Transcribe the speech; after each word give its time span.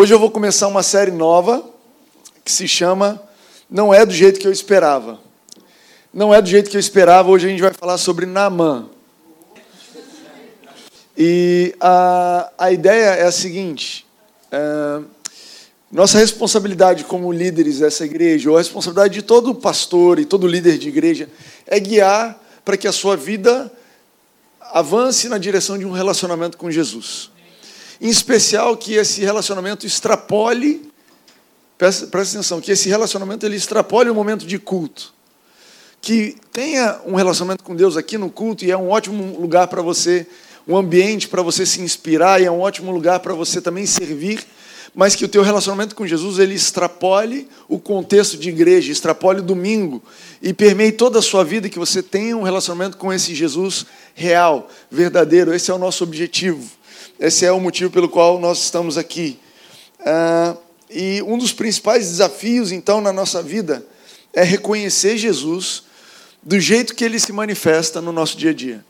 Hoje 0.00 0.14
eu 0.14 0.18
vou 0.20 0.30
começar 0.30 0.68
uma 0.68 0.84
série 0.84 1.10
nova 1.10 1.68
que 2.44 2.52
se 2.52 2.68
chama 2.68 3.20
Não 3.68 3.92
é 3.92 4.06
do 4.06 4.14
jeito 4.14 4.38
que 4.38 4.46
eu 4.46 4.52
esperava. 4.52 5.18
Não 6.14 6.32
é 6.32 6.40
do 6.40 6.48
jeito 6.48 6.70
que 6.70 6.76
eu 6.76 6.80
esperava. 6.80 7.28
Hoje 7.28 7.48
a 7.48 7.50
gente 7.50 7.60
vai 7.60 7.72
falar 7.74 7.98
sobre 7.98 8.24
Naamã. 8.24 8.88
E 11.16 11.74
a, 11.80 12.48
a 12.56 12.70
ideia 12.70 13.06
é 13.16 13.24
a 13.24 13.32
seguinte: 13.32 14.06
é, 14.52 15.00
nossa 15.90 16.16
responsabilidade 16.18 17.02
como 17.02 17.32
líderes 17.32 17.80
dessa 17.80 18.04
igreja, 18.04 18.50
ou 18.50 18.56
a 18.56 18.60
responsabilidade 18.60 19.14
de 19.14 19.22
todo 19.22 19.52
pastor 19.52 20.20
e 20.20 20.24
todo 20.24 20.46
líder 20.46 20.78
de 20.78 20.90
igreja, 20.90 21.28
é 21.66 21.80
guiar 21.80 22.40
para 22.64 22.76
que 22.76 22.86
a 22.86 22.92
sua 22.92 23.16
vida 23.16 23.68
avance 24.60 25.28
na 25.28 25.38
direção 25.38 25.76
de 25.76 25.84
um 25.84 25.90
relacionamento 25.90 26.56
com 26.56 26.70
Jesus. 26.70 27.32
Em 28.00 28.08
especial 28.08 28.76
que 28.76 28.94
esse 28.94 29.20
relacionamento 29.22 29.86
extrapole, 29.86 30.90
presta, 31.76 32.06
presta 32.06 32.36
atenção, 32.36 32.60
que 32.60 32.70
esse 32.70 32.88
relacionamento 32.88 33.44
ele 33.44 33.56
extrapole 33.56 34.08
o 34.10 34.14
momento 34.14 34.46
de 34.46 34.58
culto. 34.58 35.12
Que 36.00 36.36
tenha 36.52 37.00
um 37.04 37.14
relacionamento 37.14 37.64
com 37.64 37.74
Deus 37.74 37.96
aqui 37.96 38.16
no 38.16 38.30
culto 38.30 38.64
e 38.64 38.70
é 38.70 38.76
um 38.76 38.90
ótimo 38.90 39.38
lugar 39.40 39.66
para 39.66 39.82
você, 39.82 40.26
um 40.66 40.76
ambiente 40.76 41.26
para 41.28 41.42
você 41.42 41.66
se 41.66 41.80
inspirar 41.80 42.40
e 42.40 42.44
é 42.44 42.50
um 42.50 42.60
ótimo 42.60 42.92
lugar 42.92 43.20
para 43.20 43.34
você 43.34 43.60
também 43.60 43.84
servir 43.84 44.46
mas 44.94 45.14
que 45.14 45.24
o 45.24 45.28
teu 45.28 45.42
relacionamento 45.42 45.94
com 45.94 46.06
Jesus 46.06 46.38
ele 46.38 46.54
extrapole 46.54 47.48
o 47.68 47.78
contexto 47.78 48.36
de 48.36 48.48
igreja, 48.48 48.90
extrapole 48.90 49.40
o 49.40 49.42
domingo 49.42 50.02
e 50.42 50.52
permeie 50.52 50.92
toda 50.92 51.18
a 51.18 51.22
sua 51.22 51.44
vida 51.44 51.68
que 51.68 51.78
você 51.78 52.02
tenha 52.02 52.36
um 52.36 52.42
relacionamento 52.42 52.96
com 52.96 53.12
esse 53.12 53.34
Jesus 53.34 53.86
real, 54.14 54.68
verdadeiro. 54.90 55.54
Esse 55.54 55.70
é 55.70 55.74
o 55.74 55.78
nosso 55.78 56.02
objetivo. 56.04 56.68
Esse 57.18 57.44
é 57.44 57.50
o 57.50 57.58
motivo 57.58 57.90
pelo 57.90 58.08
qual 58.08 58.38
nós 58.38 58.62
estamos 58.62 58.96
aqui. 58.96 59.40
Ah, 60.00 60.56
e 60.88 61.20
um 61.22 61.36
dos 61.36 61.52
principais 61.52 62.08
desafios, 62.08 62.70
então, 62.70 63.00
na 63.00 63.12
nossa 63.12 63.42
vida 63.42 63.84
é 64.32 64.44
reconhecer 64.44 65.16
Jesus 65.18 65.82
do 66.40 66.60
jeito 66.60 66.94
que 66.94 67.04
ele 67.04 67.18
se 67.18 67.32
manifesta 67.32 68.00
no 68.00 68.12
nosso 68.12 68.36
dia 68.36 68.50
a 68.50 68.54
dia. 68.54 68.84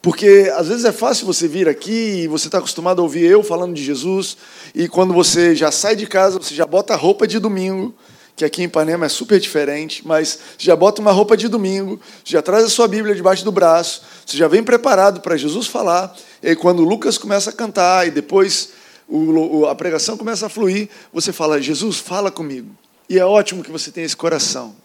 Porque 0.00 0.50
às 0.56 0.68
vezes 0.68 0.84
é 0.86 0.92
fácil 0.92 1.26
você 1.26 1.46
vir 1.46 1.68
aqui 1.68 2.22
e 2.22 2.28
você 2.28 2.48
está 2.48 2.58
acostumado 2.58 3.00
a 3.00 3.02
ouvir 3.02 3.30
eu 3.30 3.42
falando 3.42 3.74
de 3.74 3.84
Jesus, 3.84 4.38
e 4.74 4.88
quando 4.88 5.12
você 5.12 5.54
já 5.54 5.70
sai 5.70 5.94
de 5.94 6.06
casa, 6.06 6.38
você 6.38 6.54
já 6.54 6.64
bota 6.64 6.94
a 6.94 6.96
roupa 6.96 7.26
de 7.26 7.38
domingo, 7.38 7.94
que 8.36 8.44
aqui 8.44 8.60
em 8.60 8.66
Ipanema 8.66 9.06
é 9.06 9.08
super 9.08 9.40
diferente, 9.40 10.06
mas 10.06 10.38
já 10.58 10.76
bota 10.76 11.00
uma 11.00 11.10
roupa 11.10 11.38
de 11.38 11.48
domingo, 11.48 11.98
já 12.22 12.42
traz 12.42 12.64
a 12.64 12.68
sua 12.68 12.86
Bíblia 12.86 13.14
debaixo 13.14 13.42
do 13.42 13.50
braço, 13.50 14.02
você 14.26 14.36
já 14.36 14.46
vem 14.46 14.62
preparado 14.62 15.22
para 15.22 15.38
Jesus 15.38 15.66
falar, 15.66 16.14
e 16.42 16.50
aí 16.50 16.56
quando 16.56 16.84
Lucas 16.84 17.16
começa 17.16 17.48
a 17.48 17.52
cantar 17.52 18.06
e 18.06 18.10
depois 18.10 18.74
o, 19.08 19.64
a 19.64 19.74
pregação 19.74 20.18
começa 20.18 20.46
a 20.46 20.48
fluir, 20.50 20.90
você 21.12 21.32
fala: 21.32 21.62
Jesus, 21.62 21.96
fala 21.96 22.30
comigo. 22.30 22.68
E 23.08 23.18
é 23.18 23.24
ótimo 23.24 23.62
que 23.62 23.70
você 23.70 23.90
tenha 23.90 24.04
esse 24.04 24.16
coração, 24.16 24.76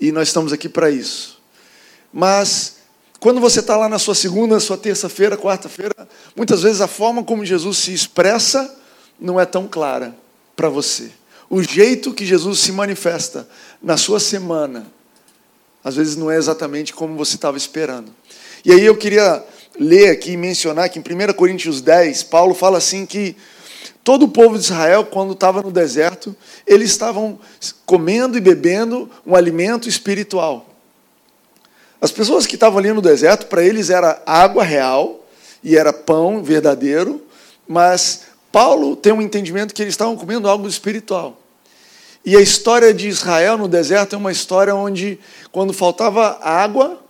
e 0.00 0.10
nós 0.10 0.28
estamos 0.28 0.52
aqui 0.52 0.68
para 0.68 0.90
isso. 0.90 1.40
Mas 2.12 2.78
quando 3.20 3.40
você 3.40 3.60
está 3.60 3.76
lá 3.76 3.88
na 3.88 3.98
sua 4.00 4.14
segunda, 4.14 4.58
sua 4.58 4.76
terça-feira, 4.76 5.36
quarta-feira, 5.36 5.94
muitas 6.34 6.62
vezes 6.62 6.80
a 6.80 6.88
forma 6.88 7.22
como 7.22 7.44
Jesus 7.44 7.78
se 7.78 7.92
expressa 7.92 8.74
não 9.20 9.38
é 9.38 9.44
tão 9.44 9.68
clara 9.68 10.16
para 10.56 10.68
você. 10.68 11.12
O 11.50 11.62
jeito 11.62 12.12
que 12.12 12.26
Jesus 12.26 12.60
se 12.60 12.72
manifesta 12.72 13.48
na 13.82 13.96
sua 13.96 14.20
semana, 14.20 14.86
às 15.82 15.96
vezes 15.96 16.16
não 16.16 16.30
é 16.30 16.36
exatamente 16.36 16.92
como 16.92 17.16
você 17.16 17.36
estava 17.36 17.56
esperando. 17.56 18.12
E 18.64 18.72
aí 18.72 18.84
eu 18.84 18.96
queria 18.96 19.42
ler 19.78 20.10
aqui 20.10 20.32
e 20.32 20.36
mencionar 20.36 20.90
que 20.90 20.98
em 20.98 21.02
1 21.02 21.32
Coríntios 21.34 21.80
10, 21.80 22.24
Paulo 22.24 22.52
fala 22.52 22.78
assim 22.78 23.06
que 23.06 23.34
todo 24.04 24.24
o 24.24 24.28
povo 24.28 24.58
de 24.58 24.64
Israel, 24.64 25.06
quando 25.06 25.32
estava 25.32 25.62
no 25.62 25.70
deserto, 25.70 26.36
eles 26.66 26.90
estavam 26.90 27.38
comendo 27.86 28.36
e 28.36 28.40
bebendo 28.40 29.08
um 29.26 29.34
alimento 29.34 29.88
espiritual. 29.88 30.66
As 32.00 32.12
pessoas 32.12 32.46
que 32.46 32.54
estavam 32.54 32.78
ali 32.78 32.92
no 32.92 33.02
deserto, 33.02 33.46
para 33.46 33.62
eles 33.62 33.90
era 33.90 34.22
água 34.26 34.62
real 34.62 35.26
e 35.64 35.76
era 35.76 35.92
pão 35.92 36.42
verdadeiro, 36.42 37.22
mas 37.66 38.22
Paulo 38.52 38.96
tem 38.96 39.12
um 39.12 39.22
entendimento 39.22 39.74
que 39.74 39.82
eles 39.82 39.94
estavam 39.94 40.16
comendo 40.16 40.48
algo 40.48 40.68
espiritual. 40.68 41.38
E 42.24 42.36
a 42.36 42.40
história 42.40 42.92
de 42.92 43.08
Israel 43.08 43.56
no 43.56 43.68
deserto 43.68 44.14
é 44.14 44.18
uma 44.18 44.32
história 44.32 44.74
onde, 44.74 45.18
quando 45.50 45.72
faltava 45.72 46.38
água, 46.42 47.00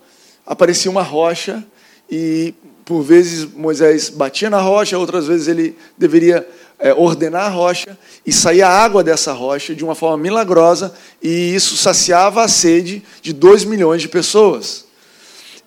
aparecia 0.45 0.89
uma 0.89 1.03
rocha 1.03 1.63
e, 2.09 2.53
por 2.85 3.01
vezes, 3.01 3.45
Moisés 3.45 4.09
batia 4.09 4.49
na 4.49 4.61
rocha, 4.61 4.97
outras 4.97 5.27
vezes 5.27 5.47
ele 5.47 5.77
deveria 5.97 6.47
é, 6.79 6.93
ordenar 6.93 7.47
a 7.47 7.49
rocha 7.49 7.97
e 8.25 8.31
saía 8.31 8.67
água 8.67 9.03
dessa 9.03 9.33
rocha 9.33 9.75
de 9.75 9.83
uma 9.83 9.93
forma 9.93 10.17
milagrosa 10.17 10.93
e 11.21 11.53
isso 11.53 11.75
saciava 11.75 12.43
a 12.43 12.47
sede 12.47 13.03
de 13.21 13.33
2 13.33 13.65
milhões 13.65 14.01
de 14.01 14.07
pessoas. 14.07 14.85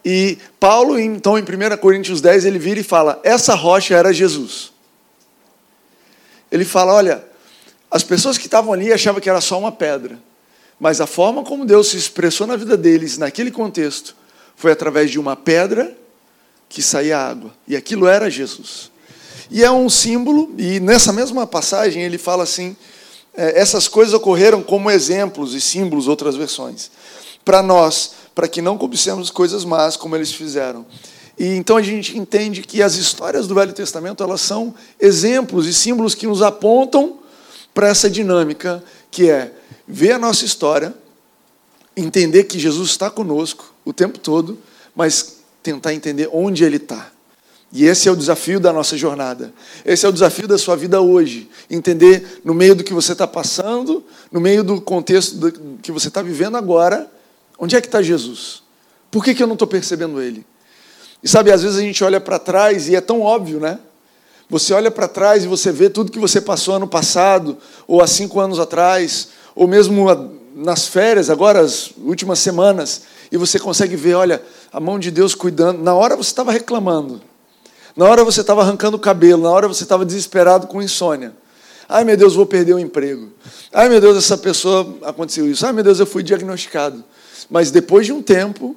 E 0.05 0.39
Paulo, 0.59 0.99
então, 0.99 1.39
em 1.39 1.43
1 1.43 1.77
Coríntios 1.77 2.21
10, 2.21 2.45
ele 2.45 2.59
vira 2.59 2.81
e 2.81 2.83
fala: 2.83 3.21
essa 3.23 3.55
rocha 3.55 3.95
era 3.95 4.13
Jesus. 4.13 4.73
Ele 6.51 6.65
fala: 6.65 6.95
olha, 6.95 7.25
as 7.93 8.03
pessoas 8.03 8.39
que 8.39 8.47
estavam 8.47 8.73
ali 8.73 8.91
achavam 8.91 9.21
que 9.21 9.29
era 9.29 9.43
só 9.43 9.59
uma 9.59 9.71
pedra, 9.71 10.19
mas 10.81 10.99
a 10.99 11.07
forma 11.07 11.45
como 11.45 11.67
Deus 11.67 11.89
se 11.89 11.99
expressou 11.99 12.47
na 12.47 12.57
vida 12.57 12.75
deles, 12.75 13.19
naquele 13.19 13.51
contexto, 13.51 14.17
foi 14.57 14.73
através 14.73 15.11
de 15.11 15.21
uma 15.21 15.37
pedra 15.37 15.95
que 16.71 16.81
saía 16.83 17.19
água, 17.19 17.53
e 17.69 17.77
aquilo 17.77 18.07
era 18.07 18.31
Jesus. 18.31 18.91
E 19.51 19.63
é 19.63 19.71
um 19.71 19.91
símbolo, 19.91 20.55
e 20.57 20.81
nessa 20.81 21.13
mesma 21.13 21.47
passagem 21.47 22.03
ele 22.03 22.17
fala 22.17 22.45
assim: 22.45 22.75
é, 23.35 23.61
essas 23.61 23.89
coisas 23.89 24.15
ocorreram 24.15 24.63
como 24.63 24.91
exemplos 24.91 25.53
e 25.53 25.61
símbolos, 25.61 26.09
outras 26.09 26.35
versões, 26.35 26.91
para 27.45 27.63
nós, 27.63 28.13
para 28.35 28.49
que 28.49 28.63
não 28.63 28.79
cobicemos 28.79 29.31
coisas 29.31 29.67
más 29.67 29.99
como 29.99 30.17
eles 30.17 30.33
fizeram. 30.33 30.87
E 31.39 31.45
então 31.57 31.77
a 31.77 31.83
gente 31.83 32.17
entende 32.17 32.63
que 32.63 32.83
as 32.83 32.95
histórias 32.95 33.47
do 33.47 33.55
Velho 33.55 33.75
Testamento 33.75 34.23
elas 34.23 34.41
são 34.41 34.75
exemplos 34.99 35.67
e 35.67 35.75
símbolos 35.75 36.15
que 36.15 36.27
nos 36.27 36.41
apontam 36.41 37.21
para 37.75 37.89
essa 37.89 38.09
dinâmica 38.09 38.83
que 39.11 39.31
é 39.31 39.53
ver 39.87 40.13
a 40.13 40.19
nossa 40.19 40.45
história, 40.45 40.95
entender 41.97 42.45
que 42.45 42.59
Jesus 42.59 42.91
está 42.91 43.11
conosco 43.11 43.75
o 43.85 43.93
tempo 43.93 44.19
todo, 44.19 44.59
mas 44.95 45.39
tentar 45.63 45.95
entender 45.95 46.29
onde 46.33 46.65
Ele 46.65 46.77
está. 46.77 47.11
E 47.73 47.87
esse 47.87 48.07
é 48.07 48.13
o 48.13 48.17
desafio 48.17 48.61
da 48.61 48.71
nossa 48.71 48.99
jornada. 48.99 49.53
Esse 49.83 50.05
é 50.05 50.09
o 50.09 50.13
desafio 50.13 50.47
da 50.47 50.59
sua 50.59 50.77
vida 50.77 51.01
hoje. 51.01 51.49
Entender 51.71 52.43
no 52.45 52.53
meio 52.53 52.75
do 52.75 52.85
que 52.85 52.93
você 52.93 53.13
está 53.13 53.27
passando, 53.27 54.05
no 54.31 54.41
meio 54.41 54.63
do 54.63 54.79
contexto 54.79 55.37
do 55.37 55.53
que 55.79 55.91
você 55.91 56.09
está 56.09 56.21
vivendo 56.21 56.59
agora, 56.59 57.11
onde 57.59 57.75
é 57.75 57.81
que 57.81 57.87
está 57.87 58.03
Jesus? 58.03 58.63
Por 59.11 59.25
que, 59.25 59.35
que 59.35 59.43
eu 59.43 59.47
não 59.47 59.55
estou 59.55 59.67
percebendo 59.67 60.21
Ele? 60.21 60.45
E 61.23 61.29
sabe, 61.29 61.51
às 61.51 61.63
vezes 61.63 61.79
a 61.79 61.83
gente 61.83 62.05
olha 62.05 62.21
para 62.21 62.39
trás 62.39 62.89
e 62.89 62.97
é 62.97 63.01
tão 63.01 63.23
óbvio, 63.23 63.59
né? 63.59 63.79
Você 64.53 64.73
olha 64.73 64.91
para 64.91 65.09
trás 65.09 65.43
e 65.43 65.49
você 65.49 65.73
vê 65.73 65.91
tudo 65.91 66.13
que 66.13 66.19
você 66.21 66.41
passou 66.41 66.77
ano 66.77 66.87
passado, 66.87 67.59
ou 67.89 68.01
há 68.01 68.07
cinco 68.07 68.39
anos 68.39 68.61
atrás, 68.61 69.31
ou 69.53 69.67
mesmo 69.67 70.07
nas 70.55 70.87
férias, 70.87 71.29
agora, 71.29 71.61
as 71.61 71.91
últimas 71.97 72.39
semanas, 72.39 73.03
e 73.33 73.37
você 73.37 73.59
consegue 73.59 73.97
ver, 73.97 74.15
olha, 74.15 74.41
a 74.73 74.79
mão 74.79 74.99
de 74.99 75.11
Deus 75.11 75.35
cuidando. 75.35 75.83
Na 75.83 75.95
hora 75.95 76.15
você 76.15 76.31
estava 76.31 76.53
reclamando 76.53 77.21
na 77.97 78.07
hora 78.07 78.25
você 78.25 78.41
estava 78.41 78.63
arrancando 78.63 78.97
o 78.97 79.01
cabelo, 79.01 79.43
na 79.43 79.51
hora 79.51 79.69
você 79.69 79.83
estava 79.83 80.05
desesperado 80.05 80.67
com 80.67 80.81
insônia. 80.81 81.33
Ai 81.89 82.05
meu 82.05 82.17
Deus, 82.17 82.35
vou 82.35 82.47
perder 82.47 82.73
o 82.73 82.79
emprego. 82.79 83.31
Ai 83.71 83.89
meu 83.89 84.01
Deus, 84.01 84.17
essa 84.17 84.39
pessoa 84.39 84.97
aconteceu 85.03 85.51
isso. 85.51 85.67
Ai 85.67 85.73
meu 85.73 85.85
Deus, 85.85 86.01
eu 86.01 86.07
fui 86.07 86.23
diagnosticado. 86.23 87.05
Mas 87.51 87.71
depois 87.71 88.07
de 88.07 88.13
um 88.13 88.23
tempo, 88.23 88.75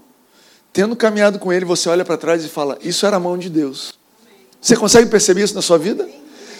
tendo 0.73 0.95
caminhado 0.97 1.39
com 1.39 1.53
ele, 1.53 1.63
você 1.63 1.87
olha 1.87 2.03
para 2.03 2.17
trás 2.17 2.43
e 2.43 2.49
fala: 2.49 2.77
Isso 2.81 3.05
era 3.05 3.15
a 3.15 3.19
mão 3.19 3.37
de 3.37 3.49
Deus. 3.49 3.93
Você 4.65 4.75
consegue 4.75 5.11
perceber 5.11 5.43
isso 5.43 5.53
na 5.53 5.61
sua 5.61 5.77
vida? 5.77 6.09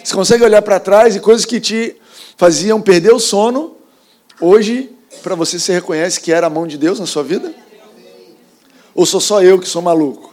Você 0.04 0.14
consegue 0.14 0.44
olhar 0.44 0.62
para 0.62 0.78
trás 0.78 1.16
e 1.16 1.18
coisas 1.18 1.44
que 1.44 1.58
te 1.58 1.96
faziam 2.36 2.80
perder 2.80 3.12
o 3.12 3.18
sono, 3.18 3.76
hoje, 4.40 4.92
para 5.24 5.34
você, 5.34 5.58
se 5.58 5.72
reconhece 5.72 6.20
que 6.20 6.30
era 6.30 6.46
a 6.46 6.50
mão 6.50 6.68
de 6.68 6.78
Deus 6.78 7.00
na 7.00 7.06
sua 7.06 7.24
vida? 7.24 7.52
Ou 8.94 9.04
sou 9.04 9.20
só 9.20 9.42
eu 9.42 9.58
que 9.58 9.68
sou 9.68 9.82
maluco? 9.82 10.32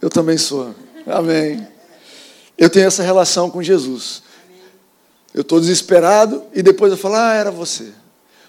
Eu 0.00 0.08
também 0.08 0.38
sou. 0.38 0.74
Amém. 1.06 1.68
Eu 2.56 2.70
tenho 2.70 2.86
essa 2.86 3.02
relação 3.02 3.50
com 3.50 3.62
Jesus. 3.62 4.22
Eu 5.34 5.42
estou 5.42 5.60
desesperado 5.60 6.42
e 6.54 6.62
depois 6.62 6.90
eu 6.90 6.96
falo, 6.96 7.16
ah, 7.16 7.34
era 7.34 7.50
você. 7.50 7.88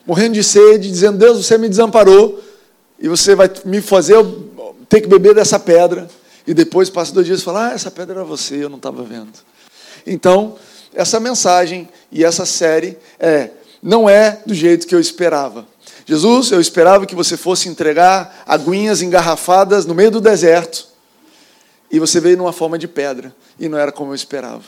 Morrendo 0.08 0.36
de 0.36 0.44
sede, 0.46 0.90
dizendo, 0.90 1.18
Deus, 1.18 1.46
você 1.46 1.58
me 1.58 1.68
desamparou 1.68 2.42
e 2.98 3.10
você 3.10 3.36
vai 3.36 3.52
me 3.66 3.82
fazer 3.82 4.16
ter 4.88 5.02
que 5.02 5.08
beber 5.08 5.36
dessa 5.36 5.60
pedra. 5.60 6.08
E 6.46 6.54
depois 6.54 6.90
passa 6.90 7.14
dois 7.14 7.26
dias 7.26 7.42
e 7.42 7.44
fala, 7.44 7.70
ah, 7.70 7.74
essa 7.74 7.90
pedra 7.90 8.16
era 8.16 8.24
você, 8.24 8.64
eu 8.64 8.70
não 8.70 8.78
estava 8.78 9.04
vendo. 9.04 9.32
Então, 10.06 10.56
essa 10.94 11.20
mensagem 11.20 11.88
e 12.12 12.24
essa 12.24 12.46
série 12.46 12.98
é, 13.20 13.50
não 13.82 14.10
é 14.10 14.42
do 14.46 14.54
jeito 14.54 14.86
que 14.86 14.94
eu 14.94 15.00
esperava. 15.00 15.66
Jesus, 16.06 16.52
eu 16.52 16.60
esperava 16.60 17.06
que 17.06 17.16
você 17.16 17.38
fosse 17.38 17.70
entregar 17.70 18.44
aguinhas 18.46 19.02
engarrafadas 19.02 19.86
no 19.86 19.96
meio 19.96 20.12
do 20.12 20.20
deserto 20.20 20.88
e 21.94 22.00
você 22.00 22.20
veio 22.20 22.36
numa 22.36 22.52
forma 22.52 22.76
de 22.76 22.88
pedra, 22.88 23.36
e 23.60 23.70
não 23.70 23.78
era 23.78 23.92
como 23.92 24.12
eu 24.12 24.16
esperava. 24.16 24.64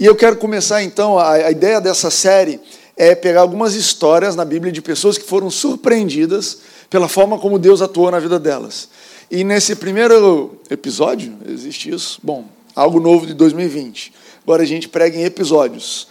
E 0.00 0.06
eu 0.06 0.16
quero 0.16 0.36
começar 0.36 0.82
então, 0.82 1.18
a, 1.18 1.32
a 1.32 1.50
ideia 1.50 1.78
dessa 1.82 2.10
série 2.10 2.58
é 2.96 3.14
pegar 3.14 3.42
algumas 3.42 3.74
histórias 3.74 4.34
na 4.34 4.42
Bíblia 4.42 4.72
de 4.72 4.80
pessoas 4.80 5.18
que 5.18 5.24
foram 5.24 5.50
surpreendidas 5.50 6.60
pela 6.88 7.08
forma 7.08 7.38
como 7.38 7.58
Deus 7.58 7.82
atuou 7.82 8.10
na 8.10 8.18
vida 8.18 8.38
delas. 8.38 8.88
E 9.34 9.44
nesse 9.44 9.74
primeiro 9.74 10.60
episódio, 10.68 11.38
existe 11.48 11.88
isso? 11.88 12.20
Bom, 12.22 12.44
algo 12.76 13.00
novo 13.00 13.26
de 13.26 13.32
2020. 13.32 14.12
Agora 14.42 14.62
a 14.62 14.66
gente 14.66 14.90
prega 14.90 15.16
em 15.16 15.24
episódios. 15.24 16.06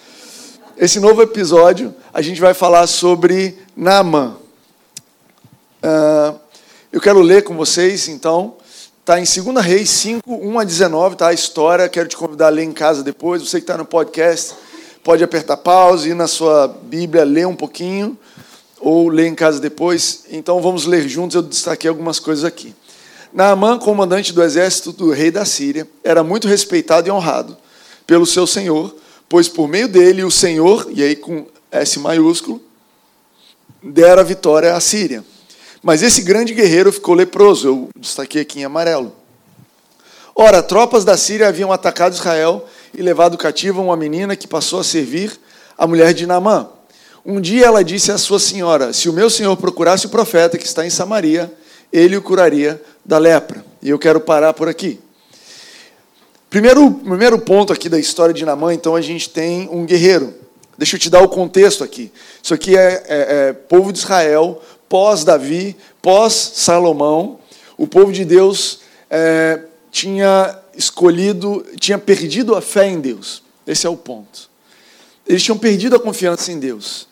Esse 0.76 1.00
novo 1.00 1.22
episódio, 1.22 1.94
a 2.12 2.20
gente 2.20 2.42
vai 2.42 2.56
falar 2.56 2.88
sobre 2.88 3.60
Naamã. 3.78 4.38
Uh, 5.84 6.40
eu 6.92 7.00
quero 7.00 7.22
ler 7.22 7.44
com 7.44 7.56
vocês, 7.56 8.08
então, 8.08 8.56
está 9.02 9.20
em 9.20 9.24
2 9.24 9.64
Reis 9.64 9.92
5, 9.92 10.24
1 10.28 10.60
a 10.60 10.64
19, 10.64 11.16
tá 11.16 11.28
a 11.28 11.34
história. 11.34 11.88
Quero 11.88 12.10
te 12.10 12.18
convidar 12.18 12.48
a 12.48 12.50
ler 12.50 12.64
em 12.64 12.74
casa 12.74 13.04
depois. 13.04 13.48
Você 13.48 13.60
que 13.60 13.66
está 13.66 13.78
no 13.78 13.86
podcast, 13.86 14.56
pode 15.04 15.24
apertar 15.24 15.58
pause, 15.58 16.10
ir 16.10 16.16
na 16.16 16.26
sua 16.26 16.68
Bíblia, 16.68 17.24
ler 17.24 17.46
um 17.46 17.56
pouquinho, 17.56 18.18
ou 18.80 19.10
ler 19.10 19.28
em 19.28 19.36
casa 19.36 19.60
depois. 19.60 20.24
Então, 20.32 20.60
vamos 20.60 20.88
ler 20.88 21.08
juntos. 21.08 21.36
Eu 21.36 21.44
destaquei 21.44 21.88
algumas 21.88 22.20
coisas 22.20 22.44
aqui. 22.44 22.74
Naamã, 23.34 23.80
comandante 23.80 24.34
do 24.34 24.44
exército 24.44 24.92
do 24.92 25.12
rei 25.12 25.32
da 25.32 25.46
Síria, 25.46 25.88
era 26.04 26.24
muito 26.24 26.48
respeitado 26.48 27.08
e 27.08 27.12
honrado 27.12 27.58
pelo 28.06 28.26
seu 28.26 28.46
senhor, 28.46 28.94
pois 29.30 29.48
por 29.48 29.68
meio 29.68 29.88
dele 29.88 30.24
o 30.24 30.32
Senhor, 30.32 30.88
e 30.90 31.02
aí 31.02 31.16
com 31.16 31.46
S 31.72 31.98
maiúsculo, 31.98 32.62
dera 33.82 34.24
vitória 34.24 34.76
à 34.76 34.80
Síria. 34.82 35.24
Mas 35.82 36.04
esse 36.04 36.22
grande 36.22 36.54
guerreiro 36.54 36.92
ficou 36.92 37.16
leproso, 37.16 37.68
eu 37.68 37.90
destaquei 37.96 38.42
aqui 38.42 38.60
em 38.60 38.66
amarelo. 38.66 39.16
Ora, 40.36 40.62
tropas 40.62 41.06
da 41.06 41.16
Síria 41.16 41.48
haviam 41.48 41.72
atacado 41.72 42.14
Israel 42.14 42.66
e 42.94 43.02
levado 43.02 43.38
cativa 43.38 43.82
uma 43.82 43.96
menina 43.96 44.36
que 44.36 44.48
passou 44.48 44.80
a 44.80 44.84
servir 44.84 45.40
a 45.78 45.88
mulher 45.88 46.14
de 46.14 46.28
Naamã. 46.28 46.70
Um 47.26 47.40
dia 47.40 47.68
ela 47.68 47.84
disse 47.84 48.12
à 48.12 48.18
sua 48.18 48.40
senhora: 48.40 48.92
Se 48.92 49.08
o 49.08 49.14
meu 49.14 49.30
senhor 49.30 49.56
procurasse 49.56 50.06
o 50.06 50.10
profeta 50.10 50.58
que 50.58 50.66
está 50.66 50.86
em 50.86 50.90
Samaria, 50.90 51.52
ele 51.92 52.18
o 52.18 52.22
curaria 52.22 52.82
da 53.04 53.18
lepra. 53.18 53.66
E 53.82 53.90
eu 53.90 54.00
quero 54.00 54.20
parar 54.20 54.54
por 54.54 54.68
aqui. 54.68 55.00
Primeiro, 56.50 56.92
primeiro 56.92 57.40
ponto 57.40 57.72
aqui 57.72 57.88
da 57.88 58.00
história 58.00 58.34
de 58.34 58.46
Naamã, 58.46 58.74
então 58.74 58.96
a 58.96 59.02
gente 59.02 59.30
tem 59.30 59.70
um 59.72 59.86
guerreiro. 59.86 60.34
Deixa 60.78 60.96
eu 60.96 61.00
te 61.00 61.10
dar 61.10 61.22
o 61.22 61.30
contexto 61.30 61.84
aqui. 61.84 62.12
Isso 62.42 62.54
aqui 62.54 62.78
é, 62.78 63.04
é, 63.08 63.48
é 63.50 63.54
povo 63.54 63.92
de 63.92 64.00
Israel 64.00 64.62
pós-Davi, 64.92 65.78
pós-Salomão, 66.02 67.40
o 67.78 67.88
povo 67.88 68.12
de 68.12 68.26
Deus 68.26 68.82
é, 69.10 69.62
tinha 69.90 70.60
escolhido, 70.76 71.66
tinha 71.80 71.98
perdido 71.98 72.56
a 72.56 72.62
fé 72.62 72.88
em 72.88 73.00
Deus. 73.00 73.42
Esse 73.66 73.88
é 73.88 73.90
o 73.90 73.96
ponto. 73.96 74.50
Eles 75.26 75.42
tinham 75.42 75.58
perdido 75.58 75.96
a 75.96 76.00
confiança 76.00 76.52
em 76.52 76.60
Deus. 76.60 77.08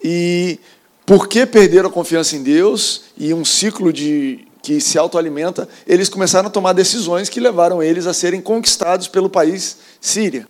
E 0.00 0.60
por 1.06 1.28
que 1.28 1.46
perderam 1.46 1.88
a 1.88 1.92
confiança 1.92 2.34
em 2.34 2.42
Deus 2.42 3.02
e 3.16 3.32
um 3.32 3.44
ciclo 3.44 3.92
de 3.92 4.46
que 4.60 4.80
se 4.80 4.98
autoalimenta, 4.98 5.68
eles 5.86 6.08
começaram 6.08 6.48
a 6.48 6.50
tomar 6.50 6.72
decisões 6.72 7.28
que 7.28 7.38
levaram 7.38 7.80
eles 7.80 8.04
a 8.04 8.12
serem 8.12 8.40
conquistados 8.40 9.06
pelo 9.06 9.30
país 9.30 9.76
Síria. 10.00 10.48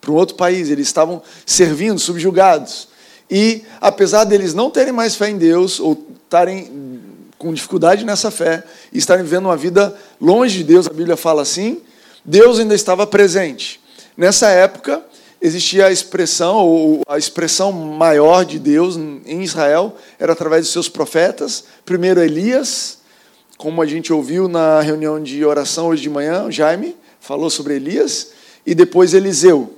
Para 0.00 0.12
um 0.12 0.14
outro 0.14 0.36
país, 0.36 0.70
eles 0.70 0.86
estavam 0.86 1.20
servindo, 1.44 1.98
subjugados. 1.98 2.86
E, 3.28 3.64
apesar 3.80 4.22
deles 4.22 4.54
não 4.54 4.70
terem 4.70 4.92
mais 4.92 5.16
fé 5.16 5.28
em 5.28 5.36
Deus, 5.36 5.80
ou 5.80 6.06
estarem 6.24 7.00
com 7.36 7.52
dificuldade 7.52 8.04
nessa 8.04 8.30
fé, 8.30 8.62
e 8.92 8.98
estarem 8.98 9.24
vivendo 9.24 9.46
uma 9.46 9.56
vida 9.56 9.96
longe 10.20 10.58
de 10.58 10.64
Deus, 10.64 10.86
a 10.86 10.92
Bíblia 10.92 11.16
fala 11.16 11.42
assim, 11.42 11.80
Deus 12.24 12.60
ainda 12.60 12.74
estava 12.76 13.04
presente. 13.08 13.80
Nessa 14.16 14.48
época, 14.48 15.02
existia 15.42 15.86
a 15.86 15.92
expressão, 15.92 16.56
ou 16.56 17.02
a 17.08 17.18
expressão 17.18 17.72
maior 17.72 18.44
de 18.44 18.58
Deus 18.58 18.96
em 18.96 19.42
Israel, 19.42 19.96
era 20.18 20.32
através 20.32 20.62
dos 20.62 20.72
seus 20.72 20.88
profetas. 20.88 21.64
Primeiro 21.84 22.22
Elias, 22.22 22.98
como 23.56 23.82
a 23.82 23.86
gente 23.86 24.12
ouviu 24.12 24.46
na 24.46 24.80
reunião 24.80 25.20
de 25.20 25.44
oração 25.44 25.88
hoje 25.88 26.02
de 26.02 26.10
manhã, 26.10 26.44
o 26.44 26.50
Jaime 26.52 26.96
falou 27.20 27.50
sobre 27.50 27.74
Elias, 27.74 28.28
e 28.64 28.74
depois 28.74 29.12
Eliseu. 29.12 29.74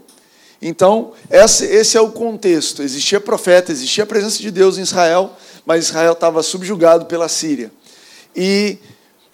Então, 0.61 1.13
esse, 1.31 1.97
é 1.97 2.01
o 2.01 2.11
contexto. 2.11 2.83
Existia 2.83 3.21
profeta, 3.21 3.73
existia 3.73 4.05
a 4.05 4.07
presença 4.07 4.39
de 4.39 4.51
Deus 4.51 4.79
em 4.79 4.83
Israel, 4.83 5.33
mas 5.65 5.87
Israel 5.87 6.13
estava 6.13 6.43
subjugado 6.43 7.07
pela 7.07 7.29
Síria. 7.29 7.71
E 8.37 8.79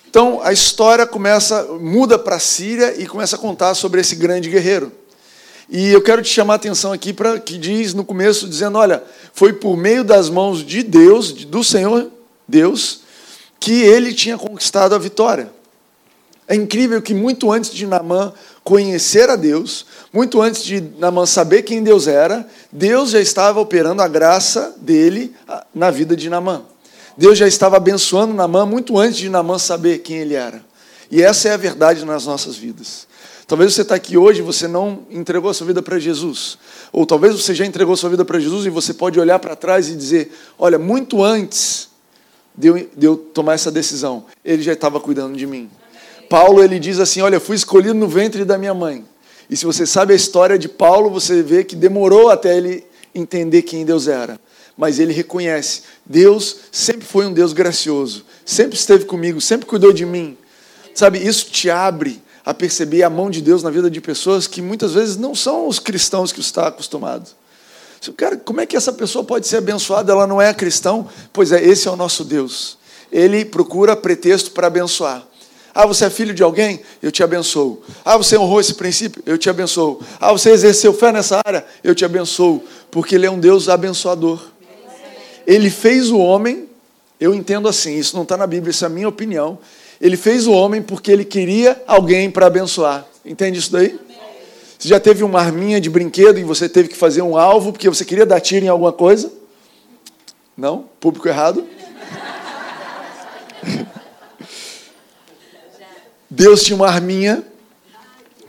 então 0.09 0.41
a 0.43 0.53
história 0.53 1.07
começa, 1.07 1.63
muda 1.81 2.19
para 2.19 2.37
a 2.37 2.41
Síria 2.41 3.01
e 3.01 3.07
começa 3.07 3.37
a 3.37 3.39
contar 3.39 3.75
sobre 3.75 4.01
esse 4.01 4.17
grande 4.17 4.51
guerreiro. 4.51 4.91
E 5.71 5.91
eu 5.91 6.03
quero 6.03 6.21
te 6.21 6.29
chamar 6.29 6.55
a 6.55 6.57
atenção 6.57 6.93
aqui 6.93 7.13
para 7.13 7.39
que 7.39 7.57
diz 7.57 7.95
no 7.95 8.05
começo, 8.05 8.49
dizendo: 8.49 8.77
olha, 8.77 9.05
foi 9.33 9.53
por 9.53 9.77
meio 9.77 10.03
das 10.03 10.29
mãos 10.29 10.67
de 10.67 10.83
Deus, 10.83 11.33
do 11.33 11.63
Senhor 11.63 12.11
Deus, 12.47 13.03
que 13.61 13.83
ele 13.83 14.13
tinha 14.13 14.37
conquistado 14.37 14.97
a 14.97 14.99
vitória. 14.99 15.49
É 16.49 16.57
incrível 16.57 17.01
que 17.01 17.15
muito 17.15 17.53
antes 17.53 17.73
de 17.73 17.87
Naamã 17.87 18.33
conhecer 18.65 19.31
a 19.31 19.37
Deus, 19.37 19.87
muito 20.13 20.43
antes 20.43 20.65
de 20.65 20.81
Naamã 20.99 21.25
saber 21.25 21.63
quem 21.63 21.81
Deus 21.85 22.09
era, 22.09 22.45
Deus 22.73 23.11
já 23.11 23.21
estava 23.21 23.61
operando 23.61 24.03
a 24.03 24.09
graça 24.09 24.75
dele 24.79 25.33
na 25.73 25.93
vida 25.93 26.17
de 26.17 26.29
Naamã. 26.29 26.63
Deus 27.17 27.39
já 27.39 27.47
estava 27.47 27.77
abençoando 27.77 28.35
Naamã 28.35 28.67
muito 28.67 28.99
antes 28.99 29.19
de 29.19 29.29
Naamã 29.29 29.61
saber 29.61 29.99
quem 29.99 30.17
ele 30.17 30.35
era. 30.35 30.61
E 31.09 31.23
essa 31.23 31.49
é 31.49 31.53
a 31.53 31.57
verdade 31.57 32.05
nas 32.05 32.27
nossas 32.27 32.57
vidas. 32.57 33.07
Talvez 33.51 33.75
você 33.75 33.83
está 33.83 33.97
aqui 33.97 34.17
hoje 34.17 34.39
e 34.39 34.43
você 34.43 34.69
não 34.69 35.01
entregou 35.11 35.51
a 35.51 35.55
sua 35.55 35.67
vida 35.67 35.83
para 35.83 35.99
Jesus. 35.99 36.57
Ou 36.93 37.05
talvez 37.05 37.35
você 37.35 37.53
já 37.53 37.67
entregou 37.67 37.95
a 37.95 37.97
sua 37.97 38.09
vida 38.09 38.25
para 38.25 38.39
Jesus 38.39 38.65
e 38.65 38.71
você 38.71 38.95
pode 38.95 39.19
olhar 39.19 39.41
para 39.41 39.57
trás 39.57 39.89
e 39.89 39.97
dizer: 39.97 40.33
olha, 40.57 40.79
muito 40.79 41.21
antes 41.25 41.89
de 42.57 42.69
eu, 42.69 42.89
de 42.97 43.07
eu 43.07 43.17
tomar 43.17 43.55
essa 43.55 43.69
decisão, 43.69 44.25
ele 44.45 44.63
já 44.63 44.75
estava 44.75 45.01
cuidando 45.01 45.37
de 45.37 45.49
mim. 45.49 45.69
Paulo 46.29 46.63
ele 46.63 46.79
diz 46.79 47.01
assim: 47.01 47.23
Olha, 47.23 47.41
fui 47.41 47.57
escolhido 47.57 47.93
no 47.93 48.07
ventre 48.07 48.45
da 48.45 48.57
minha 48.57 48.73
mãe. 48.73 49.05
E 49.51 49.57
se 49.57 49.67
você 49.67 49.85
sabe 49.85 50.13
a 50.13 50.17
história 50.17 50.57
de 50.57 50.69
Paulo, 50.69 51.11
você 51.11 51.43
vê 51.43 51.65
que 51.65 51.75
demorou 51.75 52.31
até 52.31 52.57
ele 52.57 52.85
entender 53.13 53.63
quem 53.63 53.85
Deus 53.85 54.07
era. 54.07 54.39
Mas 54.77 55.01
ele 55.01 55.13
reconhece: 55.13 55.83
Deus 56.07 56.57
sempre 56.71 57.05
foi 57.05 57.27
um 57.27 57.33
Deus 57.33 57.53
gracioso, 57.53 58.25
sempre 58.47 58.77
esteve 58.77 59.07
comigo, 59.07 59.41
sempre 59.41 59.67
cuidou 59.67 59.93
de 59.93 60.07
mim. 60.07 60.39
Sabe, 60.95 61.19
isso 61.19 61.47
te 61.51 61.69
abre 61.69 62.23
a 62.51 62.55
perceber 62.55 63.05
a 63.05 63.09
mão 63.09 63.31
de 63.31 63.41
Deus 63.41 63.63
na 63.63 63.71
vida 63.71 63.89
de 63.89 64.01
pessoas 64.01 64.49
que 64.49 64.61
muitas 64.61 64.95
vezes 64.95 65.17
não 65.17 65.37
são 65.37 65.69
os 65.69 65.79
cristãos 65.79 66.33
que 66.33 66.41
está 66.41 66.67
acostumado. 66.67 67.31
Cara, 68.17 68.37
como 68.37 68.61
é 68.61 68.67
que 68.67 68.77
essa 68.77 68.93
pessoa 68.93 69.23
pode 69.23 69.47
ser 69.47 69.59
abençoada? 69.59 70.11
Ela 70.11 70.27
não 70.27 70.43
é 70.43 70.53
cristão? 70.53 71.09
Pois 71.33 71.53
é, 71.53 71.65
esse 71.65 71.87
é 71.87 71.91
o 71.93 71.95
nosso 71.95 72.25
Deus. 72.25 72.77
Ele 73.13 73.45
procura 73.45 73.95
pretexto 73.95 74.51
para 74.51 74.67
abençoar. 74.67 75.25
Ah, 75.73 75.87
você 75.87 76.07
é 76.07 76.11
filho 76.11 76.35
de 76.35 76.43
alguém? 76.43 76.81
Eu 77.01 77.13
te 77.13 77.23
abençoo. 77.23 77.85
Ah, 78.05 78.17
você 78.17 78.37
honrou 78.37 78.61
esse 78.61 78.75
princípio? 78.75 79.23
Eu 79.25 79.39
te 79.39 79.49
abençoo. 79.49 80.03
Ah, 80.19 80.33
você 80.33 80.51
exerceu 80.51 80.93
fé 80.93 81.13
nessa 81.13 81.41
área? 81.47 81.65
Eu 81.85 81.95
te 81.95 82.05
abençoo. 82.05 82.65
Porque 82.91 83.15
Ele 83.15 83.27
é 83.27 83.31
um 83.31 83.39
Deus 83.39 83.69
abençoador. 83.69 84.41
Ele 85.47 85.71
fez 85.71 86.11
o 86.11 86.19
homem, 86.19 86.69
eu 87.21 87.33
entendo 87.33 87.69
assim, 87.69 87.97
isso 87.97 88.17
não 88.17 88.25
está 88.25 88.37
na 88.37 88.47
Bíblia, 88.49 88.73
isso 88.73 88.85
é 88.85 88.87
a 88.87 88.91
minha 88.91 89.09
opinião. 89.09 89.57
Ele 90.01 90.17
fez 90.17 90.47
o 90.47 90.53
homem 90.53 90.81
porque 90.81 91.13
ele 91.13 91.25
queria 91.25 91.83
alguém 91.87 92.31
para 92.31 92.47
abençoar. 92.47 93.05
Entende 93.25 93.59
isso 93.59 93.71
daí? 93.71 93.99
Você 94.79 94.89
já 94.89 94.99
teve 94.99 95.23
uma 95.23 95.39
arminha 95.41 95.79
de 95.79 95.91
brinquedo 95.91 96.39
e 96.39 96.45
você 96.45 96.67
teve 96.67 96.89
que 96.89 96.97
fazer 96.97 97.21
um 97.21 97.37
alvo 97.37 97.71
porque 97.71 97.87
você 97.89 98.03
queria 98.03 98.25
dar 98.25 98.41
tiro 98.41 98.65
em 98.65 98.69
alguma 98.69 98.93
coisa? 98.93 99.31
Não? 100.57 100.87
Público 100.99 101.29
errado? 101.29 101.67
Deus 106.31 106.63
tinha 106.63 106.77
uma 106.77 106.87
arminha, 106.87 107.45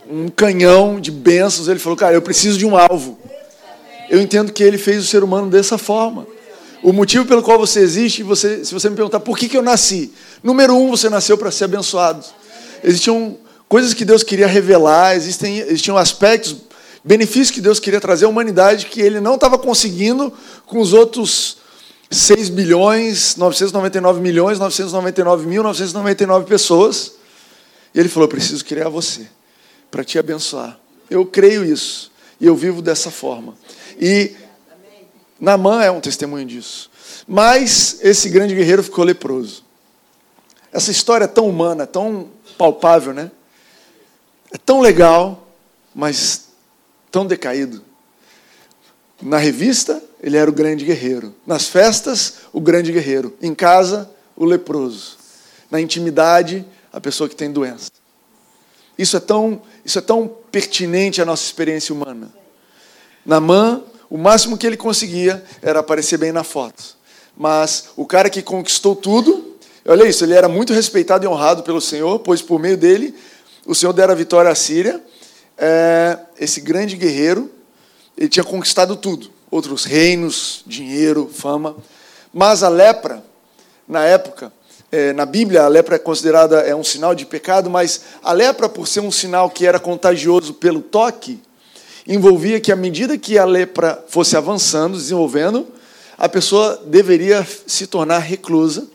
um 0.08 0.28
canhão 0.28 0.98
de 0.98 1.10
bênçãos. 1.10 1.68
Ele 1.68 1.78
falou, 1.78 1.98
cara, 1.98 2.14
eu 2.14 2.22
preciso 2.22 2.56
de 2.56 2.64
um 2.64 2.78
alvo. 2.78 3.18
Eu 4.08 4.20
entendo 4.22 4.52
que 4.52 4.62
ele 4.62 4.78
fez 4.78 5.04
o 5.04 5.06
ser 5.06 5.22
humano 5.22 5.50
dessa 5.50 5.76
forma. 5.76 6.26
O 6.82 6.92
motivo 6.92 7.24
pelo 7.24 7.42
qual 7.42 7.58
você 7.58 7.80
existe, 7.80 8.24
você, 8.24 8.64
se 8.64 8.74
você 8.74 8.90
me 8.90 8.96
perguntar 8.96 9.20
por 9.20 9.38
que, 9.38 9.48
que 9.48 9.56
eu 9.56 9.62
nasci, 9.62 10.12
número 10.42 10.74
um, 10.74 10.90
você 10.90 11.08
nasceu 11.08 11.38
para 11.38 11.50
ser 11.52 11.64
abençoado. 11.64 12.24
Existiam 12.82 13.38
coisas 13.68 13.94
que 13.94 14.04
Deus 14.04 14.24
queria 14.24 14.48
revelar, 14.48 15.14
existem, 15.14 15.58
existiam 15.60 15.96
aspectos, 15.96 16.56
benefícios 17.04 17.52
que 17.52 17.60
Deus 17.60 17.78
queria 17.78 18.00
trazer 18.00 18.24
à 18.24 18.28
humanidade 18.28 18.86
que 18.86 19.00
ele 19.00 19.20
não 19.20 19.36
estava 19.36 19.56
conseguindo 19.56 20.32
com 20.66 20.80
os 20.80 20.92
outros 20.92 21.58
6 22.10 22.48
bilhões, 22.48 23.36
999 23.36 24.20
milhões, 24.20 24.58
999 24.58 25.46
mil, 25.46 25.62
999 25.62 26.46
pessoas. 26.46 27.12
E 27.94 28.00
ele 28.00 28.08
falou: 28.08 28.28
preciso 28.28 28.64
criar 28.64 28.88
você 28.88 29.26
para 29.90 30.02
te 30.02 30.18
abençoar. 30.18 30.78
Eu 31.08 31.24
creio 31.24 31.64
isso. 31.64 32.10
E 32.40 32.46
eu 32.46 32.56
vivo 32.56 32.82
dessa 32.82 33.10
forma. 33.10 33.54
E 34.00 34.32
Namã 35.42 35.82
é 35.82 35.90
um 35.90 36.00
testemunho 36.00 36.46
disso. 36.46 36.88
Mas 37.26 37.98
esse 38.00 38.28
grande 38.28 38.54
guerreiro 38.54 38.80
ficou 38.80 39.04
leproso. 39.04 39.64
Essa 40.72 40.92
história 40.92 41.24
é 41.24 41.28
tão 41.28 41.48
humana, 41.48 41.84
tão 41.84 42.30
palpável, 42.56 43.12
né? 43.12 43.28
É 44.52 44.56
tão 44.56 44.80
legal, 44.80 45.48
mas 45.92 46.50
tão 47.10 47.26
decaído. 47.26 47.82
Na 49.20 49.36
revista, 49.36 50.00
ele 50.22 50.36
era 50.36 50.48
o 50.48 50.54
grande 50.54 50.84
guerreiro. 50.84 51.34
Nas 51.44 51.66
festas, 51.66 52.34
o 52.52 52.60
grande 52.60 52.92
guerreiro. 52.92 53.36
Em 53.42 53.52
casa, 53.52 54.08
o 54.36 54.44
leproso. 54.44 55.16
Na 55.68 55.80
intimidade, 55.80 56.64
a 56.92 57.00
pessoa 57.00 57.28
que 57.28 57.34
tem 57.34 57.50
doença. 57.50 57.90
Isso 58.96 59.16
é 59.16 59.20
tão, 59.20 59.60
isso 59.84 59.98
é 59.98 60.02
tão 60.02 60.28
pertinente 60.52 61.20
à 61.20 61.24
nossa 61.24 61.42
experiência 61.42 61.92
humana. 61.92 62.32
Namã, 63.26 63.82
o 64.12 64.18
máximo 64.18 64.58
que 64.58 64.66
ele 64.66 64.76
conseguia 64.76 65.42
era 65.62 65.80
aparecer 65.80 66.18
bem 66.18 66.32
na 66.32 66.44
foto. 66.44 66.98
Mas 67.34 67.88
o 67.96 68.04
cara 68.04 68.28
que 68.28 68.42
conquistou 68.42 68.94
tudo, 68.94 69.56
olha 69.86 70.06
isso, 70.06 70.22
ele 70.22 70.34
era 70.34 70.50
muito 70.50 70.74
respeitado 70.74 71.24
e 71.24 71.28
honrado 71.28 71.62
pelo 71.62 71.80
Senhor, 71.80 72.18
pois 72.18 72.42
por 72.42 72.60
meio 72.60 72.76
dele 72.76 73.14
o 73.64 73.74
Senhor 73.74 73.94
dera 73.94 74.14
vitória 74.14 74.50
à 74.50 74.54
Síria. 74.54 75.02
É, 75.56 76.18
esse 76.38 76.60
grande 76.60 76.94
guerreiro, 76.94 77.50
ele 78.14 78.28
tinha 78.28 78.44
conquistado 78.44 78.96
tudo: 78.96 79.30
outros 79.50 79.86
reinos, 79.86 80.62
dinheiro, 80.66 81.30
fama. 81.32 81.74
Mas 82.34 82.62
a 82.62 82.68
lepra, 82.68 83.24
na 83.88 84.04
época, 84.04 84.52
é, 84.90 85.14
na 85.14 85.24
Bíblia, 85.24 85.62
a 85.62 85.68
lepra 85.68 85.96
é 85.96 85.98
considerada 85.98 86.60
é 86.60 86.76
um 86.76 86.84
sinal 86.84 87.14
de 87.14 87.24
pecado, 87.24 87.70
mas 87.70 88.02
a 88.22 88.34
lepra, 88.34 88.68
por 88.68 88.86
ser 88.86 89.00
um 89.00 89.10
sinal 89.10 89.48
que 89.48 89.66
era 89.66 89.80
contagioso 89.80 90.52
pelo 90.52 90.82
toque, 90.82 91.40
envolvia 92.06 92.60
que, 92.60 92.72
à 92.72 92.76
medida 92.76 93.16
que 93.16 93.38
a 93.38 93.44
lepra 93.44 94.04
fosse 94.08 94.36
avançando, 94.36 94.96
desenvolvendo, 94.96 95.66
a 96.18 96.28
pessoa 96.28 96.80
deveria 96.86 97.46
se 97.66 97.86
tornar 97.86 98.18
reclusa, 98.18 98.86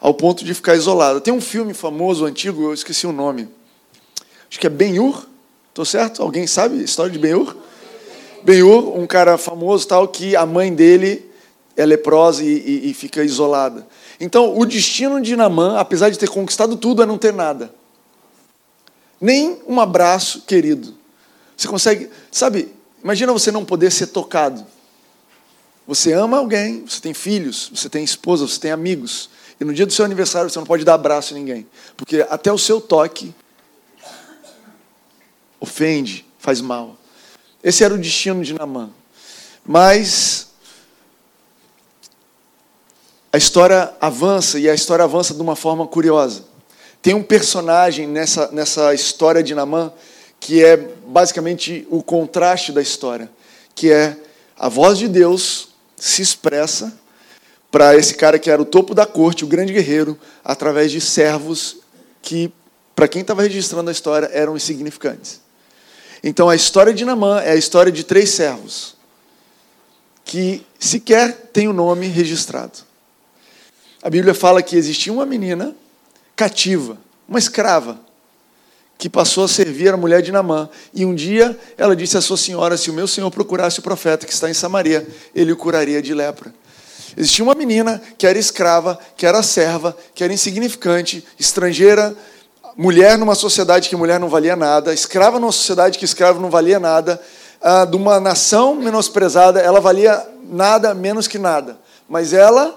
ao 0.00 0.14
ponto 0.14 0.44
de 0.44 0.54
ficar 0.54 0.76
isolada. 0.76 1.20
Tem 1.20 1.34
um 1.34 1.40
filme 1.40 1.74
famoso, 1.74 2.24
antigo, 2.24 2.64
eu 2.64 2.74
esqueci 2.74 3.06
o 3.06 3.12
nome. 3.12 3.48
Acho 4.48 4.58
que 4.58 4.66
é 4.66 4.70
Ben-Hur, 4.70 5.26
estou 5.68 5.84
certo? 5.84 6.22
Alguém 6.22 6.46
sabe 6.46 6.80
a 6.80 6.84
história 6.84 7.10
de 7.10 7.18
Ben-Hur? 7.18 7.56
Ben-Hur, 8.42 8.96
um 8.96 9.06
cara 9.06 9.36
famoso 9.36 9.86
tal, 9.86 10.06
que 10.08 10.36
a 10.36 10.46
mãe 10.46 10.72
dele 10.72 11.28
é 11.76 11.84
leprosa 11.84 12.44
e, 12.44 12.48
e, 12.48 12.90
e 12.90 12.94
fica 12.94 13.22
isolada. 13.24 13.86
Então, 14.20 14.58
o 14.58 14.64
destino 14.64 15.20
de 15.20 15.36
Namã, 15.36 15.78
apesar 15.78 16.10
de 16.10 16.18
ter 16.18 16.28
conquistado 16.28 16.76
tudo, 16.76 17.02
é 17.02 17.06
não 17.06 17.18
ter 17.18 17.32
nada. 17.32 17.72
Nem 19.20 19.60
um 19.66 19.80
abraço 19.80 20.42
querido. 20.42 20.97
Você 21.58 21.66
consegue, 21.66 22.08
sabe, 22.30 22.72
imagina 23.02 23.32
você 23.32 23.50
não 23.50 23.64
poder 23.64 23.90
ser 23.90 24.06
tocado. 24.06 24.64
Você 25.88 26.12
ama 26.12 26.38
alguém, 26.38 26.84
você 26.86 27.00
tem 27.00 27.12
filhos, 27.12 27.68
você 27.74 27.88
tem 27.88 28.04
esposa, 28.04 28.46
você 28.46 28.60
tem 28.60 28.70
amigos. 28.70 29.28
E 29.60 29.64
no 29.64 29.74
dia 29.74 29.84
do 29.84 29.92
seu 29.92 30.04
aniversário 30.04 30.48
você 30.48 30.56
não 30.56 30.66
pode 30.66 30.84
dar 30.84 30.94
abraço 30.94 31.34
a 31.34 31.36
ninguém. 31.36 31.66
Porque 31.96 32.24
até 32.30 32.52
o 32.52 32.58
seu 32.58 32.80
toque 32.80 33.34
ofende, 35.58 36.24
faz 36.38 36.60
mal. 36.60 36.96
Esse 37.60 37.82
era 37.82 37.92
o 37.92 37.98
destino 37.98 38.44
de 38.44 38.54
Namã. 38.54 38.90
Mas 39.66 40.46
a 43.32 43.36
história 43.36 43.92
avança 44.00 44.60
e 44.60 44.70
a 44.70 44.74
história 44.74 45.04
avança 45.04 45.34
de 45.34 45.42
uma 45.42 45.56
forma 45.56 45.88
curiosa. 45.88 46.44
Tem 47.02 47.14
um 47.14 47.22
personagem 47.22 48.06
nessa, 48.06 48.48
nessa 48.52 48.94
história 48.94 49.42
de 49.42 49.56
Namã 49.56 49.92
que 50.40 50.64
é 50.64 50.76
basicamente 50.76 51.86
o 51.90 52.02
contraste 52.02 52.72
da 52.72 52.80
história, 52.80 53.30
que 53.74 53.90
é 53.90 54.16
a 54.58 54.68
voz 54.68 54.98
de 54.98 55.08
Deus 55.08 55.68
se 55.96 56.22
expressa 56.22 56.92
para 57.70 57.96
esse 57.96 58.14
cara 58.14 58.38
que 58.38 58.50
era 58.50 58.60
o 58.60 58.64
topo 58.64 58.94
da 58.94 59.04
corte, 59.04 59.44
o 59.44 59.48
grande 59.48 59.72
guerreiro, 59.72 60.18
através 60.42 60.90
de 60.90 61.00
servos 61.00 61.78
que, 62.22 62.52
para 62.94 63.06
quem 63.06 63.22
estava 63.22 63.42
registrando 63.42 63.90
a 63.90 63.92
história, 63.92 64.30
eram 64.32 64.56
insignificantes. 64.56 65.40
Então 66.22 66.48
a 66.48 66.56
história 66.56 66.92
de 66.92 67.04
Namã 67.04 67.40
é 67.40 67.52
a 67.52 67.56
história 67.56 67.92
de 67.92 68.04
três 68.04 68.30
servos 68.30 68.96
que 70.24 70.66
sequer 70.78 71.32
tem 71.52 71.68
o 71.68 71.72
nome 71.72 72.06
registrado. 72.06 72.80
A 74.02 74.10
Bíblia 74.10 74.34
fala 74.34 74.62
que 74.62 74.76
existia 74.76 75.12
uma 75.12 75.24
menina 75.26 75.74
cativa, 76.36 76.98
uma 77.28 77.38
escrava, 77.38 77.98
que 78.98 79.08
passou 79.08 79.44
a 79.44 79.48
servir 79.48 79.94
a 79.94 79.96
mulher 79.96 80.20
de 80.20 80.32
Namã. 80.32 80.68
E 80.92 81.04
um 81.06 81.14
dia 81.14 81.56
ela 81.78 81.94
disse 81.94 82.18
à 82.18 82.20
sua 82.20 82.36
senhora: 82.36 82.76
Se 82.76 82.90
o 82.90 82.92
meu 82.92 83.06
senhor 83.06 83.30
procurasse 83.30 83.78
o 83.78 83.82
profeta 83.82 84.26
que 84.26 84.32
está 84.32 84.50
em 84.50 84.54
Samaria, 84.54 85.06
ele 85.32 85.52
o 85.52 85.56
curaria 85.56 86.02
de 86.02 86.12
lepra. 86.12 86.52
Existia 87.16 87.44
uma 87.44 87.54
menina 87.54 88.02
que 88.18 88.26
era 88.26 88.38
escrava, 88.38 88.98
que 89.16 89.24
era 89.24 89.42
serva, 89.42 89.96
que 90.14 90.22
era 90.22 90.32
insignificante, 90.32 91.24
estrangeira, 91.38 92.14
mulher 92.76 93.16
numa 93.16 93.34
sociedade 93.34 93.88
que 93.88 93.96
mulher 93.96 94.20
não 94.20 94.28
valia 94.28 94.54
nada, 94.54 94.92
escrava 94.92 95.40
numa 95.40 95.52
sociedade 95.52 95.98
que 95.98 96.04
escravo 96.04 96.40
não 96.40 96.50
valia 96.50 96.78
nada, 96.78 97.20
ah, 97.60 97.84
de 97.84 97.96
uma 97.96 98.20
nação 98.20 98.74
menosprezada, 98.74 99.60
ela 99.60 99.80
valia 99.80 100.24
nada 100.44 100.94
menos 100.94 101.26
que 101.26 101.38
nada. 101.38 101.78
Mas 102.08 102.32
ela 102.32 102.74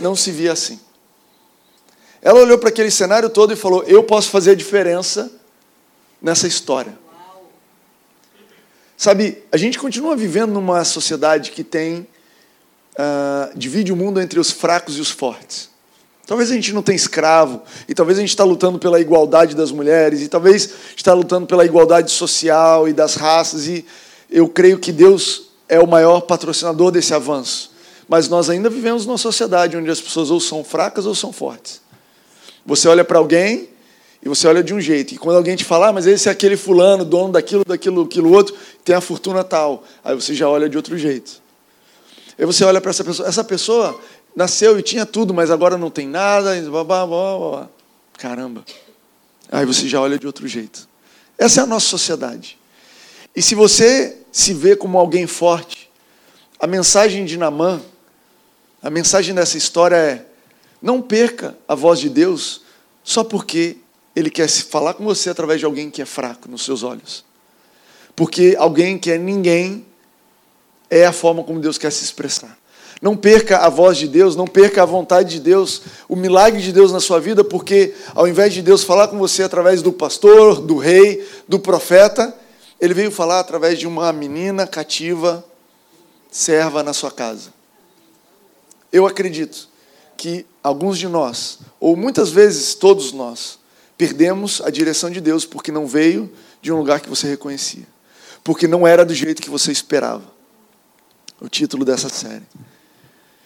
não 0.00 0.14
se 0.14 0.30
via 0.30 0.52
assim. 0.52 0.78
Ela 2.22 2.40
olhou 2.40 2.58
para 2.58 2.70
aquele 2.70 2.90
cenário 2.90 3.28
todo 3.28 3.52
e 3.52 3.56
falou: 3.56 3.84
Eu 3.86 4.02
posso 4.02 4.30
fazer 4.30 4.52
a 4.52 4.54
diferença 4.54 5.30
nessa 6.24 6.46
história. 6.46 6.98
Sabe, 8.96 9.42
a 9.52 9.58
gente 9.58 9.78
continua 9.78 10.16
vivendo 10.16 10.52
numa 10.52 10.82
sociedade 10.82 11.50
que 11.50 11.62
tem. 11.62 12.06
Uh, 12.94 13.58
divide 13.58 13.92
o 13.92 13.96
mundo 13.96 14.20
entre 14.20 14.38
os 14.40 14.50
fracos 14.50 14.96
e 14.96 15.00
os 15.00 15.10
fortes. 15.10 15.68
Talvez 16.26 16.50
a 16.50 16.54
gente 16.54 16.72
não 16.72 16.80
tenha 16.80 16.96
escravo, 16.96 17.60
e 17.86 17.94
talvez 17.94 18.16
a 18.16 18.20
gente 18.22 18.30
está 18.30 18.44
lutando 18.44 18.78
pela 18.78 18.98
igualdade 19.00 19.54
das 19.54 19.70
mulheres, 19.70 20.22
e 20.22 20.28
talvez 20.28 20.70
está 20.96 21.12
lutando 21.12 21.46
pela 21.46 21.66
igualdade 21.66 22.10
social 22.12 22.88
e 22.88 22.92
das 22.92 23.16
raças, 23.16 23.66
e 23.66 23.84
eu 24.30 24.48
creio 24.48 24.78
que 24.78 24.92
Deus 24.92 25.50
é 25.68 25.80
o 25.80 25.88
maior 25.88 26.22
patrocinador 26.22 26.92
desse 26.92 27.12
avanço. 27.12 27.72
Mas 28.08 28.28
nós 28.28 28.48
ainda 28.48 28.70
vivemos 28.70 29.04
numa 29.04 29.18
sociedade 29.18 29.76
onde 29.76 29.90
as 29.90 30.00
pessoas 30.00 30.30
ou 30.30 30.40
são 30.40 30.64
fracas 30.64 31.04
ou 31.04 31.14
são 31.14 31.32
fortes. 31.32 31.82
Você 32.64 32.88
olha 32.88 33.04
para 33.04 33.18
alguém 33.18 33.73
e 34.24 34.28
você 34.28 34.48
olha 34.48 34.62
de 34.62 34.72
um 34.72 34.80
jeito. 34.80 35.12
E 35.12 35.18
quando 35.18 35.36
alguém 35.36 35.54
te 35.54 35.64
fala, 35.64 35.88
ah, 35.88 35.92
mas 35.92 36.06
esse 36.06 36.30
é 36.30 36.32
aquele 36.32 36.56
fulano, 36.56 37.04
dono 37.04 37.32
daquilo, 37.32 37.62
daquilo, 37.62 38.02
aquilo 38.04 38.32
outro, 38.32 38.56
tem 38.82 38.96
a 38.96 39.00
fortuna 39.00 39.44
tal. 39.44 39.84
Aí 40.02 40.14
você 40.14 40.34
já 40.34 40.48
olha 40.48 40.66
de 40.66 40.78
outro 40.78 40.96
jeito. 40.96 41.42
Aí 42.38 42.46
você 42.46 42.64
olha 42.64 42.80
para 42.80 42.90
essa 42.90 43.04
pessoa, 43.04 43.28
essa 43.28 43.44
pessoa 43.44 44.00
nasceu 44.34 44.78
e 44.78 44.82
tinha 44.82 45.04
tudo, 45.04 45.34
mas 45.34 45.50
agora 45.50 45.76
não 45.76 45.90
tem 45.90 46.08
nada. 46.08 46.58
Blá, 46.62 46.82
blá, 46.82 47.06
blá, 47.06 47.38
blá. 47.38 47.68
Caramba. 48.16 48.64
Aí 49.52 49.66
você 49.66 49.86
já 49.86 50.00
olha 50.00 50.18
de 50.18 50.26
outro 50.26 50.48
jeito. 50.48 50.88
Essa 51.36 51.60
é 51.60 51.64
a 51.64 51.66
nossa 51.66 51.86
sociedade. 51.86 52.58
E 53.36 53.42
se 53.42 53.54
você 53.54 54.16
se 54.32 54.54
vê 54.54 54.74
como 54.74 54.96
alguém 54.96 55.26
forte, 55.26 55.90
a 56.58 56.66
mensagem 56.66 57.26
de 57.26 57.36
Namã, 57.36 57.78
a 58.82 58.88
mensagem 58.88 59.34
dessa 59.34 59.58
história 59.58 59.96
é: 59.96 60.24
não 60.80 61.02
perca 61.02 61.54
a 61.68 61.74
voz 61.74 62.00
de 62.00 62.08
Deus 62.08 62.62
só 63.02 63.22
porque 63.22 63.83
ele 64.14 64.30
quer 64.30 64.48
falar 64.48 64.94
com 64.94 65.04
você 65.04 65.30
através 65.30 65.60
de 65.60 65.66
alguém 65.66 65.90
que 65.90 66.00
é 66.00 66.04
fraco 66.04 66.48
nos 66.48 66.64
seus 66.64 66.82
olhos. 66.82 67.24
Porque 68.14 68.54
alguém 68.58 68.98
que 68.98 69.10
é 69.10 69.18
ninguém 69.18 69.84
é 70.88 71.04
a 71.04 71.12
forma 71.12 71.42
como 71.42 71.60
Deus 71.60 71.78
quer 71.78 71.90
se 71.90 72.04
expressar. 72.04 72.56
Não 73.02 73.16
perca 73.16 73.58
a 73.58 73.68
voz 73.68 73.98
de 73.98 74.06
Deus, 74.06 74.36
não 74.36 74.46
perca 74.46 74.82
a 74.82 74.86
vontade 74.86 75.30
de 75.30 75.40
Deus, 75.40 75.82
o 76.08 76.14
milagre 76.14 76.62
de 76.62 76.72
Deus 76.72 76.92
na 76.92 77.00
sua 77.00 77.20
vida, 77.20 77.42
porque 77.42 77.92
ao 78.14 78.28
invés 78.28 78.54
de 78.54 78.62
Deus 78.62 78.84
falar 78.84 79.08
com 79.08 79.18
você 79.18 79.42
através 79.42 79.82
do 79.82 79.92
pastor, 79.92 80.60
do 80.60 80.76
rei, 80.76 81.26
do 81.48 81.58
profeta, 81.58 82.34
ele 82.80 82.94
veio 82.94 83.10
falar 83.10 83.40
através 83.40 83.78
de 83.78 83.86
uma 83.86 84.12
menina 84.12 84.66
cativa, 84.66 85.44
serva 86.30 86.82
na 86.82 86.92
sua 86.92 87.10
casa. 87.10 87.52
Eu 88.92 89.06
acredito 89.06 89.68
que 90.16 90.46
alguns 90.62 90.98
de 90.98 91.08
nós, 91.08 91.58
ou 91.80 91.96
muitas 91.96 92.30
vezes 92.30 92.74
todos 92.74 93.12
nós, 93.12 93.58
Perdemos 93.96 94.60
a 94.64 94.70
direção 94.70 95.10
de 95.10 95.20
Deus 95.20 95.44
porque 95.44 95.70
não 95.70 95.86
veio 95.86 96.30
de 96.60 96.72
um 96.72 96.78
lugar 96.78 97.00
que 97.00 97.08
você 97.08 97.28
reconhecia. 97.28 97.86
Porque 98.42 98.66
não 98.66 98.86
era 98.86 99.04
do 99.04 99.14
jeito 99.14 99.40
que 99.40 99.50
você 99.50 99.70
esperava. 99.70 100.24
O 101.40 101.48
título 101.48 101.84
dessa 101.84 102.08
série. 102.08 102.44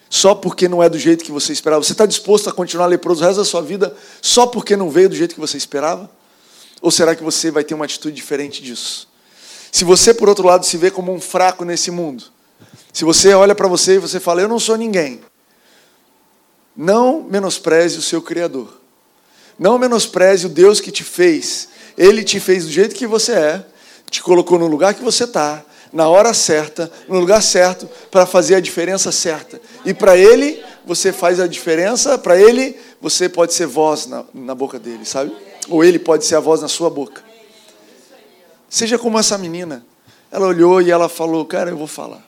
Só 0.09 0.33
porque 0.33 0.67
não 0.67 0.81
é 0.81 0.89
do 0.89 0.97
jeito 0.97 1.23
que 1.23 1.31
você 1.31 1.53
esperava. 1.53 1.83
Você 1.83 1.91
está 1.91 2.05
disposto 2.05 2.49
a 2.49 2.53
continuar 2.53 2.87
leproso 2.87 3.21
o 3.21 3.25
resto 3.25 3.37
da 3.37 3.45
sua 3.45 3.61
vida 3.61 3.95
só 4.21 4.47
porque 4.47 4.75
não 4.75 4.89
veio 4.89 5.09
do 5.09 5.15
jeito 5.15 5.35
que 5.35 5.39
você 5.39 5.57
esperava? 5.57 6.09
Ou 6.81 6.89
será 6.89 7.15
que 7.15 7.23
você 7.23 7.51
vai 7.51 7.63
ter 7.63 7.75
uma 7.75 7.85
atitude 7.85 8.15
diferente 8.15 8.63
disso? 8.63 9.07
Se 9.71 9.83
você, 9.83 10.13
por 10.13 10.27
outro 10.27 10.45
lado, 10.45 10.65
se 10.65 10.77
vê 10.77 10.89
como 10.89 11.13
um 11.13 11.21
fraco 11.21 11.63
nesse 11.63 11.91
mundo, 11.91 12.23
se 12.91 13.05
você 13.05 13.33
olha 13.33 13.53
para 13.53 13.67
você 13.67 13.95
e 13.95 13.99
você 13.99 14.19
fala, 14.19 14.41
eu 14.41 14.47
não 14.47 14.59
sou 14.59 14.75
ninguém, 14.75 15.21
não 16.75 17.21
menospreze 17.21 17.97
o 17.97 18.01
seu 18.01 18.21
Criador. 18.21 18.78
Não 19.59 19.77
menospreze 19.77 20.45
o 20.45 20.49
Deus 20.49 20.79
que 20.79 20.89
te 20.89 21.03
fez. 21.03 21.67
Ele 21.97 22.23
te 22.23 22.39
fez 22.39 22.63
do 22.63 22.71
jeito 22.71 22.95
que 22.95 23.05
você 23.05 23.33
é, 23.33 23.65
te 24.09 24.23
colocou 24.23 24.57
no 24.57 24.67
lugar 24.67 24.93
que 24.93 25.03
você 25.03 25.25
está, 25.25 25.61
na 25.91 26.07
hora 26.07 26.33
certa, 26.33 26.89
no 27.09 27.19
lugar 27.19 27.43
certo, 27.43 27.89
para 28.09 28.25
fazer 28.25 28.55
a 28.55 28.61
diferença 28.61 29.11
certa. 29.11 29.61
E 29.83 29.93
para 29.93 30.15
Ele, 30.17 30.63
você 30.85 31.11
faz 31.11 31.41
a 31.41 31.47
diferença, 31.47 32.17
para 32.17 32.39
Ele, 32.39 32.79
você 33.01 33.27
pode 33.27 33.53
ser 33.53 33.65
voz 33.65 34.07
na, 34.07 34.23
na 34.33 34.55
boca 34.55 34.79
dele, 34.79 35.03
sabe? 35.03 35.35
Ou 35.67 35.83
Ele 35.83 35.99
pode 35.99 36.25
ser 36.25 36.35
a 36.35 36.39
voz 36.39 36.61
na 36.61 36.69
sua 36.69 36.89
boca. 36.89 37.21
Seja 38.69 38.97
como 38.97 39.19
essa 39.19 39.37
menina. 39.37 39.83
Ela 40.31 40.47
olhou 40.47 40.81
e 40.81 40.91
ela 40.91 41.09
falou: 41.09 41.43
Cara, 41.43 41.71
eu 41.71 41.77
vou 41.77 41.87
falar. 41.87 42.23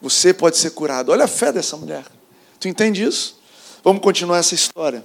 Você 0.00 0.32
pode 0.32 0.56
ser 0.56 0.70
curado. 0.70 1.10
Olha 1.10 1.24
a 1.24 1.28
fé 1.28 1.52
dessa 1.52 1.76
mulher. 1.76 2.04
Tu 2.60 2.68
entende 2.68 3.02
isso? 3.02 3.38
Vamos 3.82 4.00
continuar 4.00 4.38
essa 4.38 4.54
história. 4.54 5.04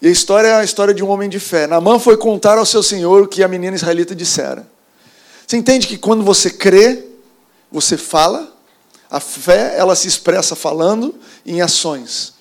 E 0.00 0.06
a 0.06 0.10
história 0.10 0.48
é 0.48 0.54
a 0.54 0.64
história 0.64 0.94
de 0.94 1.02
um 1.02 1.08
homem 1.08 1.28
de 1.28 1.40
fé. 1.40 1.66
Namã 1.66 1.98
foi 1.98 2.16
contar 2.16 2.56
ao 2.56 2.66
seu 2.66 2.82
senhor 2.82 3.22
o 3.22 3.28
que 3.28 3.42
a 3.42 3.48
menina 3.48 3.74
israelita 3.74 4.14
dissera. 4.14 4.66
Você 5.46 5.56
entende 5.56 5.86
que 5.86 5.98
quando 5.98 6.22
você 6.22 6.50
crê, 6.50 7.04
você 7.70 7.96
fala? 7.96 8.52
A 9.10 9.18
fé, 9.18 9.74
ela 9.76 9.96
se 9.96 10.06
expressa 10.06 10.54
falando 10.54 11.14
em 11.44 11.60
ações. 11.60 12.34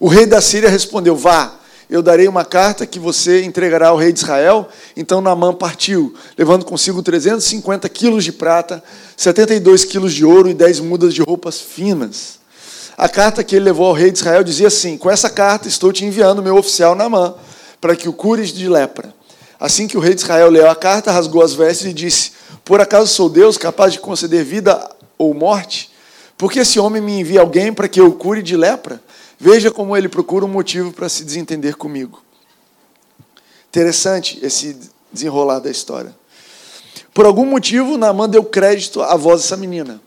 O 0.00 0.08
rei 0.08 0.26
da 0.26 0.40
Síria 0.40 0.68
respondeu: 0.68 1.14
Vá, 1.14 1.60
eu 1.88 2.02
darei 2.02 2.26
uma 2.26 2.44
carta 2.44 2.86
que 2.86 2.98
você 2.98 3.44
entregará 3.44 3.88
ao 3.88 3.96
rei 3.96 4.12
de 4.12 4.20
Israel. 4.20 4.68
Então 4.96 5.20
Naamã 5.20 5.54
partiu, 5.54 6.14
levando 6.36 6.64
consigo 6.64 7.02
350 7.02 7.88
quilos 7.90 8.24
de 8.24 8.32
prata, 8.32 8.82
72 9.16 9.84
quilos 9.84 10.12
de 10.12 10.24
ouro 10.24 10.48
e 10.48 10.54
10 10.54 10.80
mudas 10.80 11.14
de 11.14 11.22
roupas 11.22 11.60
finas. 11.60 12.40
A 12.96 13.08
carta 13.08 13.42
que 13.42 13.56
ele 13.56 13.64
levou 13.64 13.86
ao 13.86 13.92
rei 13.92 14.10
de 14.10 14.18
Israel 14.18 14.44
dizia 14.44 14.68
assim: 14.68 14.96
Com 14.96 15.10
essa 15.10 15.28
carta 15.28 15.66
estou 15.66 15.92
te 15.92 16.04
enviando 16.04 16.42
meu 16.42 16.56
oficial 16.56 16.94
Naamã, 16.94 17.34
para 17.80 17.96
que 17.96 18.08
o 18.08 18.12
cures 18.12 18.52
de 18.52 18.68
lepra. 18.68 19.12
Assim 19.58 19.88
que 19.88 19.96
o 19.96 20.00
rei 20.00 20.14
de 20.14 20.20
Israel 20.20 20.50
leu 20.50 20.70
a 20.70 20.76
carta, 20.76 21.10
rasgou 21.10 21.42
as 21.42 21.54
vestes 21.54 21.86
e 21.86 21.92
disse: 21.92 22.32
Por 22.64 22.80
acaso 22.80 23.08
sou 23.08 23.28
Deus 23.28 23.56
capaz 23.56 23.92
de 23.92 23.98
conceder 23.98 24.44
vida 24.44 24.88
ou 25.18 25.34
morte? 25.34 25.92
Porque 26.36 26.60
esse 26.60 26.78
homem 26.78 27.02
me 27.02 27.20
envia 27.20 27.40
alguém 27.40 27.72
para 27.72 27.88
que 27.88 28.00
eu 28.00 28.12
cure 28.12 28.42
de 28.42 28.56
lepra? 28.56 29.00
Veja 29.38 29.70
como 29.70 29.96
ele 29.96 30.08
procura 30.08 30.44
um 30.44 30.48
motivo 30.48 30.92
para 30.92 31.08
se 31.08 31.24
desentender 31.24 31.76
comigo. 31.76 32.22
Interessante 33.68 34.38
esse 34.42 34.76
desenrolar 35.12 35.58
da 35.58 35.70
história. 35.70 36.14
Por 37.12 37.26
algum 37.26 37.44
motivo, 37.44 37.96
Naamã 37.96 38.28
deu 38.28 38.44
crédito 38.44 39.02
à 39.02 39.16
voz 39.16 39.42
dessa 39.42 39.56
menina. 39.56 40.00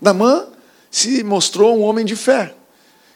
Naamã 0.00 0.46
se 0.92 1.24
mostrou 1.24 1.76
um 1.76 1.80
homem 1.80 2.04
de 2.04 2.14
fé. 2.14 2.54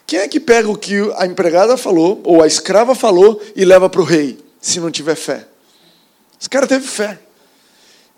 Quem 0.06 0.20
é 0.20 0.26
que 0.26 0.40
pega 0.40 0.68
o 0.68 0.78
que 0.78 0.94
a 1.16 1.26
empregada 1.26 1.76
falou, 1.76 2.22
ou 2.24 2.42
a 2.42 2.46
escrava 2.46 2.94
falou, 2.94 3.40
e 3.54 3.64
leva 3.64 3.90
para 3.90 4.00
o 4.00 4.04
rei, 4.04 4.38
se 4.60 4.80
não 4.80 4.90
tiver 4.90 5.14
fé? 5.14 5.46
Esse 6.40 6.48
cara 6.48 6.66
teve 6.66 6.88
fé. 6.88 7.20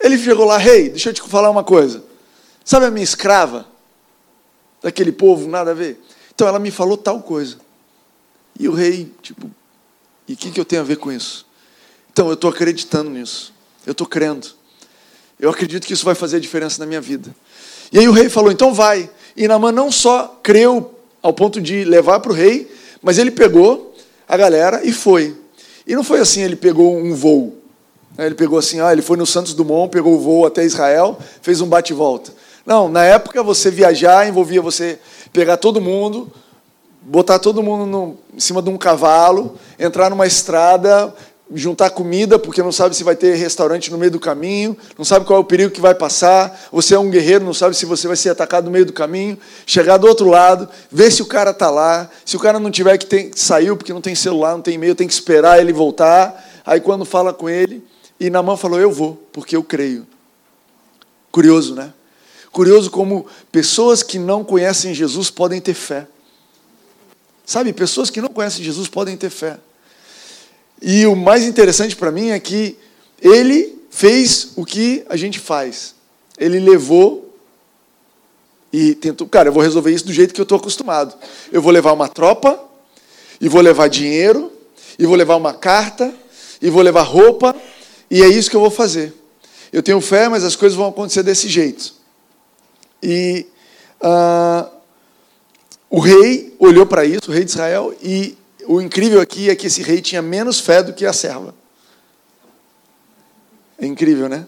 Ele 0.01 0.17
chegou 0.17 0.45
lá, 0.45 0.57
rei, 0.57 0.91
deixa 0.91 1.11
eu 1.11 1.15
te 1.15 1.21
falar 1.23 1.51
uma 1.51 1.65
coisa. 1.65 2.05
Sabe 2.65 2.87
a 2.87 2.91
minha 2.91 3.03
escrava? 3.03 3.67
Daquele 4.81 5.11
povo, 5.11 5.49
nada 5.49 5.73
a 5.73 5.75
ver. 5.75 6.01
Então 6.33 6.47
ela 6.47 6.61
me 6.61 6.71
falou 6.71 6.97
tal 6.97 7.21
coisa. 7.21 7.59
E 8.59 8.69
o 8.69 8.73
rei, 8.73 9.13
tipo, 9.21 9.51
e 10.29 10.35
o 10.35 10.37
que, 10.37 10.53
que 10.53 10.61
eu 10.61 10.65
tenho 10.65 10.83
a 10.83 10.85
ver 10.85 10.99
com 10.99 11.11
isso? 11.11 11.47
Então 12.13 12.29
eu 12.29 12.35
estou 12.35 12.51
acreditando 12.51 13.11
nisso. 13.11 13.53
Eu 13.85 13.93
estou 13.93 14.07
crendo. 14.07 14.47
Eu 15.41 15.51
acredito 15.51 15.87
que 15.87 15.93
isso 15.93 16.05
vai 16.05 16.15
fazer 16.15 16.37
a 16.37 16.41
diferença 16.41 16.79
na 16.79 16.87
minha 16.87 17.01
vida. 17.01 17.35
E 17.91 17.99
aí 17.99 18.09
o 18.09 18.13
rei 18.13 18.29
falou: 18.29 18.53
então 18.53 18.73
vai. 18.73 19.11
E 19.39 19.47
Naamã 19.47 19.71
não 19.71 19.93
só 19.93 20.37
creu 20.43 20.93
ao 21.23 21.33
ponto 21.33 21.61
de 21.61 21.85
levar 21.85 22.19
para 22.19 22.33
o 22.33 22.35
rei, 22.35 22.69
mas 23.01 23.19
ele 23.19 23.31
pegou 23.31 23.95
a 24.27 24.37
galera 24.37 24.81
e 24.85 24.93
foi. 24.93 25.37
E 25.87 25.95
não 25.95 26.03
foi 26.03 26.19
assim, 26.19 26.43
ele 26.43 26.57
pegou 26.57 26.97
um 26.97 27.15
voo. 27.15 27.57
Ele 28.19 28.35
pegou 28.35 28.59
assim, 28.59 28.81
ah, 28.81 28.93
ele 28.93 29.01
foi 29.01 29.17
no 29.17 29.25
Santos 29.25 29.55
Dumont, 29.55 29.93
pegou 29.93 30.15
o 30.15 30.19
voo 30.19 30.45
até 30.45 30.65
Israel, 30.65 31.17
fez 31.41 31.61
um 31.61 31.69
bate-volta. 31.69 32.33
Não, 32.67 32.89
na 32.89 33.05
época 33.05 33.41
você 33.41 33.71
viajar 33.71 34.29
envolvia 34.29 34.61
você 34.61 34.99
pegar 35.33 35.57
todo 35.57 35.81
mundo, 35.81 36.29
botar 37.01 37.39
todo 37.39 37.63
mundo 37.63 37.87
no, 37.87 38.17
em 38.35 38.41
cima 38.41 38.61
de 38.61 38.71
um 38.71 38.77
cavalo, 38.77 39.57
entrar 39.79 40.11
numa 40.11 40.27
estrada, 40.27 41.15
juntar 41.55 41.91
comida, 41.91 42.39
porque 42.39 42.63
não 42.63 42.73
sabe 42.73 42.95
se 42.95 43.03
vai 43.03 43.17
ter 43.17 43.35
restaurante 43.35 43.91
no 43.91 43.99
meio 43.99 44.11
do 44.11 44.21
caminho, 44.21 44.77
não 44.97 45.05
sabe 45.05 45.25
qual 45.25 45.39
é 45.39 45.41
o 45.41 45.45
perigo 45.45 45.73
que 45.73 45.81
vai 45.81 45.95
passar. 45.95 46.69
Você 46.71 46.95
é 46.95 46.99
um 46.99 47.11
guerreiro, 47.11 47.45
não 47.45 47.55
sabe 47.55 47.75
se 47.77 47.87
você 47.87 48.07
vai 48.07 48.17
ser 48.17 48.31
atacado 48.31 48.67
no 48.67 48.71
meio 48.71 48.85
do 48.85 48.93
caminho. 48.93 49.39
Chegar 49.67 49.97
do 49.97 50.07
outro 50.07 50.29
lado, 50.29 50.69
ver 50.91 51.11
se 51.11 51.23
o 51.23 51.27
cara 51.27 51.51
está 51.51 51.71
lá. 51.71 52.11
Se 52.25 52.37
o 52.37 52.41
cara 52.41 52.59
não 52.59 52.71
tiver 52.71 52.99
que 52.99 53.07
tem, 53.07 53.31
saiu 53.35 53.77
porque 53.77 53.93
não 53.93 54.01
tem 54.01 54.15
celular, 54.15 54.53
não 54.53 54.63
tem 54.63 54.75
e-mail, 54.75 54.95
tem 54.95 55.07
que 55.07 55.13
esperar 55.13 55.61
ele 55.61 55.73
voltar. 55.73 56.45
Aí 56.67 56.81
quando 56.81 57.05
fala 57.05 57.33
com 57.33 57.49
ele, 57.49 57.83
e 58.21 58.29
na 58.31 58.43
mão 58.43 58.57
falou: 58.57 58.79
Eu 58.79 58.91
vou, 58.91 59.15
porque 59.33 59.57
eu 59.57 59.63
creio. 59.63 60.07
Curioso, 61.31 61.75
né? 61.75 61.93
Curioso 62.51 62.91
como 62.91 63.27
pessoas 63.53 64.03
que 64.03 64.19
não 64.19 64.43
conhecem 64.43 64.95
Jesus 64.95 65.31
podem 65.31 65.61
ter 65.61 65.75
fé. 65.75 66.07
Sabe, 67.45 67.73
pessoas 67.73 68.11
que 68.11 68.21
não 68.21 68.29
conhecem 68.29 68.65
Jesus 68.65 68.89
podem 68.89 69.17
ter 69.17 69.31
fé. 69.31 69.59
E 70.81 71.07
o 71.07 71.17
mais 71.17 71.45
interessante 71.45 71.97
para 71.97 72.13
mim 72.13 72.31
é 72.31 72.39
que 72.39 72.77
ele 73.21 73.79
fez 73.91 74.53
o 74.57 74.65
que 74.65 75.05
a 75.09 75.17
gente 75.17 75.39
faz. 75.39 75.95
Ele 76.39 76.61
levou 76.61 77.35
e 78.73 78.95
tentou, 78.95 79.27
cara, 79.27 79.49
eu 79.49 79.53
vou 79.53 79.63
resolver 79.63 79.93
isso 79.93 80.07
do 80.07 80.13
jeito 80.13 80.35
que 80.35 80.41
eu 80.41 80.45
estou 80.45 80.59
acostumado. 80.59 81.15
Eu 81.51 81.61
vou 81.61 81.73
levar 81.73 81.93
uma 81.93 82.09
tropa, 82.09 82.69
e 83.41 83.49
vou 83.49 83.61
levar 83.61 83.89
dinheiro, 83.89 84.53
e 84.99 85.07
vou 85.07 85.17
levar 85.17 85.37
uma 85.37 85.55
carta, 85.55 86.13
e 86.61 86.71
vou 86.71 86.83
levar 86.83 87.03
roupa, 87.03 87.55
e 88.11 88.23
é 88.23 88.29
isso 88.29 88.51
que 88.51 88.57
eu 88.57 88.61
vou 88.61 88.71
fazer. 88.71 89.15
Eu 89.73 89.83
tenho 89.83 90.01
fé, 90.01 90.29
mas 90.29 90.45
as 90.45 90.57
coisas 90.57 90.77
vão 90.77 90.89
acontecer 90.89 91.23
desse 91.23 91.49
jeito. 91.49 91.95
E 93.03 93.47
uh, 94.01 94.69
o 95.91 96.01
rei 96.01 96.55
olhou 96.59 96.87
para 96.87 97.05
isso, 97.05 97.29
o 97.31 97.33
rei 97.33 97.45
de 97.45 97.51
Israel, 97.51 97.95
e 98.03 98.37
o 98.69 98.83
incrível 98.83 99.19
aqui 99.19 99.49
é 99.49 99.57
que 99.57 99.67
esse 99.67 99.83
rei 99.83 100.03
tinha 100.03 100.21
menos 100.21 100.61
fé 100.61 100.83
do 100.83 100.93
que 100.93 101.07
a 101.07 101.13
serva. 101.13 101.55
É 103.79 103.87
incrível, 103.87 104.29
né? 104.29 104.47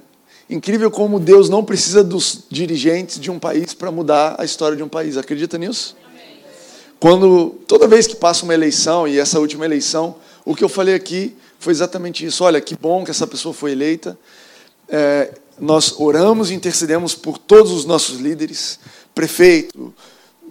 Incrível 0.49 0.91
como 0.91 1.19
Deus 1.19 1.49
não 1.49 1.65
precisa 1.65 2.05
dos 2.05 2.45
dirigentes 2.51 3.19
de 3.19 3.31
um 3.31 3.39
país 3.39 3.73
para 3.73 3.91
mudar 3.91 4.37
a 4.39 4.45
história 4.45 4.77
de 4.77 4.83
um 4.83 4.89
país. 4.89 5.17
Acredita 5.17 5.57
nisso? 5.57 5.97
Quando 6.99 7.59
toda 7.67 7.89
vez 7.89 8.07
que 8.07 8.15
passa 8.15 8.45
uma 8.45 8.53
eleição 8.53 9.09
e 9.09 9.19
essa 9.19 9.41
última 9.41 9.65
eleição, 9.65 10.17
o 10.45 10.55
que 10.55 10.63
eu 10.63 10.69
falei 10.69 10.95
aqui 10.95 11.35
foi 11.59 11.73
exatamente 11.73 12.27
isso. 12.27 12.45
Olha, 12.45 12.61
que 12.61 12.77
bom 12.77 13.03
que 13.05 13.11
essa 13.11 13.27
pessoa 13.27 13.55
foi 13.55 13.73
eleita. 13.73 14.19
É, 14.87 15.33
nós 15.59 15.95
oramos 15.99 16.51
e 16.51 16.55
intercedemos 16.55 17.15
por 17.15 17.39
todos 17.39 17.73
os 17.73 17.87
nossos 17.87 18.21
líderes, 18.21 18.79
prefeito, 19.15 19.95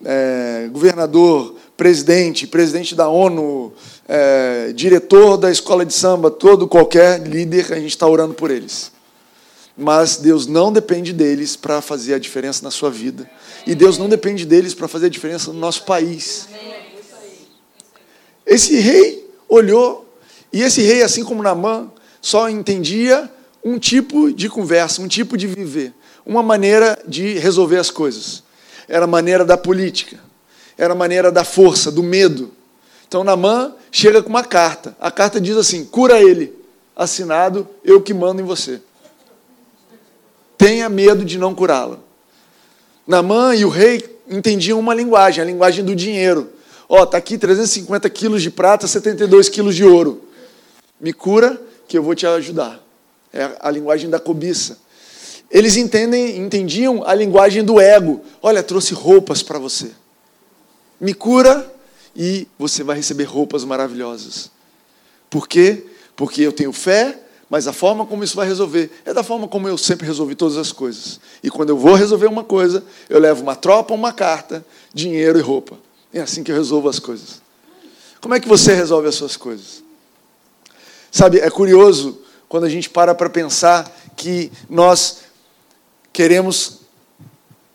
é, 0.04 0.70
governador, 0.72 1.56
presidente, 1.80 2.46
presidente 2.46 2.94
da 2.94 3.08
ONU, 3.08 3.72
é, 4.06 4.74
diretor 4.74 5.38
da 5.38 5.50
escola 5.50 5.86
de 5.86 5.94
samba, 5.94 6.30
todo 6.30 6.68
qualquer 6.68 7.26
líder, 7.26 7.72
a 7.72 7.80
gente 7.80 7.92
está 7.92 8.06
orando 8.06 8.34
por 8.34 8.52
eles. 8.52 8.92
Mas 9.78 10.18
Deus 10.18 10.46
não 10.46 10.74
depende 10.74 11.14
deles 11.14 11.56
para 11.56 11.82
fazer 11.82 12.16
a 12.16 12.20
diferença 12.20 12.66
na 12.66 12.70
sua 12.70 12.92
vida. 12.92 13.32
E 13.66 13.74
Deus 13.74 13.98
não 13.98 14.10
depende 14.10 14.46
deles 14.46 14.74
para 14.74 14.90
fazer 14.90 15.06
a 15.06 15.10
diferença 15.10 15.54
no 15.54 15.58
nosso 15.58 15.86
país. 15.86 16.50
Esse 18.46 18.78
rei 18.82 19.26
olhou, 19.48 20.06
e 20.52 20.62
esse 20.62 20.82
rei, 20.82 21.02
assim 21.02 21.24
como 21.24 21.42
Namã, 21.42 21.90
só 22.22 22.50
entendia 22.50 23.32
um 23.64 23.80
tipo 23.80 24.34
de 24.34 24.50
conversa, 24.50 25.02
um 25.02 25.08
tipo 25.08 25.38
de 25.38 25.48
viver, 25.48 25.94
uma 26.26 26.44
maneira 26.44 27.02
de 27.08 27.40
resolver 27.40 27.78
as 27.78 27.90
coisas. 27.90 28.44
Era 28.86 29.06
a 29.06 29.08
maneira 29.08 29.46
da 29.46 29.56
política 29.56 30.28
era 30.80 30.94
a 30.94 30.96
maneira 30.96 31.30
da 31.30 31.44
força, 31.44 31.92
do 31.92 32.02
medo. 32.02 32.52
Então 33.06 33.22
Namã 33.22 33.76
chega 33.92 34.24
com 34.24 34.30
uma 34.30 34.46
carta. 34.46 34.96
A 34.98 35.12
carta 35.12 35.40
diz 35.40 35.58
assim: 35.58 35.84
cura 35.84 36.22
ele. 36.22 36.58
Assinado, 36.96 37.68
eu 37.84 38.02
que 38.02 38.14
mando 38.14 38.42
em 38.42 38.46
você. 38.46 38.82
Tenha 40.58 40.88
medo 40.88 41.26
de 41.26 41.38
não 41.38 41.54
curá-lo. 41.54 42.00
Namã 43.06 43.56
e 43.56 43.66
o 43.66 43.70
rei 43.70 44.20
entendiam 44.30 44.80
uma 44.80 44.94
linguagem, 44.94 45.42
a 45.42 45.46
linguagem 45.46 45.84
do 45.84 45.96
dinheiro. 45.96 46.50
Ó, 46.88 47.02
oh, 47.02 47.06
tá 47.06 47.18
aqui 47.18 47.38
350 47.38 48.10
quilos 48.10 48.42
de 48.42 48.50
prata, 48.50 48.88
72 48.88 49.50
quilos 49.50 49.76
de 49.76 49.84
ouro. 49.84 50.24
Me 51.00 51.12
cura 51.12 51.62
que 51.88 51.98
eu 51.98 52.04
vou 52.04 52.16
te 52.16 52.26
ajudar. 52.26 52.82
É 53.34 53.50
a 53.60 53.70
linguagem 53.70 54.10
da 54.10 54.20
cobiça. 54.20 54.78
Eles 55.52 55.76
entendem, 55.76 56.38
entendiam 56.38 57.04
a 57.06 57.14
linguagem 57.14 57.64
do 57.64 57.80
ego. 57.82 58.22
Olha, 58.42 58.64
trouxe 58.64 58.94
roupas 58.94 59.44
para 59.44 59.60
você 59.60 59.92
me 61.00 61.14
cura 61.14 61.74
e 62.16 62.48
você 62.58 62.84
vai 62.84 62.96
receber 62.96 63.24
roupas 63.24 63.64
maravilhosas. 63.64 64.52
Por 65.30 65.48
quê? 65.48 65.86
Porque 66.16 66.42
eu 66.42 66.52
tenho 66.52 66.74
fé, 66.74 67.18
mas 67.50 67.68
a 67.68 67.74
forma 67.74 68.06
como 68.06 68.24
isso 68.24 68.36
vai 68.36 68.48
resolver 68.48 68.92
é 69.06 69.14
da 69.14 69.24
forma 69.24 69.48
como 69.48 69.68
eu 69.68 69.78
sempre 69.78 70.06
resolvi 70.06 70.36
todas 70.36 70.58
as 70.58 70.72
coisas. 70.72 71.20
E 71.42 71.50
quando 71.50 71.70
eu 71.70 71.78
vou 71.78 71.96
resolver 71.96 72.28
uma 72.28 72.44
coisa, 72.44 72.84
eu 73.10 73.20
levo 73.20 73.42
uma 73.42 73.56
tropa, 73.56 73.94
uma 73.94 74.12
carta, 74.12 74.66
dinheiro 74.94 75.40
e 75.40 75.42
roupa. 75.42 75.78
É 76.14 76.20
assim 76.20 76.44
que 76.44 76.52
eu 76.52 76.56
resolvo 76.56 76.90
as 76.90 77.00
coisas. 77.00 77.42
Como 78.20 78.36
é 78.36 78.40
que 78.40 78.48
você 78.48 78.74
resolve 78.74 79.08
as 79.08 79.16
suas 79.16 79.38
coisas? 79.38 79.84
Sabe, 81.12 81.40
é 81.40 81.50
curioso 81.50 82.22
quando 82.48 82.66
a 82.66 82.70
gente 82.70 82.90
para 82.90 83.16
para 83.16 83.30
pensar 83.30 83.90
que 84.16 84.52
nós 84.70 85.20
queremos 86.12 86.80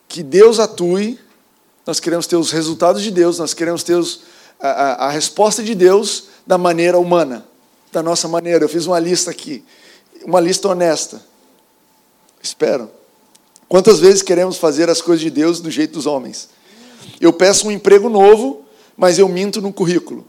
que 0.06 0.22
Deus 0.22 0.60
atue 0.60 1.18
nós 1.86 2.00
queremos 2.00 2.26
ter 2.26 2.36
os 2.36 2.50
resultados 2.50 3.02
de 3.02 3.10
Deus, 3.10 3.38
nós 3.38 3.52
queremos 3.52 3.82
ter 3.82 3.94
os, 3.94 4.22
a, 4.58 4.68
a, 4.68 5.06
a 5.06 5.10
resposta 5.10 5.62
de 5.62 5.74
Deus 5.74 6.24
da 6.46 6.56
maneira 6.56 6.98
humana, 6.98 7.46
da 7.92 8.02
nossa 8.02 8.26
maneira. 8.26 8.64
Eu 8.64 8.68
fiz 8.68 8.86
uma 8.86 8.98
lista 8.98 9.30
aqui. 9.30 9.64
uma 10.24 10.40
lista 10.40 10.68
honesta. 10.68 11.22
Espero. 12.42 12.90
Quantas 13.68 14.00
vezes 14.00 14.22
queremos 14.22 14.56
fazer 14.56 14.88
as 14.88 15.00
coisas 15.00 15.22
de 15.22 15.30
Deus 15.30 15.60
do 15.60 15.70
jeito 15.70 15.92
dos 15.92 16.06
homens? 16.06 16.48
Eu 17.20 17.32
peço 17.32 17.68
um 17.68 17.70
emprego 17.70 18.08
novo, 18.08 18.64
mas 18.96 19.18
eu 19.18 19.28
minto 19.28 19.60
no 19.60 19.72
currículo. 19.72 20.26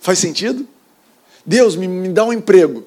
Faz 0.00 0.18
sentido? 0.18 0.66
Deus, 1.44 1.76
me, 1.76 1.88
me 1.88 2.08
dá 2.08 2.24
um 2.24 2.32
emprego. 2.32 2.84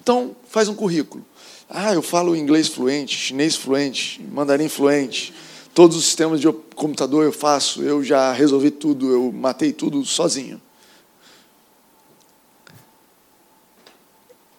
Então, 0.00 0.34
faz 0.48 0.68
um 0.68 0.74
currículo. 0.74 1.24
Ah, 1.68 1.94
eu 1.94 2.02
falo 2.02 2.36
inglês 2.36 2.68
fluente, 2.68 3.16
chinês 3.16 3.56
fluente, 3.56 4.22
mandarim 4.30 4.68
fluente, 4.68 5.32
todos 5.74 5.96
os 5.96 6.04
sistemas 6.04 6.40
de 6.40 6.50
computador 6.74 7.24
eu 7.24 7.32
faço, 7.32 7.82
eu 7.82 8.02
já 8.02 8.32
resolvi 8.32 8.70
tudo, 8.70 9.10
eu 9.10 9.32
matei 9.32 9.72
tudo 9.72 10.04
sozinho. 10.04 10.60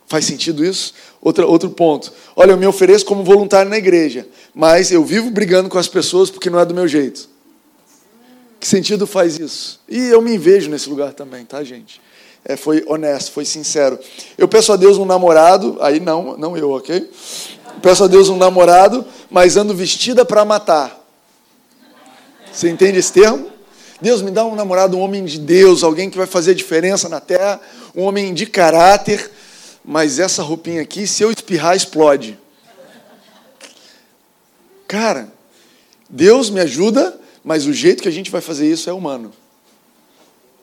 Faz 0.07 0.25
sentido 0.25 0.63
isso? 0.63 0.93
Outra, 1.19 1.45
outro 1.47 1.71
ponto. 1.71 2.13
Olha, 2.35 2.51
eu 2.51 2.57
me 2.57 2.67
ofereço 2.67 3.03
como 3.05 3.23
voluntário 3.23 3.69
na 3.69 3.77
igreja, 3.77 4.27
mas 4.53 4.91
eu 4.91 5.03
vivo 5.03 5.31
brigando 5.31 5.69
com 5.69 5.77
as 5.77 5.87
pessoas 5.87 6.29
porque 6.29 6.49
não 6.49 6.59
é 6.59 6.65
do 6.65 6.73
meu 6.73 6.87
jeito. 6.87 7.27
Que 8.59 8.67
sentido 8.67 9.07
faz 9.07 9.39
isso? 9.39 9.81
E 9.89 9.97
eu 9.97 10.21
me 10.21 10.37
vejo 10.37 10.69
nesse 10.69 10.87
lugar 10.87 11.13
também, 11.13 11.43
tá, 11.45 11.63
gente? 11.63 11.99
É, 12.45 12.55
foi 12.55 12.83
honesto, 12.87 13.31
foi 13.31 13.43
sincero. 13.43 13.97
Eu 14.37 14.47
peço 14.47 14.71
a 14.71 14.75
Deus 14.75 14.97
um 14.97 15.05
namorado, 15.05 15.77
aí 15.81 15.99
não, 15.99 16.37
não 16.37 16.55
eu, 16.55 16.71
ok? 16.71 17.09
Peço 17.81 18.03
a 18.03 18.07
Deus 18.07 18.29
um 18.29 18.37
namorado, 18.37 19.03
mas 19.29 19.57
ando 19.57 19.73
vestida 19.73 20.23
para 20.23 20.45
matar. 20.45 21.02
Você 22.53 22.69
entende 22.69 22.99
esse 22.99 23.11
termo? 23.11 23.51
Deus 23.99 24.21
me 24.21 24.29
dá 24.29 24.45
um 24.45 24.53
namorado, 24.53 24.95
um 24.95 25.01
homem 25.01 25.25
de 25.25 25.39
Deus, 25.39 25.83
alguém 25.83 26.09
que 26.09 26.17
vai 26.17 26.27
fazer 26.27 26.53
diferença 26.53 27.09
na 27.09 27.19
terra, 27.19 27.59
um 27.95 28.03
homem 28.03 28.33
de 28.33 28.45
caráter, 28.45 29.31
mas 29.83 30.19
essa 30.19 30.43
roupinha 30.43 30.81
aqui, 30.81 31.07
se 31.07 31.23
eu 31.23 31.31
espirrar, 31.31 31.75
explode. 31.75 32.37
Cara, 34.87 35.33
Deus 36.07 36.51
me 36.51 36.59
ajuda, 36.59 37.19
mas 37.43 37.65
o 37.65 37.73
jeito 37.73 38.03
que 38.03 38.09
a 38.09 38.11
gente 38.11 38.29
vai 38.29 38.41
fazer 38.41 38.69
isso 38.69 38.89
é 38.89 38.93
humano. 38.93 39.31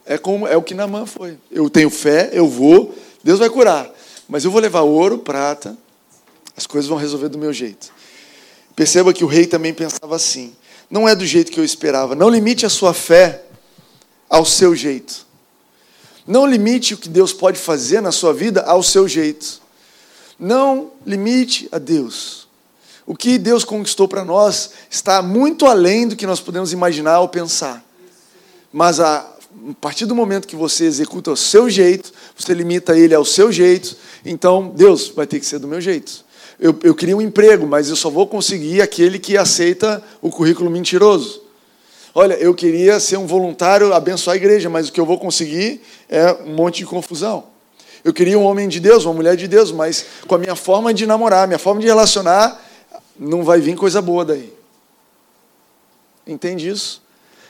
É, 0.07 0.17
como, 0.17 0.47
é 0.47 0.57
o 0.57 0.63
que 0.63 0.75
Namã 0.75 1.07
foi. 1.07 1.37
Eu 1.51 1.69
tenho 1.69 1.91
fé, 1.91 2.31
eu 2.33 2.47
vou, 2.47 2.95
Deus 3.25 3.39
vai 3.39 3.51
curar. 3.51 3.91
Mas 4.29 4.45
eu 4.45 4.51
vou 4.51 4.61
levar 4.61 4.83
ouro, 4.83 5.19
prata, 5.19 5.77
as 6.57 6.67
coisas 6.67 6.89
vão 6.89 6.99
resolver 6.99 7.29
do 7.29 7.39
meu 7.39 7.53
jeito. 7.53 7.93
Perceba 8.77 9.13
que 9.13 9.25
o 9.25 9.27
rei 9.27 9.47
também 9.47 9.75
pensava 9.75 10.15
assim. 10.15 10.55
Não 10.91 11.09
é 11.09 11.15
do 11.15 11.25
jeito 11.25 11.53
que 11.53 11.61
eu 11.61 11.65
esperava. 11.65 12.15
Não 12.15 12.29
limite 12.29 12.67
a 12.67 12.71
sua 12.71 12.93
fé 12.93 13.45
ao 14.29 14.45
seu 14.45 14.75
jeito. 14.75 15.27
Não 16.27 16.47
limite 16.47 16.95
o 16.95 16.99
que 16.99 17.09
Deus 17.09 17.33
pode 17.33 17.59
fazer 17.59 18.01
na 18.01 18.13
sua 18.13 18.35
vida 18.35 18.63
ao 18.63 18.83
seu 18.83 19.07
jeito. 19.07 19.61
Não 20.39 20.91
limite 21.07 21.69
a 21.71 21.79
Deus. 21.79 22.49
O 23.07 23.17
que 23.17 23.39
Deus 23.39 23.65
conquistou 23.65 24.07
para 24.07 24.25
nós 24.25 24.71
está 24.91 25.23
muito 25.23 25.67
além 25.67 26.07
do 26.07 26.17
que 26.17 26.27
nós 26.27 26.41
podemos 26.41 26.73
imaginar 26.73 27.21
ou 27.21 27.29
pensar. 27.29 27.85
Mas 28.73 29.01
a 29.01 29.29
partir 29.81 30.07
do 30.07 30.15
momento 30.15 30.47
que 30.47 30.57
você 30.57 30.85
executa 30.85 31.33
o 31.33 31.37
seu 31.37 31.69
jeito, 31.69 32.13
você 32.37 32.55
limita 32.55 32.97
ele 32.97 33.15
ao 33.15 33.25
seu 33.25 33.51
jeito, 33.51 33.97
então 34.25 34.73
Deus 34.77 35.09
vai 35.09 35.27
ter 35.27 35.41
que 35.41 35.47
ser 35.47 35.59
do 35.59 35.67
meu 35.67 35.81
jeito. 35.81 36.25
Eu, 36.61 36.79
eu 36.83 36.95
queria 36.95 37.17
um 37.17 37.23
emprego, 37.23 37.67
mas 37.67 37.89
eu 37.89 37.97
só 37.97 38.11
vou 38.11 38.27
conseguir 38.27 38.83
aquele 38.83 39.19
que 39.19 39.39
aceita 39.39 40.03
o 40.21 40.29
currículo 40.29 40.69
mentiroso. 40.69 41.43
Olha, 42.15 42.35
eu 42.35 42.55
queria 42.55 43.01
ser 43.01 43.17
um 43.17 43.27
voluntário, 43.27 43.95
abençoar 43.95 44.35
a 44.35 44.37
igreja, 44.37 44.69
mas 44.69 44.89
o 44.89 44.93
que 44.93 45.01
eu 45.01 45.07
vou 45.07 45.19
conseguir 45.19 45.81
é 46.07 46.33
um 46.45 46.55
monte 46.55 46.79
de 46.79 46.87
confusão. 46.87 47.45
Eu 48.05 48.13
queria 48.13 48.39
um 48.39 48.45
homem 48.45 48.69
de 48.69 48.79
Deus, 48.79 49.07
uma 49.07 49.15
mulher 49.15 49.37
de 49.37 49.49
Deus, 49.49 49.73
mas 49.73 50.05
com 50.27 50.35
a 50.35 50.39
minha 50.39 50.55
forma 50.55 50.93
de 50.93 51.07
namorar, 51.07 51.47
minha 51.47 51.59
forma 51.59 51.81
de 51.81 51.87
relacionar, 51.87 52.63
não 53.19 53.43
vai 53.43 53.59
vir 53.59 53.75
coisa 53.75 54.03
boa 54.03 54.25
daí. 54.25 54.53
Entende 56.27 56.69
isso? 56.69 57.01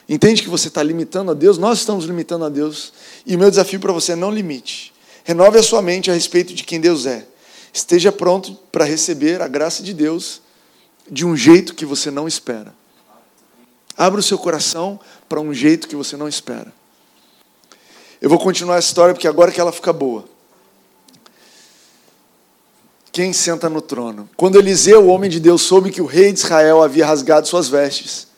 Entende 0.08 0.42
que 0.42 0.48
você 0.48 0.68
está 0.68 0.82
limitando 0.84 1.32
a 1.32 1.34
Deus? 1.34 1.58
Nós 1.58 1.78
estamos 1.78 2.04
limitando 2.04 2.44
a 2.44 2.48
Deus. 2.48 2.92
E 3.26 3.34
o 3.34 3.38
meu 3.38 3.50
desafio 3.50 3.80
para 3.80 3.92
você 3.92 4.12
é 4.12 4.16
não 4.16 4.30
limite. 4.30 4.92
Renove 5.24 5.58
a 5.58 5.62
sua 5.62 5.82
mente 5.82 6.10
a 6.10 6.14
respeito 6.14 6.54
de 6.54 6.62
quem 6.62 6.80
Deus 6.80 7.06
é. 7.06 7.26
Esteja 7.72 8.10
pronto 8.10 8.54
para 8.72 8.84
receber 8.84 9.40
a 9.40 9.48
graça 9.48 9.82
de 9.82 9.94
Deus 9.94 10.40
de 11.10 11.24
um 11.24 11.36
jeito 11.36 11.74
que 11.74 11.84
você 11.84 12.10
não 12.10 12.26
espera. 12.26 12.74
Abra 13.96 14.20
o 14.20 14.22
seu 14.22 14.38
coração 14.38 14.98
para 15.28 15.40
um 15.40 15.52
jeito 15.52 15.88
que 15.88 15.96
você 15.96 16.16
não 16.16 16.28
espera. 16.28 16.72
Eu 18.20 18.28
vou 18.28 18.38
continuar 18.38 18.76
essa 18.76 18.88
história 18.88 19.14
porque 19.14 19.28
agora 19.28 19.52
que 19.52 19.60
ela 19.60 19.72
fica 19.72 19.92
boa. 19.92 20.24
Quem 23.12 23.32
senta 23.32 23.68
no 23.68 23.80
trono? 23.80 24.28
Quando 24.36 24.58
Eliseu, 24.58 25.04
o 25.04 25.08
homem 25.08 25.28
de 25.28 25.40
Deus, 25.40 25.62
soube 25.62 25.90
que 25.90 26.00
o 26.00 26.06
rei 26.06 26.32
de 26.32 26.38
Israel 26.38 26.82
havia 26.82 27.04
rasgado 27.04 27.48
suas 27.48 27.68
vestes, 27.68 28.28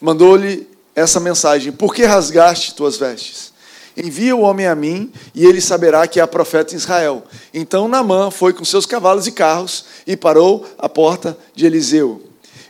mandou-lhe 0.00 0.68
essa 0.94 1.18
mensagem: 1.18 1.72
Por 1.72 1.94
que 1.94 2.04
rasgaste 2.04 2.74
tuas 2.74 2.96
vestes? 2.96 3.52
Envia 3.96 4.34
o 4.34 4.40
homem 4.40 4.66
a 4.66 4.74
mim, 4.74 5.12
e 5.34 5.44
ele 5.44 5.60
saberá 5.60 6.06
que 6.06 6.20
há 6.20 6.26
profeta 6.26 6.74
em 6.74 6.76
Israel. 6.76 7.24
Então 7.52 7.88
Naamã 7.88 8.30
foi 8.30 8.52
com 8.52 8.64
seus 8.64 8.86
cavalos 8.86 9.26
e 9.26 9.32
carros 9.32 9.84
e 10.06 10.16
parou 10.16 10.66
à 10.78 10.88
porta 10.88 11.36
de 11.54 11.66
Eliseu. 11.66 12.22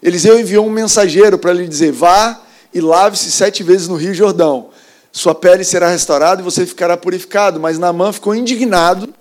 Eliseu 0.03 0.39
enviou 0.39 0.67
um 0.67 0.71
mensageiro 0.71 1.39
para 1.39 1.53
lhe 1.53 1.69
dizer: 1.69 1.93
Vá 1.93 2.41
e 2.73 2.81
lave-se 2.81 3.31
sete 3.31 3.63
vezes 3.63 3.89
no 3.89 3.97
rio 3.97 4.15
Jordão. 4.15 4.71
Sua 5.13 5.35
pele 5.35 5.65
será 5.65 5.89
restaurada 5.89 6.41
e 6.41 6.45
você 6.45 6.65
ficará 6.65 6.97
purificado. 6.97 7.61
Mas 7.61 7.79
Naamã 7.79 8.13
ficou 8.13 8.35
indignado 8.35 9.13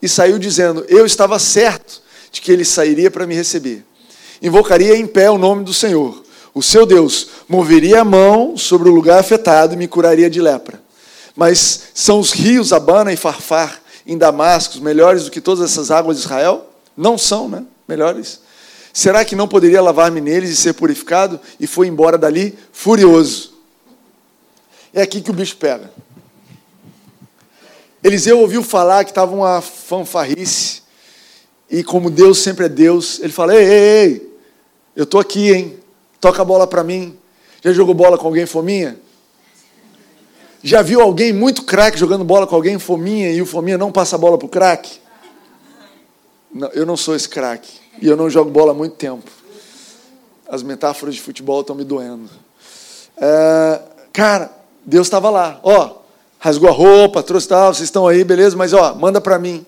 e 0.00 0.08
saiu 0.08 0.38
dizendo: 0.38 0.84
Eu 0.88 1.04
estava 1.04 1.38
certo 1.38 2.00
de 2.30 2.40
que 2.40 2.52
ele 2.52 2.64
sairia 2.64 3.10
para 3.10 3.26
me 3.26 3.34
receber. 3.34 3.84
Invocaria 4.40 4.96
em 4.96 5.06
pé 5.06 5.30
o 5.30 5.36
nome 5.36 5.64
do 5.64 5.74
Senhor 5.74 6.22
o 6.52 6.62
seu 6.62 6.84
Deus 6.84 7.28
moveria 7.48 8.00
a 8.00 8.04
mão 8.04 8.56
sobre 8.56 8.88
o 8.88 8.92
lugar 8.92 9.20
afetado 9.20 9.74
e 9.74 9.76
me 9.76 9.86
curaria 9.86 10.28
de 10.28 10.40
lepra. 10.40 10.80
Mas 11.40 11.84
são 11.94 12.20
os 12.20 12.32
rios 12.32 12.70
Abana 12.70 13.14
e 13.14 13.16
Farfar 13.16 13.80
em 14.06 14.18
Damasco 14.18 14.78
melhores 14.82 15.24
do 15.24 15.30
que 15.30 15.40
todas 15.40 15.64
essas 15.64 15.90
águas 15.90 16.18
de 16.18 16.24
Israel? 16.24 16.68
Não 16.94 17.16
são, 17.16 17.48
né? 17.48 17.64
Melhores. 17.88 18.42
Será 18.92 19.24
que 19.24 19.34
não 19.34 19.48
poderia 19.48 19.80
lavar-me 19.80 20.20
neles 20.20 20.50
e 20.50 20.56
ser 20.56 20.74
purificado? 20.74 21.40
E 21.58 21.66
foi 21.66 21.86
embora 21.86 22.18
dali 22.18 22.58
furioso. 22.72 23.54
É 24.92 25.00
aqui 25.00 25.22
que 25.22 25.30
o 25.30 25.32
bicho 25.32 25.56
pega. 25.56 25.90
Eliseu 28.04 28.38
ouviu 28.38 28.62
falar 28.62 29.04
que 29.04 29.10
estava 29.10 29.34
uma 29.34 29.62
fanfarrice. 29.62 30.82
E 31.70 31.82
como 31.82 32.10
Deus 32.10 32.36
sempre 32.40 32.66
é 32.66 32.68
Deus, 32.68 33.18
ele 33.18 33.32
fala: 33.32 33.56
Ei, 33.56 33.64
ei, 33.64 34.04
ei, 34.04 34.38
eu 34.94 35.04
estou 35.04 35.18
aqui, 35.18 35.50
hein? 35.50 35.78
Toca 36.20 36.42
a 36.42 36.44
bola 36.44 36.66
para 36.66 36.84
mim. 36.84 37.16
Já 37.64 37.72
jogou 37.72 37.94
bola 37.94 38.18
com 38.18 38.26
alguém 38.26 38.44
fominha? 38.44 38.98
Já 40.62 40.82
viu 40.82 41.00
alguém 41.00 41.32
muito 41.32 41.62
craque 41.62 41.98
jogando 41.98 42.24
bola 42.24 42.46
com 42.46 42.54
alguém 42.54 42.78
fominha 42.78 43.30
e 43.32 43.40
o 43.40 43.46
fominha 43.46 43.78
não 43.78 43.90
passa 43.90 44.16
a 44.16 44.18
bola 44.18 44.36
para 44.36 44.46
o 44.46 44.48
craque? 44.48 45.00
Eu 46.74 46.84
não 46.84 46.96
sou 46.96 47.14
esse 47.14 47.28
craque. 47.28 47.78
E 48.00 48.06
eu 48.06 48.16
não 48.16 48.28
jogo 48.28 48.50
bola 48.50 48.72
há 48.72 48.74
muito 48.74 48.96
tempo. 48.96 49.30
As 50.48 50.62
metáforas 50.62 51.14
de 51.14 51.20
futebol 51.20 51.60
estão 51.60 51.74
me 51.76 51.84
doendo. 51.84 52.28
É, 53.16 53.80
cara, 54.12 54.50
Deus 54.84 55.06
estava 55.06 55.30
lá. 55.30 55.60
Ó, 55.62 55.96
rasgou 56.38 56.68
a 56.68 56.72
roupa, 56.72 57.22
trouxe 57.22 57.48
tal, 57.48 57.72
vocês 57.72 57.86
estão 57.86 58.06
aí, 58.06 58.24
beleza? 58.24 58.56
Mas 58.56 58.72
ó, 58.72 58.94
manda 58.94 59.20
para 59.20 59.38
mim. 59.38 59.64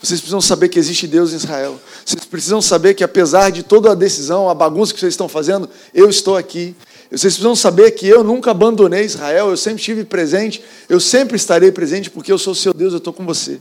Vocês 0.00 0.20
precisam 0.20 0.40
saber 0.40 0.68
que 0.68 0.78
existe 0.78 1.06
Deus 1.06 1.32
em 1.32 1.36
Israel. 1.36 1.80
Vocês 2.04 2.24
precisam 2.26 2.60
saber 2.60 2.94
que, 2.94 3.02
apesar 3.02 3.50
de 3.50 3.62
toda 3.62 3.92
a 3.92 3.94
decisão, 3.94 4.50
a 4.50 4.54
bagunça 4.54 4.92
que 4.92 5.00
vocês 5.00 5.14
estão 5.14 5.28
fazendo, 5.28 5.68
eu 5.94 6.10
estou 6.10 6.36
aqui. 6.36 6.76
Vocês 7.10 7.34
precisam 7.34 7.54
saber 7.54 7.90
que 7.92 8.08
eu 8.08 8.24
nunca 8.24 8.50
abandonei 8.50 9.04
Israel, 9.04 9.50
eu 9.50 9.56
sempre 9.56 9.80
estive 9.80 10.04
presente, 10.04 10.62
eu 10.88 10.98
sempre 10.98 11.36
estarei 11.36 11.70
presente, 11.70 12.10
porque 12.10 12.32
eu 12.32 12.38
sou 12.38 12.54
seu 12.54 12.72
Deus, 12.72 12.92
eu 12.92 12.98
estou 12.98 13.12
com 13.12 13.24
você. 13.24 13.60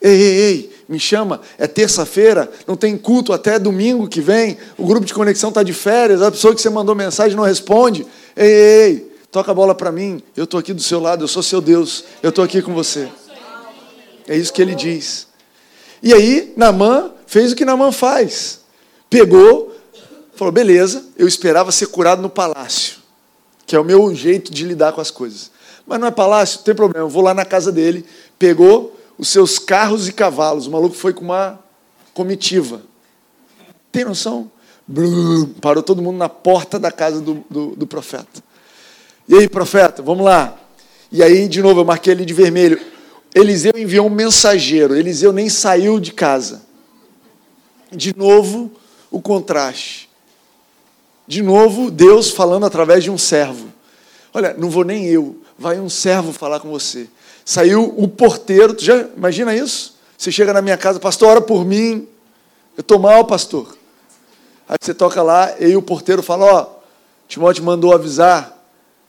Ei, 0.00 0.20
ei, 0.20 0.36
ei, 0.36 0.72
me 0.88 0.98
chama, 0.98 1.40
é 1.58 1.66
terça-feira, 1.66 2.50
não 2.66 2.76
tem 2.76 2.98
culto 2.98 3.32
até 3.32 3.58
domingo 3.58 4.08
que 4.08 4.20
vem, 4.20 4.58
o 4.76 4.84
grupo 4.84 5.06
de 5.06 5.14
conexão 5.14 5.48
está 5.48 5.62
de 5.62 5.72
férias, 5.72 6.20
a 6.22 6.30
pessoa 6.30 6.54
que 6.54 6.60
você 6.60 6.68
mandou 6.68 6.94
mensagem 6.94 7.36
não 7.36 7.44
responde. 7.44 8.06
Ei, 8.36 8.46
ei, 8.46 8.82
ei, 8.82 9.12
toca 9.30 9.50
a 9.50 9.54
bola 9.54 9.74
para 9.74 9.92
mim, 9.92 10.22
eu 10.36 10.44
estou 10.44 10.58
aqui 10.60 10.72
do 10.72 10.82
seu 10.82 11.00
lado, 11.00 11.24
eu 11.24 11.28
sou 11.28 11.42
seu 11.42 11.60
Deus, 11.60 12.04
eu 12.22 12.30
estou 12.30 12.44
aqui 12.44 12.60
com 12.60 12.74
você. 12.74 13.08
É 14.28 14.36
isso 14.36 14.52
que 14.52 14.60
ele 14.60 14.74
diz. 14.74 15.26
E 16.02 16.12
aí, 16.12 16.52
Namã 16.56 17.12
fez 17.26 17.52
o 17.52 17.56
que 17.56 17.64
Namã 17.64 17.92
faz. 17.92 18.60
Pegou, 19.08 19.71
falou: 20.42 20.52
beleza, 20.52 21.04
eu 21.16 21.26
esperava 21.26 21.72
ser 21.72 21.86
curado 21.86 22.20
no 22.20 22.30
palácio, 22.30 22.98
que 23.66 23.74
é 23.74 23.80
o 23.80 23.84
meu 23.84 24.14
jeito 24.14 24.52
de 24.52 24.64
lidar 24.64 24.92
com 24.92 25.00
as 25.00 25.10
coisas. 25.10 25.50
Mas 25.86 25.98
não 25.98 26.06
é 26.06 26.10
palácio, 26.10 26.58
não 26.58 26.64
tem 26.64 26.74
problema, 26.74 27.04
eu 27.04 27.08
vou 27.08 27.22
lá 27.22 27.34
na 27.34 27.44
casa 27.44 27.72
dele, 27.72 28.04
pegou 28.38 28.96
os 29.18 29.28
seus 29.28 29.58
carros 29.58 30.08
e 30.08 30.12
cavalos. 30.12 30.66
O 30.66 30.70
maluco 30.70 30.94
foi 30.94 31.12
com 31.12 31.24
uma 31.24 31.58
comitiva. 32.14 32.82
Tem 33.90 34.04
noção? 34.04 34.50
parou 35.60 35.82
todo 35.82 36.02
mundo 36.02 36.18
na 36.18 36.28
porta 36.28 36.78
da 36.78 36.90
casa 36.90 37.20
do, 37.20 37.44
do, 37.48 37.76
do 37.76 37.86
profeta. 37.86 38.42
E 39.28 39.34
aí, 39.34 39.48
profeta, 39.48 40.02
vamos 40.02 40.24
lá. 40.24 40.58
E 41.10 41.22
aí, 41.22 41.48
de 41.48 41.62
novo, 41.62 41.80
eu 41.80 41.84
marquei 41.84 42.12
ele 42.12 42.24
de 42.24 42.34
vermelho 42.34 42.78
Eliseu 43.34 43.72
enviou 43.76 44.06
um 44.06 44.10
mensageiro. 44.10 44.94
Eliseu 44.94 45.32
nem 45.32 45.48
saiu 45.48 45.98
de 45.98 46.12
casa. 46.12 46.62
De 47.90 48.16
novo, 48.16 48.70
o 49.10 49.20
contraste. 49.20 50.08
De 51.26 51.42
novo, 51.42 51.90
Deus 51.90 52.30
falando 52.30 52.66
através 52.66 53.04
de 53.04 53.10
um 53.10 53.18
servo. 53.18 53.68
Olha, 54.34 54.54
não 54.54 54.70
vou 54.70 54.84
nem 54.84 55.06
eu, 55.06 55.36
vai 55.58 55.78
um 55.78 55.88
servo 55.88 56.32
falar 56.32 56.60
com 56.60 56.70
você. 56.70 57.08
Saiu 57.44 57.94
o 57.96 58.08
porteiro, 58.08 58.74
tu 58.74 58.84
já 58.84 59.06
imagina 59.16 59.54
isso? 59.54 59.96
Você 60.16 60.30
chega 60.30 60.52
na 60.52 60.62
minha 60.62 60.76
casa, 60.76 61.00
pastor, 61.00 61.28
ora 61.28 61.40
por 61.40 61.64
mim. 61.64 62.06
Eu 62.76 62.80
estou 62.80 62.98
mal, 62.98 63.24
pastor. 63.24 63.76
Aí 64.68 64.76
você 64.80 64.94
toca 64.94 65.22
lá 65.22 65.54
e 65.60 65.76
o 65.76 65.82
porteiro 65.82 66.22
fala, 66.22 66.44
ó, 66.44 66.62
oh, 66.62 66.82
Timóteo 67.28 67.64
mandou 67.64 67.92
avisar 67.92 68.62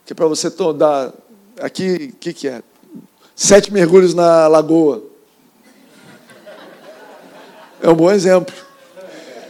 que 0.04 0.12
é 0.12 0.16
para 0.16 0.26
você 0.26 0.50
dar 0.76 1.12
aqui, 1.60 2.12
o 2.12 2.16
que, 2.16 2.32
que 2.34 2.48
é? 2.48 2.62
Sete 3.34 3.72
mergulhos 3.72 4.12
na 4.12 4.46
lagoa. 4.46 5.02
É 7.80 7.88
um 7.88 7.94
bom 7.94 8.10
exemplo. 8.10 8.54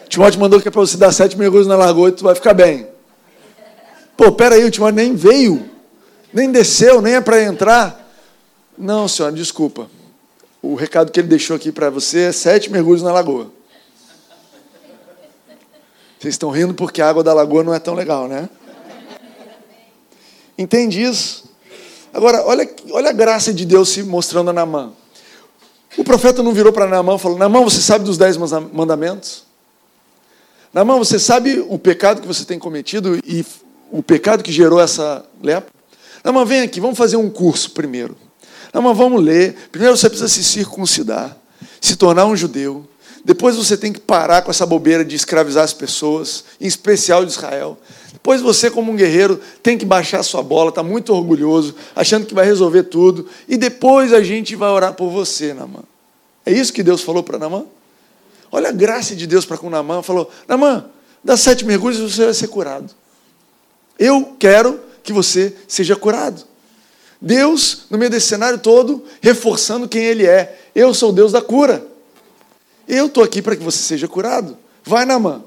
Timóteo 0.08 0.40
mandou 0.40 0.60
que 0.60 0.68
é 0.68 0.70
para 0.70 0.80
você 0.80 0.96
dar 0.96 1.12
sete 1.12 1.36
mergulhos 1.36 1.66
na 1.66 1.76
lagoa 1.76 2.08
e 2.08 2.12
tu 2.12 2.24
vai 2.24 2.34
ficar 2.34 2.54
bem. 2.54 2.86
Pô, 4.16 4.32
peraí, 4.32 4.64
o 4.64 4.70
Timóteo 4.70 4.96
nem 4.96 5.14
veio, 5.14 5.68
nem 6.32 6.50
desceu, 6.50 7.00
nem 7.00 7.14
é 7.14 7.20
para 7.20 7.42
entrar. 7.42 8.12
Não, 8.76 9.08
senhora, 9.08 9.34
desculpa. 9.34 9.88
O 10.62 10.74
recado 10.74 11.12
que 11.12 11.20
ele 11.20 11.28
deixou 11.28 11.56
aqui 11.56 11.70
para 11.70 11.90
você 11.90 12.20
é 12.20 12.32
sete 12.32 12.70
mergulhos 12.70 13.02
na 13.02 13.12
lagoa. 13.12 13.50
Vocês 16.18 16.34
estão 16.34 16.50
rindo 16.50 16.72
porque 16.72 17.02
a 17.02 17.08
água 17.08 17.22
da 17.22 17.34
lagoa 17.34 17.62
não 17.62 17.74
é 17.74 17.78
tão 17.78 17.94
legal, 17.94 18.26
né? 18.26 18.48
Entende 20.56 21.02
isso? 21.02 21.44
Agora, 22.12 22.42
olha, 22.46 22.68
olha 22.92 23.10
a 23.10 23.12
graça 23.12 23.52
de 23.52 23.66
Deus 23.66 23.90
se 23.90 24.02
mostrando 24.02 24.48
a 24.50 24.52
Naamã. 24.52 24.92
O 25.98 26.04
profeta 26.04 26.42
não 26.42 26.52
virou 26.52 26.72
para 26.72 26.86
Naamã 26.86 27.16
e 27.16 27.18
falou: 27.18 27.36
Naamã, 27.36 27.60
você 27.60 27.80
sabe 27.80 28.04
dos 28.04 28.16
dez 28.16 28.36
mandamentos? 28.36 29.43
Naamã, 30.74 30.98
você 30.98 31.20
sabe 31.20 31.64
o 31.68 31.78
pecado 31.78 32.20
que 32.20 32.26
você 32.26 32.44
tem 32.44 32.58
cometido 32.58 33.20
e 33.24 33.46
o 33.92 34.02
pecado 34.02 34.42
que 34.42 34.50
gerou 34.50 34.80
essa 34.80 35.24
lepra? 35.40 35.72
Naamã, 36.24 36.44
vem 36.44 36.62
aqui, 36.62 36.80
vamos 36.80 36.98
fazer 36.98 37.16
um 37.16 37.30
curso 37.30 37.70
primeiro. 37.70 38.16
Naamã, 38.72 38.92
vamos 38.92 39.22
ler. 39.22 39.54
Primeiro 39.70 39.96
você 39.96 40.08
precisa 40.08 40.28
se 40.28 40.42
circuncidar, 40.42 41.36
se 41.80 41.94
tornar 41.94 42.26
um 42.26 42.34
judeu. 42.34 42.84
Depois 43.24 43.54
você 43.54 43.76
tem 43.76 43.92
que 43.92 44.00
parar 44.00 44.42
com 44.42 44.50
essa 44.50 44.66
bobeira 44.66 45.04
de 45.04 45.14
escravizar 45.14 45.62
as 45.62 45.72
pessoas, 45.72 46.44
em 46.60 46.66
especial 46.66 47.24
de 47.24 47.30
Israel. 47.30 47.78
Depois 48.12 48.40
você, 48.40 48.68
como 48.68 48.90
um 48.90 48.96
guerreiro, 48.96 49.40
tem 49.62 49.78
que 49.78 49.84
baixar 49.84 50.24
sua 50.24 50.42
bola, 50.42 50.70
está 50.70 50.82
muito 50.82 51.14
orgulhoso, 51.14 51.76
achando 51.94 52.26
que 52.26 52.34
vai 52.34 52.44
resolver 52.44 52.82
tudo. 52.82 53.28
E 53.48 53.56
depois 53.56 54.12
a 54.12 54.24
gente 54.24 54.56
vai 54.56 54.70
orar 54.70 54.94
por 54.94 55.08
você, 55.08 55.54
Namã. 55.54 55.84
É 56.44 56.52
isso 56.52 56.72
que 56.72 56.82
Deus 56.82 57.00
falou 57.00 57.22
para 57.22 57.38
Namã? 57.38 57.64
Olha 58.54 58.68
a 58.68 58.72
graça 58.72 59.16
de 59.16 59.26
Deus 59.26 59.44
para 59.44 59.58
com 59.58 59.68
Namã. 59.68 60.00
Falou: 60.00 60.30
Namã, 60.46 60.88
dá 61.24 61.36
sete 61.36 61.64
mergulhos 61.64 61.98
e 61.98 62.02
você 62.02 62.26
vai 62.26 62.34
ser 62.34 62.46
curado. 62.46 62.94
Eu 63.98 64.36
quero 64.38 64.80
que 65.02 65.12
você 65.12 65.56
seja 65.66 65.96
curado. 65.96 66.44
Deus, 67.20 67.86
no 67.90 67.98
meio 67.98 68.12
desse 68.12 68.28
cenário 68.28 68.60
todo, 68.60 69.04
reforçando 69.20 69.88
quem 69.88 70.04
Ele 70.04 70.24
é. 70.24 70.56
Eu 70.72 70.94
sou 70.94 71.10
o 71.10 71.12
Deus 71.12 71.32
da 71.32 71.42
cura. 71.42 71.84
Eu 72.86 73.06
estou 73.06 73.24
aqui 73.24 73.42
para 73.42 73.56
que 73.56 73.62
você 73.64 73.78
seja 73.78 74.06
curado. 74.06 74.56
Vai 74.84 75.04
na 75.04 75.18
mão. 75.18 75.46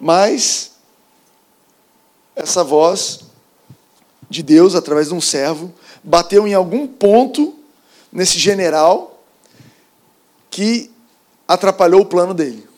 Mas, 0.00 0.70
essa 2.34 2.64
voz 2.64 3.20
de 4.30 4.42
Deus, 4.42 4.74
através 4.74 5.08
de 5.08 5.14
um 5.14 5.20
servo, 5.20 5.70
bateu 6.02 6.48
em 6.48 6.54
algum 6.54 6.86
ponto 6.86 7.54
nesse 8.10 8.38
general 8.38 9.22
que 10.50 10.90
atrapalhou 11.48 12.02
o 12.02 12.06
plano 12.06 12.34
dele. 12.34 12.68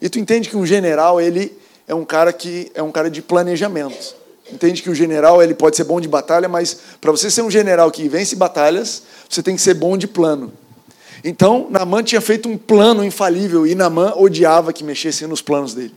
E 0.00 0.08
tu 0.08 0.18
entende 0.18 0.48
que 0.48 0.56
um 0.56 0.64
general, 0.64 1.20
ele 1.20 1.52
é 1.88 1.94
um 1.94 2.04
cara 2.04 2.32
que 2.32 2.70
é 2.74 2.82
um 2.82 2.92
cara 2.92 3.10
de 3.10 3.20
planejamento. 3.20 4.14
Entende 4.52 4.80
que 4.80 4.88
o 4.88 4.94
general 4.94 5.42
ele 5.42 5.54
pode 5.54 5.76
ser 5.76 5.84
bom 5.84 6.00
de 6.00 6.06
batalha, 6.06 6.48
mas 6.48 6.78
para 7.00 7.10
você 7.10 7.30
ser 7.30 7.42
um 7.42 7.50
general 7.50 7.90
que 7.90 8.08
vence 8.08 8.36
batalhas, 8.36 9.02
você 9.28 9.42
tem 9.42 9.56
que 9.56 9.62
ser 9.62 9.74
bom 9.74 9.98
de 9.98 10.06
plano. 10.06 10.52
Então, 11.24 11.66
Namã 11.68 12.02
tinha 12.02 12.20
feito 12.20 12.48
um 12.48 12.56
plano 12.56 13.04
infalível 13.04 13.66
e 13.66 13.74
Namã 13.74 14.12
odiava 14.14 14.72
que 14.72 14.84
mexessem 14.84 15.26
nos 15.26 15.42
planos 15.42 15.74
dele. 15.74 15.94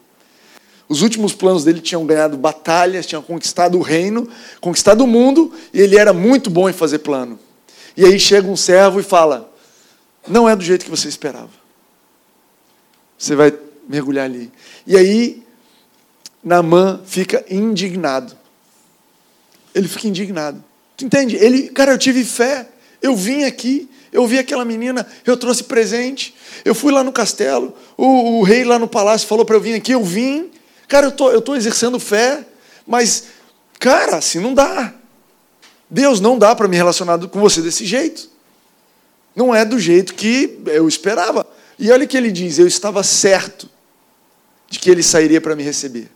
Os 0.88 1.03
últimos 1.03 1.34
planos 1.34 1.63
dele 1.63 1.79
tinham 1.79 2.03
ganhado 2.03 2.36
batalhas, 2.36 3.05
tinham 3.05 3.21
conquistado 3.21 3.77
o 3.77 3.82
reino, 3.82 4.27
conquistado 4.60 5.03
o 5.03 5.08
mundo, 5.08 5.53
e 5.71 5.79
ele 5.79 5.95
era 5.95 6.12
muito 6.12 6.49
bom 6.49 6.67
em 6.67 6.73
fazer 6.73 6.99
plano. 6.99 7.38
E 7.95 8.03
aí 8.03 8.19
chega 8.19 8.47
um 8.47 8.55
servo 8.55 8.99
e 8.99 9.03
fala: 9.03 9.53
Não 10.27 10.49
é 10.49 10.55
do 10.55 10.63
jeito 10.63 10.86
que 10.86 10.89
você 10.89 11.08
esperava. 11.08 11.59
Você 13.19 13.36
vai 13.36 13.53
mergulhar 13.88 14.25
ali. 14.25 14.49
E 14.88 14.95
aí, 14.95 15.43
Namã 16.41 17.01
fica 17.05 17.45
indignado. 17.49 18.36
Ele 19.75 19.89
fica 19.89 20.08
indignado. 20.08 20.63
Tu 20.95 21.05
entende? 21.05 21.36
Ele, 21.36 21.69
cara, 21.69 21.91
eu 21.91 21.97
tive 21.97 22.23
fé. 22.23 22.67
Eu 23.01 23.15
vim 23.15 23.43
aqui, 23.43 23.89
eu 24.12 24.27
vi 24.27 24.39
aquela 24.39 24.65
menina, 24.65 25.08
eu 25.25 25.38
trouxe 25.38 25.63
presente. 25.63 26.36
Eu 26.65 26.75
fui 26.75 26.91
lá 26.91 27.03
no 27.03 27.12
castelo, 27.12 27.73
o, 27.95 28.39
o 28.39 28.43
rei 28.43 28.65
lá 28.65 28.77
no 28.77 28.88
palácio 28.88 29.27
falou 29.27 29.45
para 29.45 29.55
eu 29.55 29.62
vir 29.62 29.73
aqui, 29.73 29.91
eu 29.93 30.03
vim. 30.03 30.49
Cara, 30.88 31.08
eu 31.08 31.12
tô, 31.12 31.32
eu 31.32 31.41
tô 31.41 31.55
exercendo 31.55 31.99
fé, 31.99 32.45
mas, 32.86 33.25
cara, 33.79 34.17
assim 34.17 34.39
não 34.39 34.53
dá. 34.53 34.93
Deus 35.89 36.19
não 36.19 36.38
dá 36.38 36.55
para 36.55 36.67
me 36.67 36.75
relacionar 36.75 37.17
com 37.27 37.39
você 37.39 37.62
desse 37.62 37.86
jeito. 37.86 38.29
Não 39.36 39.55
é 39.55 39.63
do 39.63 39.79
jeito 39.79 40.13
que 40.13 40.60
eu 40.65 40.88
esperava. 40.88 41.47
E 41.80 41.89
olha 41.92 42.04
o 42.04 42.08
que 42.08 42.18
ele 42.18 42.32
diz: 42.32 42.60
eu 42.60 42.68
estava 42.68 43.02
certo 43.02 43.70
de 44.70 44.78
que 44.78 44.92
ele 44.92 45.02
sairia 45.02 45.39
para 45.39 45.56
me 45.56 45.63
receber. 45.63 46.12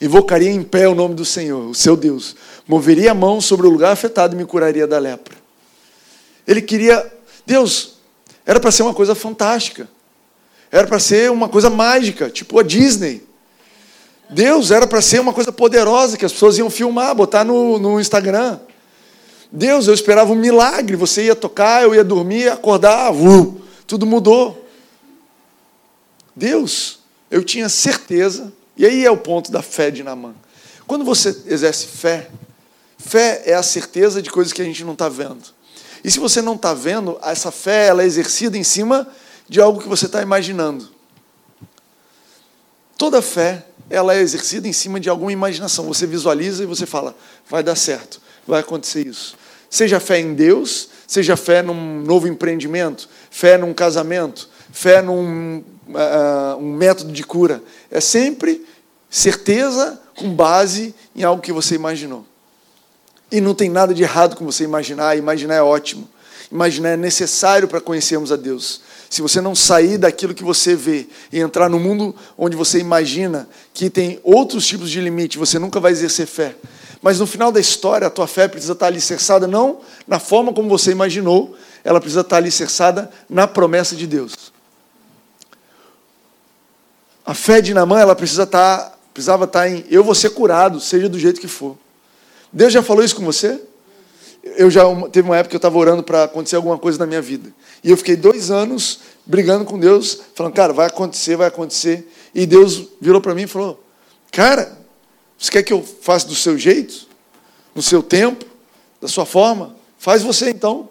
Invocaria 0.00 0.50
em 0.50 0.62
pé 0.62 0.88
o 0.88 0.94
nome 0.94 1.14
do 1.14 1.24
Senhor, 1.24 1.68
o 1.68 1.74
seu 1.74 1.96
Deus. 1.96 2.36
Moveria 2.66 3.10
a 3.10 3.14
mão 3.14 3.40
sobre 3.40 3.66
o 3.66 3.70
lugar 3.70 3.92
afetado 3.92 4.34
e 4.34 4.38
me 4.38 4.46
curaria 4.46 4.86
da 4.86 4.98
lepra. 4.98 5.36
Ele 6.46 6.62
queria. 6.62 7.12
Deus, 7.44 7.94
era 8.46 8.60
para 8.60 8.70
ser 8.70 8.82
uma 8.84 8.94
coisa 8.94 9.14
fantástica. 9.14 9.88
Era 10.70 10.86
para 10.86 11.00
ser 11.00 11.30
uma 11.30 11.48
coisa 11.48 11.68
mágica, 11.68 12.30
tipo 12.30 12.58
a 12.58 12.62
Disney. 12.62 13.28
Deus 14.30 14.70
era 14.70 14.86
para 14.86 15.02
ser 15.02 15.20
uma 15.20 15.32
coisa 15.32 15.50
poderosa 15.50 16.16
que 16.16 16.24
as 16.24 16.32
pessoas 16.32 16.56
iam 16.56 16.70
filmar, 16.70 17.12
botar 17.16 17.44
no, 17.44 17.80
no 17.80 18.00
Instagram. 18.00 18.60
Deus, 19.50 19.88
eu 19.88 19.94
esperava 19.94 20.32
um 20.32 20.36
milagre. 20.36 20.94
Você 20.94 21.24
ia 21.24 21.34
tocar, 21.34 21.82
eu 21.82 21.92
ia 21.92 22.04
dormir, 22.04 22.48
acordar, 22.48 23.12
uh, 23.12 23.60
tudo 23.88 24.06
mudou. 24.06 24.69
Deus, 26.40 27.00
eu 27.30 27.44
tinha 27.44 27.68
certeza 27.68 28.50
e 28.74 28.86
aí 28.86 29.04
é 29.04 29.10
o 29.10 29.16
ponto 29.16 29.52
da 29.52 29.60
fé 29.60 29.90
de 29.90 30.02
Namã. 30.02 30.34
Quando 30.86 31.04
você 31.04 31.28
exerce 31.46 31.86
fé, 31.86 32.30
fé 32.96 33.42
é 33.44 33.54
a 33.54 33.62
certeza 33.62 34.22
de 34.22 34.30
coisas 34.30 34.50
que 34.50 34.62
a 34.62 34.64
gente 34.64 34.82
não 34.82 34.94
está 34.94 35.06
vendo. 35.06 35.42
E 36.02 36.10
se 36.10 36.18
você 36.18 36.40
não 36.40 36.54
está 36.54 36.72
vendo, 36.72 37.18
essa 37.22 37.50
fé 37.50 37.88
ela 37.88 38.02
é 38.02 38.06
exercida 38.06 38.56
em 38.56 38.64
cima 38.64 39.06
de 39.46 39.60
algo 39.60 39.82
que 39.82 39.88
você 39.88 40.06
está 40.06 40.22
imaginando. 40.22 40.88
Toda 42.96 43.20
fé 43.20 43.66
ela 43.90 44.14
é 44.14 44.20
exercida 44.20 44.66
em 44.66 44.72
cima 44.72 44.98
de 44.98 45.10
alguma 45.10 45.32
imaginação. 45.32 45.84
Você 45.88 46.06
visualiza 46.06 46.62
e 46.62 46.66
você 46.66 46.86
fala, 46.86 47.14
vai 47.50 47.62
dar 47.62 47.76
certo, 47.76 48.18
vai 48.46 48.60
acontecer 48.60 49.06
isso. 49.06 49.36
Seja 49.68 50.00
fé 50.00 50.18
em 50.18 50.32
Deus, 50.32 50.88
seja 51.06 51.36
fé 51.36 51.60
num 51.60 52.00
novo 52.00 52.26
empreendimento, 52.26 53.10
fé 53.30 53.58
num 53.58 53.74
casamento, 53.74 54.48
fé 54.72 55.02
num 55.02 55.62
uh, 55.90 56.56
um 56.58 56.72
método 56.72 57.12
de 57.12 57.22
cura. 57.22 57.62
É 57.90 58.00
sempre 58.00 58.64
certeza 59.08 60.00
com 60.16 60.32
base 60.34 60.94
em 61.14 61.22
algo 61.22 61.42
que 61.42 61.52
você 61.52 61.74
imaginou. 61.74 62.24
E 63.30 63.40
não 63.40 63.54
tem 63.54 63.68
nada 63.68 63.94
de 63.94 64.02
errado 64.02 64.36
com 64.36 64.44
você 64.44 64.64
imaginar, 64.64 65.16
imaginar 65.16 65.54
é 65.54 65.62
ótimo. 65.62 66.08
Imaginar 66.50 66.90
é 66.90 66.96
necessário 66.96 67.68
para 67.68 67.80
conhecermos 67.80 68.32
a 68.32 68.36
Deus. 68.36 68.80
Se 69.08 69.22
você 69.22 69.40
não 69.40 69.54
sair 69.54 69.98
daquilo 69.98 70.34
que 70.34 70.42
você 70.42 70.74
vê 70.74 71.06
e 71.32 71.38
entrar 71.38 71.68
no 71.68 71.78
mundo 71.78 72.14
onde 72.36 72.56
você 72.56 72.78
imagina 72.78 73.48
que 73.72 73.88
tem 73.88 74.20
outros 74.22 74.66
tipos 74.66 74.90
de 74.90 75.00
limite, 75.00 75.38
você 75.38 75.58
nunca 75.58 75.78
vai 75.78 75.92
exercer 75.92 76.26
fé. 76.26 76.56
Mas 77.00 77.18
no 77.18 77.26
final 77.26 77.50
da 77.50 77.60
história, 77.60 78.06
a 78.06 78.10
tua 78.10 78.26
fé 78.26 78.46
precisa 78.46 78.72
estar 78.72 78.86
alicerçada 78.86 79.46
não 79.46 79.80
na 80.06 80.18
forma 80.18 80.52
como 80.52 80.68
você 80.68 80.90
imaginou, 80.90 81.56
ela 81.82 82.00
precisa 82.00 82.20
estar 82.20 82.36
alicerçada 82.36 83.10
na 83.28 83.46
promessa 83.46 83.96
de 83.96 84.06
Deus. 84.06 84.52
A 87.24 87.34
fé 87.34 87.60
de 87.60 87.72
Namã, 87.74 88.00
ela 88.00 88.14
precisa 88.16 88.44
estar 88.44 88.98
Precisava 89.12 89.44
estar 89.44 89.68
em 89.68 89.84
eu 89.90 90.04
vou 90.04 90.14
ser 90.14 90.30
curado, 90.30 90.80
seja 90.80 91.08
do 91.08 91.18
jeito 91.18 91.40
que 91.40 91.48
for. 91.48 91.76
Deus 92.52 92.72
já 92.72 92.82
falou 92.82 93.04
isso 93.04 93.16
com 93.16 93.24
você? 93.24 93.60
Eu 94.42 94.70
já 94.70 94.82
teve 95.08 95.28
uma 95.28 95.36
época 95.36 95.50
que 95.50 95.56
eu 95.56 95.58
estava 95.58 95.76
orando 95.76 96.02
para 96.02 96.24
acontecer 96.24 96.56
alguma 96.56 96.78
coisa 96.78 96.98
na 96.98 97.06
minha 97.06 97.20
vida. 97.20 97.52
E 97.84 97.90
eu 97.90 97.96
fiquei 97.96 98.16
dois 98.16 98.50
anos 98.50 99.00
brigando 99.26 99.64
com 99.64 99.78
Deus, 99.78 100.20
falando, 100.34 100.54
cara, 100.54 100.72
vai 100.72 100.86
acontecer, 100.86 101.36
vai 101.36 101.48
acontecer. 101.48 102.10
E 102.34 102.46
Deus 102.46 102.88
virou 103.00 103.20
para 103.20 103.34
mim 103.34 103.42
e 103.42 103.46
falou, 103.46 103.82
cara, 104.32 104.78
você 105.38 105.50
quer 105.50 105.62
que 105.62 105.72
eu 105.72 105.82
faça 105.82 106.26
do 106.26 106.34
seu 106.34 106.56
jeito? 106.56 107.06
No 107.74 107.82
seu 107.82 108.02
tempo? 108.02 108.46
Da 109.00 109.08
sua 109.08 109.26
forma? 109.26 109.76
Faz 109.98 110.22
você 110.22 110.50
então. 110.50 110.88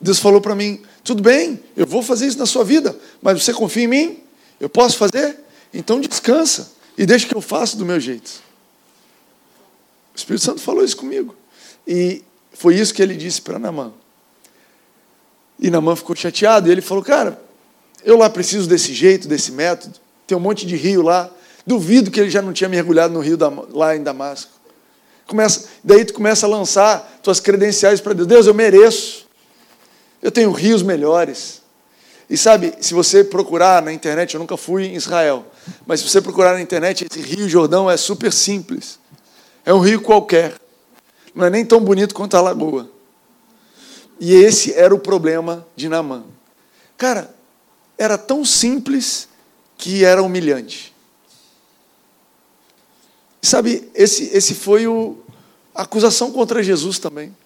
Deus 0.00 0.18
falou 0.18 0.40
para 0.40 0.54
mim: 0.54 0.82
tudo 1.02 1.22
bem, 1.22 1.60
eu 1.76 1.86
vou 1.86 2.02
fazer 2.02 2.26
isso 2.26 2.38
na 2.38 2.46
sua 2.46 2.62
vida, 2.62 2.96
mas 3.20 3.42
você 3.42 3.52
confia 3.52 3.84
em 3.84 3.88
mim? 3.88 4.25
Eu 4.60 4.68
posso 4.68 4.96
fazer? 4.96 5.38
Então 5.72 6.00
descansa 6.00 6.72
e 6.96 7.04
deixa 7.04 7.26
que 7.26 7.36
eu 7.36 7.40
faça 7.40 7.76
do 7.76 7.84
meu 7.84 8.00
jeito. 8.00 8.42
O 10.14 10.16
Espírito 10.16 10.44
Santo 10.44 10.60
falou 10.60 10.82
isso 10.82 10.96
comigo. 10.96 11.34
E 11.86 12.22
foi 12.52 12.74
isso 12.74 12.94
que 12.94 13.02
ele 13.02 13.14
disse 13.14 13.42
para 13.42 13.58
Namã. 13.58 13.92
E 15.58 15.70
Namã 15.70 15.94
ficou 15.94 16.16
chateado 16.16 16.68
e 16.68 16.72
ele 16.72 16.80
falou: 16.80 17.04
Cara, 17.04 17.40
eu 18.02 18.16
lá 18.16 18.30
preciso 18.30 18.68
desse 18.68 18.94
jeito, 18.94 19.28
desse 19.28 19.52
método. 19.52 19.98
Tem 20.26 20.36
um 20.36 20.40
monte 20.40 20.66
de 20.66 20.76
rio 20.76 21.02
lá. 21.02 21.30
Duvido 21.66 22.10
que 22.10 22.20
ele 22.20 22.30
já 22.30 22.40
não 22.40 22.52
tinha 22.52 22.68
mergulhado 22.68 23.12
no 23.12 23.20
rio 23.20 23.36
da, 23.36 23.48
lá 23.48 23.94
em 23.94 24.02
Damasco. 24.02 24.52
Começa, 25.26 25.68
daí 25.82 26.04
tu 26.04 26.14
começa 26.14 26.46
a 26.46 26.48
lançar 26.48 27.18
tuas 27.22 27.40
credenciais 27.40 28.00
para 28.00 28.12
Deus. 28.14 28.28
Deus, 28.28 28.46
eu 28.46 28.54
mereço. 28.54 29.26
Eu 30.22 30.30
tenho 30.30 30.50
rios 30.52 30.82
melhores. 30.82 31.62
E 32.28 32.36
sabe, 32.36 32.74
se 32.80 32.92
você 32.92 33.22
procurar 33.22 33.82
na 33.82 33.92
internet, 33.92 34.34
eu 34.34 34.40
nunca 34.40 34.56
fui 34.56 34.86
em 34.86 34.94
Israel, 34.94 35.46
mas 35.86 36.00
se 36.00 36.08
você 36.08 36.20
procurar 36.20 36.54
na 36.54 36.60
internet, 36.60 37.06
esse 37.08 37.20
Rio 37.20 37.48
Jordão 37.48 37.88
é 37.88 37.96
super 37.96 38.32
simples. 38.32 38.98
É 39.64 39.72
um 39.72 39.80
rio 39.80 40.00
qualquer. 40.00 40.60
Não 41.34 41.44
é 41.44 41.50
nem 41.50 41.64
tão 41.64 41.80
bonito 41.80 42.14
quanto 42.14 42.36
a 42.36 42.40
lagoa. 42.40 42.90
E 44.18 44.34
esse 44.34 44.72
era 44.72 44.94
o 44.94 44.98
problema 44.98 45.66
de 45.76 45.88
Naamã. 45.88 46.24
Cara, 46.96 47.34
era 47.98 48.16
tão 48.16 48.44
simples 48.44 49.28
que 49.76 50.04
era 50.04 50.22
humilhante. 50.22 50.94
Sabe, 53.42 53.88
esse, 53.94 54.30
esse 54.36 54.54
foi 54.54 54.88
o, 54.88 55.18
a 55.74 55.82
acusação 55.82 56.32
contra 56.32 56.62
Jesus 56.62 56.98
também. 56.98 57.36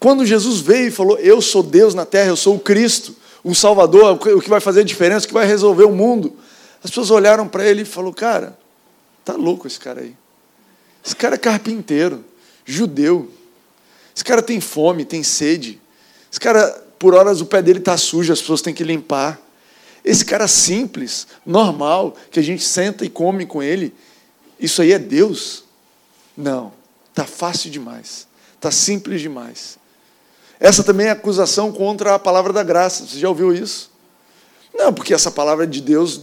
Quando 0.00 0.24
Jesus 0.24 0.60
veio 0.60 0.88
e 0.88 0.90
falou: 0.90 1.18
Eu 1.18 1.40
sou 1.40 1.62
Deus 1.62 1.94
na 1.94 2.04
terra, 2.04 2.30
eu 2.30 2.36
sou 2.36 2.56
o 2.56 2.60
Cristo, 2.60 3.14
o 3.48 3.54
Salvador, 3.54 4.12
o 4.12 4.40
que 4.42 4.50
vai 4.50 4.60
fazer 4.60 4.80
a 4.80 4.84
diferença, 4.84 5.24
o 5.24 5.28
que 5.28 5.32
vai 5.32 5.46
resolver 5.46 5.84
o 5.84 5.90
mundo. 5.90 6.36
As 6.84 6.90
pessoas 6.90 7.10
olharam 7.10 7.48
para 7.48 7.66
ele 7.66 7.80
e 7.80 7.84
falaram: 7.86 8.12
Cara, 8.12 8.58
tá 9.24 9.34
louco 9.34 9.66
esse 9.66 9.80
cara 9.80 10.02
aí. 10.02 10.14
Esse 11.02 11.16
cara 11.16 11.36
é 11.36 11.38
carpinteiro, 11.38 12.22
judeu. 12.66 13.30
Esse 14.14 14.22
cara 14.22 14.42
tem 14.42 14.60
fome, 14.60 15.02
tem 15.06 15.22
sede. 15.22 15.80
Esse 16.30 16.38
cara, 16.38 16.68
por 16.98 17.14
horas, 17.14 17.40
o 17.40 17.46
pé 17.46 17.62
dele 17.62 17.78
está 17.78 17.96
sujo, 17.96 18.30
as 18.30 18.40
pessoas 18.40 18.60
têm 18.60 18.74
que 18.74 18.84
limpar. 18.84 19.40
Esse 20.04 20.26
cara 20.26 20.46
simples, 20.46 21.26
normal, 21.46 22.14
que 22.30 22.38
a 22.38 22.42
gente 22.42 22.62
senta 22.62 23.02
e 23.02 23.08
come 23.08 23.46
com 23.46 23.62
ele, 23.62 23.94
isso 24.60 24.82
aí 24.82 24.92
é 24.92 24.98
Deus? 24.98 25.64
Não, 26.36 26.72
está 27.08 27.24
fácil 27.24 27.70
demais, 27.70 28.26
está 28.56 28.70
simples 28.70 29.22
demais. 29.22 29.78
Essa 30.60 30.82
também 30.82 31.06
é 31.06 31.10
acusação 31.10 31.72
contra 31.72 32.14
a 32.14 32.18
palavra 32.18 32.52
da 32.52 32.62
graça. 32.62 33.06
Você 33.06 33.18
já 33.18 33.28
ouviu 33.28 33.52
isso? 33.52 33.90
Não, 34.74 34.92
porque 34.92 35.14
essa 35.14 35.30
palavra 35.30 35.66
de 35.66 35.80
Deus, 35.80 36.20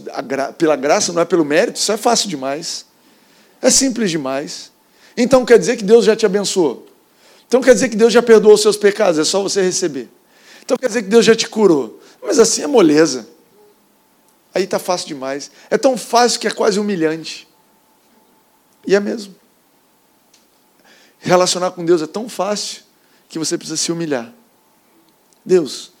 pela 0.58 0.76
graça, 0.76 1.12
não 1.12 1.22
é 1.22 1.24
pelo 1.24 1.44
mérito, 1.44 1.78
isso 1.78 1.90
é 1.92 1.96
fácil 1.96 2.28
demais. 2.28 2.84
É 3.60 3.70
simples 3.70 4.10
demais. 4.10 4.70
Então 5.16 5.44
quer 5.44 5.58
dizer 5.58 5.76
que 5.76 5.84
Deus 5.84 6.04
já 6.04 6.14
te 6.14 6.26
abençoou. 6.26 6.86
Então 7.48 7.62
quer 7.62 7.74
dizer 7.74 7.88
que 7.88 7.96
Deus 7.96 8.12
já 8.12 8.22
perdoou 8.22 8.54
os 8.54 8.62
seus 8.62 8.76
pecados, 8.76 9.18
é 9.18 9.24
só 9.24 9.42
você 9.42 9.62
receber. 9.62 10.08
Então 10.62 10.76
quer 10.76 10.88
dizer 10.88 11.02
que 11.02 11.08
Deus 11.08 11.24
já 11.24 11.34
te 11.34 11.48
curou. 11.48 12.00
Mas 12.22 12.38
assim 12.38 12.62
é 12.62 12.66
moleza. 12.66 13.26
Aí 14.54 14.64
está 14.64 14.78
fácil 14.78 15.08
demais. 15.08 15.50
É 15.70 15.78
tão 15.78 15.96
fácil 15.96 16.40
que 16.40 16.48
é 16.48 16.50
quase 16.50 16.78
humilhante. 16.78 17.46
E 18.86 18.94
é 18.94 19.00
mesmo. 19.00 19.34
Relacionar 21.18 21.70
com 21.72 21.84
Deus 21.84 22.02
é 22.02 22.06
tão 22.06 22.28
fácil 22.28 22.85
que 23.28 23.38
você 23.38 23.56
precisa 23.56 23.76
se 23.76 23.90
humilhar. 23.90 24.32
Deus, 25.44 25.92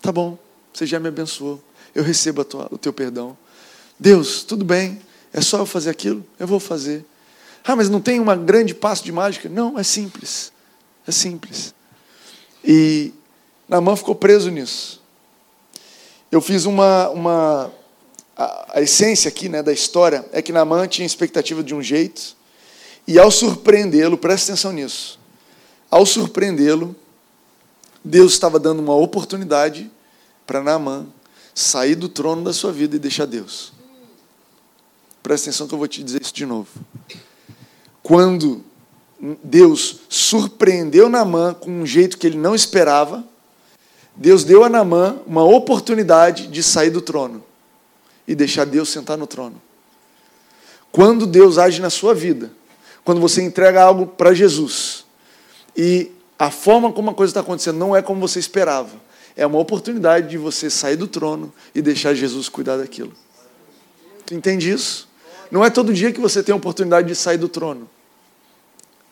tá 0.00 0.10
bom, 0.10 0.38
você 0.72 0.86
já 0.86 0.98
me 0.98 1.08
abençoou. 1.08 1.62
Eu 1.94 2.02
recebo 2.02 2.44
tua, 2.44 2.68
o 2.70 2.78
teu 2.78 2.92
perdão. 2.92 3.36
Deus, 3.98 4.42
tudo 4.42 4.64
bem, 4.64 5.00
é 5.32 5.40
só 5.40 5.58
eu 5.58 5.66
fazer 5.66 5.90
aquilo? 5.90 6.24
Eu 6.38 6.46
vou 6.46 6.58
fazer. 6.58 7.04
Ah, 7.64 7.76
mas 7.76 7.88
não 7.88 8.00
tem 8.00 8.18
uma 8.18 8.34
grande 8.34 8.74
passo 8.74 9.04
de 9.04 9.12
mágica? 9.12 9.48
Não, 9.48 9.78
é 9.78 9.82
simples. 9.82 10.52
É 11.06 11.12
simples. 11.12 11.74
E 12.64 13.12
Namã 13.68 13.94
ficou 13.96 14.14
preso 14.14 14.50
nisso. 14.50 15.00
Eu 16.30 16.40
fiz 16.40 16.64
uma. 16.64 17.08
uma 17.10 17.72
a, 18.36 18.78
a 18.78 18.82
essência 18.82 19.28
aqui 19.28 19.48
né, 19.48 19.62
da 19.62 19.72
história 19.72 20.24
é 20.32 20.40
que 20.40 20.52
Namã 20.52 20.86
tinha 20.86 21.06
expectativa 21.06 21.62
de 21.62 21.74
um 21.74 21.82
jeito, 21.82 22.36
e 23.06 23.18
ao 23.18 23.30
surpreendê-lo, 23.30 24.16
presta 24.16 24.52
atenção 24.52 24.72
nisso, 24.72 25.18
ao 25.92 26.06
surpreendê-lo, 26.06 26.96
Deus 28.02 28.32
estava 28.32 28.58
dando 28.58 28.80
uma 28.80 28.94
oportunidade 28.94 29.90
para 30.46 30.62
Naamã 30.62 31.04
sair 31.54 31.94
do 31.94 32.08
trono 32.08 32.42
da 32.42 32.52
sua 32.54 32.72
vida 32.72 32.96
e 32.96 32.98
deixar 32.98 33.26
Deus. 33.26 33.74
Presta 35.22 35.50
atenção 35.50 35.68
que 35.68 35.74
eu 35.74 35.78
vou 35.78 35.86
te 35.86 36.02
dizer 36.02 36.22
isso 36.22 36.32
de 36.32 36.46
novo. 36.46 36.70
Quando 38.02 38.64
Deus 39.44 40.00
surpreendeu 40.08 41.10
Naamã 41.10 41.52
com 41.52 41.70
um 41.70 41.84
jeito 41.84 42.16
que 42.16 42.26
ele 42.26 42.38
não 42.38 42.54
esperava, 42.54 43.22
Deus 44.16 44.44
deu 44.44 44.64
a 44.64 44.70
Naamã 44.70 45.18
uma 45.26 45.44
oportunidade 45.44 46.46
de 46.46 46.62
sair 46.62 46.90
do 46.90 47.02
trono 47.02 47.44
e 48.26 48.34
deixar 48.34 48.64
Deus 48.64 48.88
sentar 48.88 49.18
no 49.18 49.26
trono. 49.26 49.60
Quando 50.90 51.26
Deus 51.26 51.58
age 51.58 51.82
na 51.82 51.90
sua 51.90 52.14
vida, 52.14 52.50
quando 53.04 53.20
você 53.20 53.42
entrega 53.42 53.82
algo 53.82 54.06
para 54.06 54.32
Jesus 54.32 55.01
e 55.76 56.10
a 56.38 56.50
forma 56.50 56.92
como 56.92 57.10
a 57.10 57.14
coisa 57.14 57.30
está 57.30 57.40
acontecendo 57.40 57.78
não 57.78 57.94
é 57.94 58.02
como 58.02 58.20
você 58.20 58.38
esperava, 58.38 58.90
é 59.36 59.46
uma 59.46 59.58
oportunidade 59.58 60.28
de 60.28 60.38
você 60.38 60.68
sair 60.68 60.96
do 60.96 61.06
trono 61.06 61.52
e 61.74 61.80
deixar 61.80 62.14
Jesus 62.14 62.48
cuidar 62.48 62.76
daquilo. 62.76 63.12
Tu 64.26 64.34
entende 64.34 64.70
isso? 64.70 65.08
Não 65.50 65.64
é 65.64 65.70
todo 65.70 65.92
dia 65.92 66.12
que 66.12 66.20
você 66.20 66.42
tem 66.42 66.52
a 66.52 66.56
oportunidade 66.56 67.08
de 67.08 67.14
sair 67.14 67.38
do 67.38 67.48
trono. 67.48 67.88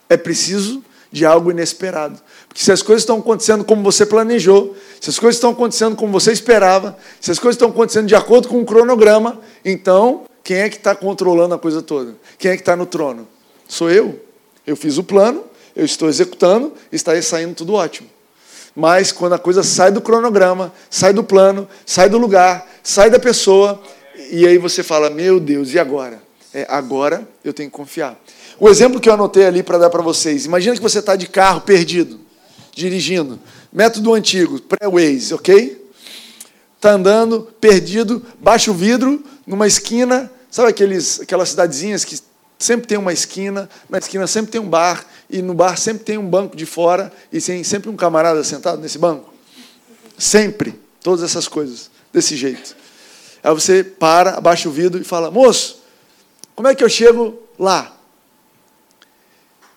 É 0.09 0.17
preciso 0.17 0.83
de 1.11 1.25
algo 1.25 1.51
inesperado. 1.51 2.19
Porque 2.47 2.63
se 2.63 2.71
as 2.71 2.81
coisas 2.81 3.03
estão 3.03 3.19
acontecendo 3.19 3.65
como 3.65 3.83
você 3.83 4.05
planejou, 4.05 4.75
se 4.99 5.09
as 5.09 5.19
coisas 5.19 5.35
estão 5.35 5.51
acontecendo 5.51 5.95
como 5.95 6.11
você 6.11 6.31
esperava, 6.31 6.97
se 7.19 7.29
as 7.31 7.37
coisas 7.37 7.55
estão 7.55 7.69
acontecendo 7.69 8.07
de 8.07 8.15
acordo 8.15 8.47
com 8.47 8.61
o 8.61 8.65
cronograma, 8.65 9.39
então 9.63 10.23
quem 10.43 10.57
é 10.57 10.69
que 10.69 10.77
está 10.77 10.95
controlando 10.95 11.53
a 11.53 11.59
coisa 11.59 11.81
toda? 11.81 12.15
Quem 12.37 12.51
é 12.51 12.55
que 12.55 12.61
está 12.61 12.75
no 12.75 12.85
trono? 12.85 13.27
Sou 13.67 13.91
eu. 13.91 14.19
Eu 14.65 14.75
fiz 14.75 14.97
o 14.97 15.03
plano, 15.03 15.43
eu 15.75 15.85
estou 15.85 16.09
executando, 16.09 16.73
está 16.91 17.13
aí 17.13 17.21
saindo 17.21 17.55
tudo 17.55 17.73
ótimo. 17.73 18.09
Mas 18.75 19.11
quando 19.11 19.33
a 19.33 19.39
coisa 19.39 19.63
sai 19.63 19.91
do 19.91 20.01
cronograma, 20.01 20.73
sai 20.89 21.13
do 21.13 21.23
plano, 21.23 21.67
sai 21.85 22.09
do 22.09 22.17
lugar, 22.17 22.69
sai 22.83 23.09
da 23.09 23.19
pessoa, 23.19 23.81
e 24.29 24.47
aí 24.47 24.57
você 24.57 24.81
fala: 24.81 25.09
Meu 25.09 25.39
Deus, 25.39 25.73
e 25.73 25.79
agora? 25.79 26.21
É, 26.53 26.65
agora 26.69 27.27
eu 27.43 27.53
tenho 27.53 27.69
que 27.69 27.75
confiar. 27.75 28.19
O 28.59 28.69
exemplo 28.69 28.99
que 28.99 29.09
eu 29.09 29.13
anotei 29.13 29.45
ali 29.45 29.63
para 29.63 29.77
dar 29.77 29.89
para 29.89 30.01
vocês: 30.01 30.45
imagina 30.45 30.75
que 30.75 30.81
você 30.81 30.99
está 30.99 31.15
de 31.15 31.27
carro 31.27 31.61
perdido, 31.61 32.19
dirigindo, 32.73 33.39
método 33.71 34.13
antigo, 34.13 34.59
pré-Waze, 34.61 35.33
ok? 35.33 35.81
Está 36.75 36.91
andando, 36.93 37.47
perdido, 37.59 38.25
baixa 38.39 38.71
o 38.71 38.73
vidro, 38.73 39.23
numa 39.45 39.67
esquina, 39.67 40.31
sabe 40.49 40.69
aqueles, 40.69 41.19
aquelas 41.21 41.49
cidadezinhas 41.49 42.03
que 42.03 42.19
sempre 42.63 42.87
tem 42.87 42.97
uma 42.97 43.11
esquina, 43.11 43.69
na 43.89 43.97
esquina 43.97 44.27
sempre 44.27 44.51
tem 44.51 44.61
um 44.61 44.69
bar, 44.69 45.05
e 45.29 45.41
no 45.41 45.53
bar 45.53 45.77
sempre 45.77 46.03
tem 46.03 46.17
um 46.17 46.27
banco 46.27 46.55
de 46.55 46.65
fora, 46.65 47.11
e 47.31 47.41
tem 47.41 47.63
sempre 47.63 47.89
um 47.89 47.95
camarada 47.95 48.43
sentado 48.43 48.81
nesse 48.81 48.97
banco? 48.97 49.33
Sempre. 50.17 50.79
Todas 51.01 51.23
essas 51.23 51.47
coisas, 51.47 51.89
desse 52.13 52.35
jeito. 52.35 52.75
Aí 53.43 53.53
você 53.53 53.83
para, 53.83 54.37
abaixa 54.37 54.69
o 54.69 54.71
vidro 54.71 55.01
e 55.01 55.03
fala: 55.03 55.31
Moço, 55.31 55.81
como 56.55 56.67
é 56.67 56.75
que 56.75 56.83
eu 56.83 56.89
chego 56.89 57.39
lá? 57.57 57.97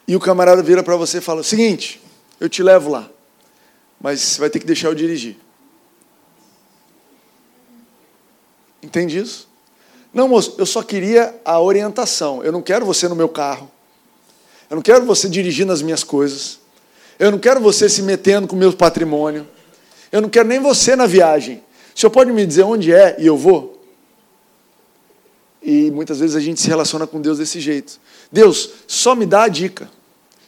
E 0.07 0.15
o 0.15 0.21
camarada 0.21 0.63
vira 0.63 0.83
para 0.83 0.97
você 0.97 1.19
e 1.19 1.23
fala: 1.23 1.43
Seguinte, 1.43 2.03
eu 2.39 2.49
te 2.49 2.63
levo 2.63 2.91
lá, 2.91 3.09
mas 3.99 4.21
você 4.21 4.41
vai 4.41 4.51
ter 4.51 4.59
que 4.59 4.67
deixar 4.67 4.89
eu 4.89 4.95
dirigir. 4.95 5.37
Entende 8.83 9.19
isso? 9.19 9.49
Não, 10.15 10.29
moço, 10.29 10.55
eu 10.59 10.65
só 10.65 10.81
queria 10.81 11.35
a 11.45 11.61
orientação. 11.61 12.43
Eu 12.45 12.53
não 12.53 12.63
quero 12.63 12.87
você 12.87 13.09
no 13.09 13.17
meu 13.17 13.29
carro. 13.29 13.69
Eu 14.71 14.77
não 14.77 14.83
quero 14.83 15.05
você 15.05 15.29
dirigindo 15.29 15.73
as 15.73 15.83
minhas 15.83 16.05
coisas. 16.05 16.61
Eu 17.19 17.33
não 17.33 17.39
quero 17.39 17.61
você 17.61 17.89
se 17.89 18.01
metendo 18.01 18.47
com 18.47 18.55
o 18.55 18.59
meu 18.59 18.73
patrimônio. 18.73 19.47
Eu 20.13 20.23
não 20.23 20.29
quero 20.29 20.47
nem 20.49 20.61
você 20.61 20.95
na 20.95 21.07
viagem. 21.07 21.63
O 21.95 22.01
senhor 22.01 22.11
pode 22.11 22.31
me 22.33 22.47
dizer 22.47 22.63
onde 22.63 22.93
é 22.93 23.17
e 23.19 23.27
eu 23.27 23.37
vou? 23.37 23.83
E 25.61 25.91
muitas 25.91 26.21
vezes 26.21 26.37
a 26.37 26.41
gente 26.41 26.61
se 26.61 26.69
relaciona 26.69 27.07
com 27.07 27.21
Deus 27.21 27.39
desse 27.39 27.59
jeito. 27.61 27.99
Deus, 28.31 28.71
só 28.87 29.15
me 29.15 29.27
dá 29.27 29.45
a 29.45 29.49
dica. 29.49 29.91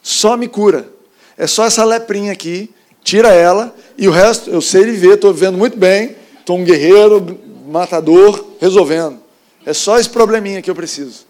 Só 0.03 0.37
me 0.37 0.47
cura. 0.47 0.89
É 1.37 1.47
só 1.47 1.65
essa 1.65 1.85
leprinha 1.85 2.33
aqui, 2.33 2.71
tira 3.03 3.33
ela, 3.33 3.75
e 3.99 4.07
o 4.07 4.11
resto 4.11 4.51
eu 4.51 4.61
sei 4.61 4.85
viver, 4.85 5.15
estou 5.15 5.33
vivendo 5.33 5.59
muito 5.59 5.77
bem, 5.77 6.17
estou 6.39 6.57
um 6.57 6.65
guerreiro, 6.65 7.39
matador, 7.67 8.53
resolvendo. 8.61 9.26
É 9.67 9.75
só 9.75 9.99
esse 9.99 10.09
probleminha 10.09 10.63
que 10.63 10.71
eu 10.71 10.75
preciso. 10.77 11.27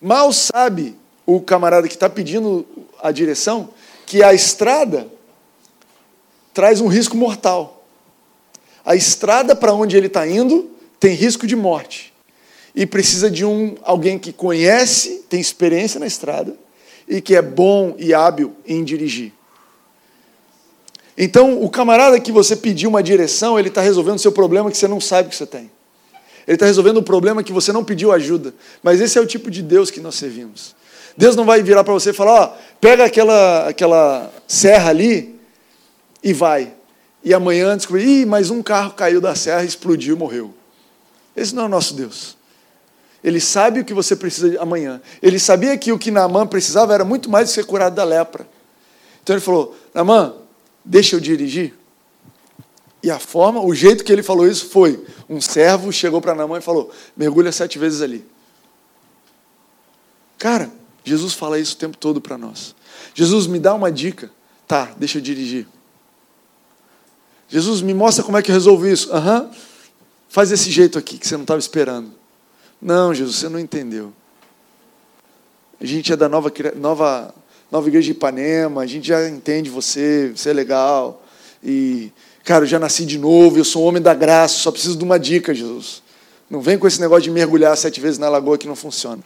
Mal 0.00 0.32
sabe 0.32 0.96
o 1.26 1.40
camarada 1.42 1.86
que 1.86 1.94
está 1.94 2.08
pedindo 2.08 2.66
a 3.02 3.12
direção 3.12 3.68
que 4.06 4.22
a 4.22 4.32
estrada 4.32 5.06
traz 6.54 6.80
um 6.80 6.86
risco 6.86 7.16
mortal. 7.16 7.84
A 8.84 8.96
estrada 8.96 9.54
para 9.54 9.74
onde 9.74 9.94
ele 9.94 10.06
está 10.06 10.26
indo 10.26 10.70
tem 10.98 11.14
risco 11.14 11.46
de 11.46 11.54
morte. 11.54 12.14
E 12.74 12.86
precisa 12.86 13.30
de 13.30 13.44
um 13.44 13.76
alguém 13.82 14.18
que 14.18 14.32
conhece, 14.32 15.24
tem 15.28 15.38
experiência 15.38 16.00
na 16.00 16.06
estrada 16.06 16.56
e 17.06 17.20
que 17.20 17.36
é 17.36 17.42
bom 17.42 17.94
e 17.98 18.14
hábil 18.14 18.54
em 18.66 18.82
dirigir. 18.82 19.32
Então, 21.16 21.62
o 21.62 21.68
camarada 21.68 22.18
que 22.18 22.32
você 22.32 22.56
pediu 22.56 22.88
uma 22.88 23.02
direção, 23.02 23.58
ele 23.58 23.68
está 23.68 23.82
resolvendo 23.82 24.16
o 24.16 24.20
seu 24.20 24.32
problema 24.32 24.70
que 24.70 24.76
você 24.76 24.88
não 24.88 25.00
sabe 25.00 25.28
que 25.28 25.36
você 25.36 25.46
tem. 25.46 25.70
Ele 26.46 26.56
está 26.56 26.66
resolvendo 26.66 26.98
um 26.98 27.02
problema 27.02 27.42
que 27.42 27.52
você 27.52 27.72
não 27.72 27.84
pediu 27.84 28.12
ajuda. 28.12 28.54
Mas 28.82 29.00
esse 29.00 29.18
é 29.18 29.20
o 29.20 29.26
tipo 29.26 29.50
de 29.50 29.62
Deus 29.62 29.90
que 29.90 30.00
nós 30.00 30.14
servimos. 30.14 30.74
Deus 31.16 31.36
não 31.36 31.44
vai 31.44 31.62
virar 31.62 31.84
para 31.84 31.92
você 31.92 32.10
e 32.10 32.14
falar: 32.14 32.42
ó, 32.42 32.56
pega 32.80 33.04
aquela, 33.04 33.68
aquela 33.68 34.32
serra 34.46 34.90
ali 34.90 35.38
e 36.22 36.32
vai. 36.32 36.74
E 37.22 37.32
amanhã 37.32 37.76
descobrir, 37.76 38.04
ih, 38.04 38.26
mais 38.26 38.50
um 38.50 38.62
carro 38.62 38.92
caiu 38.92 39.20
da 39.20 39.34
serra, 39.34 39.64
explodiu, 39.64 40.16
morreu. 40.16 40.52
Esse 41.34 41.54
não 41.54 41.62
é 41.62 41.66
o 41.66 41.70
nosso 41.70 41.94
Deus. 41.94 42.36
Ele 43.22 43.40
sabe 43.40 43.80
o 43.80 43.84
que 43.84 43.94
você 43.94 44.14
precisa 44.14 44.60
amanhã. 44.60 45.00
Ele 45.22 45.38
sabia 45.38 45.76
que 45.78 45.90
o 45.90 45.98
que 45.98 46.10
Naamã 46.10 46.46
precisava 46.46 46.92
era 46.92 47.04
muito 47.04 47.30
mais 47.30 47.48
de 47.48 47.54
ser 47.54 47.64
curado 47.64 47.94
da 47.94 48.04
lepra. 48.04 48.46
Então 49.22 49.34
ele 49.34 49.40
falou: 49.40 49.74
Naamã, 49.94 50.34
deixa 50.84 51.16
eu 51.16 51.20
dirigir. 51.20 51.72
E 53.04 53.10
a 53.10 53.18
forma, 53.18 53.60
o 53.60 53.74
jeito 53.74 54.02
que 54.02 54.10
ele 54.10 54.22
falou 54.22 54.48
isso 54.48 54.70
foi: 54.70 55.04
um 55.28 55.38
servo 55.38 55.92
chegou 55.92 56.22
para 56.22 56.34
Naamã 56.34 56.56
e 56.56 56.62
falou: 56.62 56.90
mergulha 57.14 57.52
sete 57.52 57.78
vezes 57.78 58.00
ali. 58.00 58.24
Cara, 60.38 60.72
Jesus 61.04 61.34
fala 61.34 61.58
isso 61.58 61.74
o 61.74 61.78
tempo 61.78 61.98
todo 61.98 62.18
para 62.18 62.38
nós. 62.38 62.74
Jesus 63.12 63.46
me 63.46 63.58
dá 63.58 63.74
uma 63.74 63.92
dica. 63.92 64.30
Tá, 64.66 64.94
deixa 64.96 65.18
eu 65.18 65.22
dirigir. 65.22 65.68
Jesus 67.46 67.82
me 67.82 67.92
mostra 67.92 68.24
como 68.24 68.38
é 68.38 68.42
que 68.42 68.50
eu 68.50 68.54
resolvo 68.54 68.86
isso. 68.86 69.12
Aham. 69.12 69.42
Uhum. 69.42 69.50
Faz 70.30 70.48
desse 70.48 70.70
jeito 70.70 70.98
aqui 70.98 71.18
que 71.18 71.28
você 71.28 71.36
não 71.36 71.44
estava 71.44 71.60
esperando. 71.60 72.10
Não, 72.80 73.12
Jesus, 73.12 73.36
você 73.36 73.50
não 73.50 73.60
entendeu. 73.60 74.14
A 75.78 75.84
gente 75.84 76.10
é 76.10 76.16
da 76.16 76.26
nova, 76.26 76.50
nova, 76.74 77.34
nova 77.70 77.86
igreja 77.86 78.06
de 78.06 78.12
Ipanema, 78.12 78.80
a 78.80 78.86
gente 78.86 79.06
já 79.06 79.28
entende 79.28 79.68
você, 79.68 80.32
você 80.34 80.48
é 80.48 80.52
legal. 80.54 81.22
E, 81.62 82.10
cara, 82.44 82.64
eu 82.64 82.68
já 82.68 82.78
nasci 82.78 83.06
de 83.06 83.18
novo, 83.18 83.58
eu 83.58 83.64
sou 83.64 83.82
um 83.82 83.86
homem 83.86 84.02
da 84.02 84.14
graça, 84.14 84.56
só 84.56 84.70
preciso 84.70 84.96
de 84.96 85.02
uma 85.02 85.18
dica, 85.18 85.54
Jesus. 85.54 86.02
Não 86.48 86.60
vem 86.60 86.78
com 86.78 86.86
esse 86.86 87.00
negócio 87.00 87.22
de 87.24 87.30
mergulhar 87.30 87.76
sete 87.76 88.00
vezes 88.00 88.18
na 88.18 88.28
lagoa 88.28 88.58
que 88.58 88.66
não 88.66 88.76
funciona. 88.76 89.22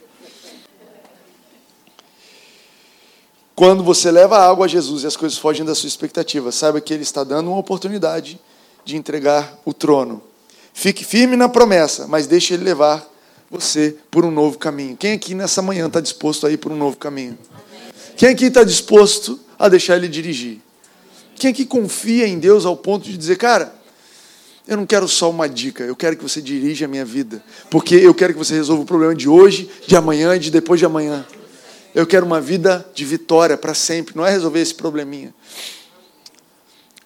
Quando 3.55 3.83
você 3.83 4.11
leva 4.13 4.39
a 4.39 4.49
água 4.49 4.67
a 4.67 4.69
Jesus 4.69 5.03
e 5.03 5.07
as 5.09 5.17
coisas 5.17 5.37
fogem 5.37 5.67
da 5.67 5.75
sua 5.75 5.89
expectativa, 5.89 6.53
saiba 6.53 6.81
que 6.81 6.95
Ele 6.95 7.03
está 7.03 7.25
dando 7.25 7.49
uma 7.49 7.59
oportunidade 7.59 8.41
de 8.85 8.97
entregar 8.97 9.59
o 9.65 9.75
trono. 9.75 10.23
Fique 10.73 11.05
firme 11.05 11.37
na 11.37 11.49
promessa, 11.49 12.07
mas 12.07 12.29
deixe 12.29 12.55
Ele 12.55 12.63
levar 12.63 13.05
você 13.51 13.97
por 14.11 14.25
um 14.25 14.31
novo 14.31 14.59
caminho. 14.59 14.97
Quem 14.97 15.13
aqui 15.13 15.35
nessa 15.35 15.61
manhã 15.61 15.89
está 15.89 16.01
disposto 16.01 16.47
a 16.47 16.53
ir 16.53 16.59
por 16.59 16.71
um 16.71 16.77
novo 16.77 16.97
caminho? 16.97 17.37
Quem 18.17 18.29
aqui 18.29 18.47
está 18.47 18.63
disposto 18.63 19.39
a 19.59 19.69
deixar 19.69 19.97
ele 19.97 20.09
dirigir? 20.09 20.61
Quem 21.39 21.51
aqui 21.51 21.65
confia 21.65 22.27
em 22.27 22.39
Deus 22.39 22.67
ao 22.67 22.77
ponto 22.77 23.05
de 23.05 23.17
dizer, 23.17 23.37
cara, 23.37 23.75
eu 24.67 24.77
não 24.77 24.85
quero 24.85 25.09
só 25.09 25.31
uma 25.31 25.49
dica, 25.49 25.85
eu 25.85 25.97
quero 25.97 26.17
que 26.17 26.23
você 26.23 26.43
dirija 26.43 26.85
a 26.85 26.89
minha 26.89 27.05
vida, 27.05 27.43
porque 27.71 27.95
eu 27.95 28.13
quero 28.13 28.35
que 28.35 28.39
você 28.39 28.55
resolva 28.55 28.83
o 28.83 28.87
problema 28.87 29.15
de 29.15 29.29
hoje, 29.29 29.71
de 29.87 29.97
amanhã 29.97 30.37
e 30.37 30.39
de 30.39 30.51
depois 30.51 30.79
de 30.79 30.85
amanhã. 30.85 31.25
Eu 31.95 32.07
quero 32.07 32.27
uma 32.27 32.41
vida 32.41 32.87
de 32.95 33.05
vitória 33.05 33.57
para 33.57 33.73
sempre, 33.73 34.15
não 34.15 34.27
é 34.27 34.31
resolver 34.31 34.61
esse 34.61 34.75
probleminha. 34.75 35.35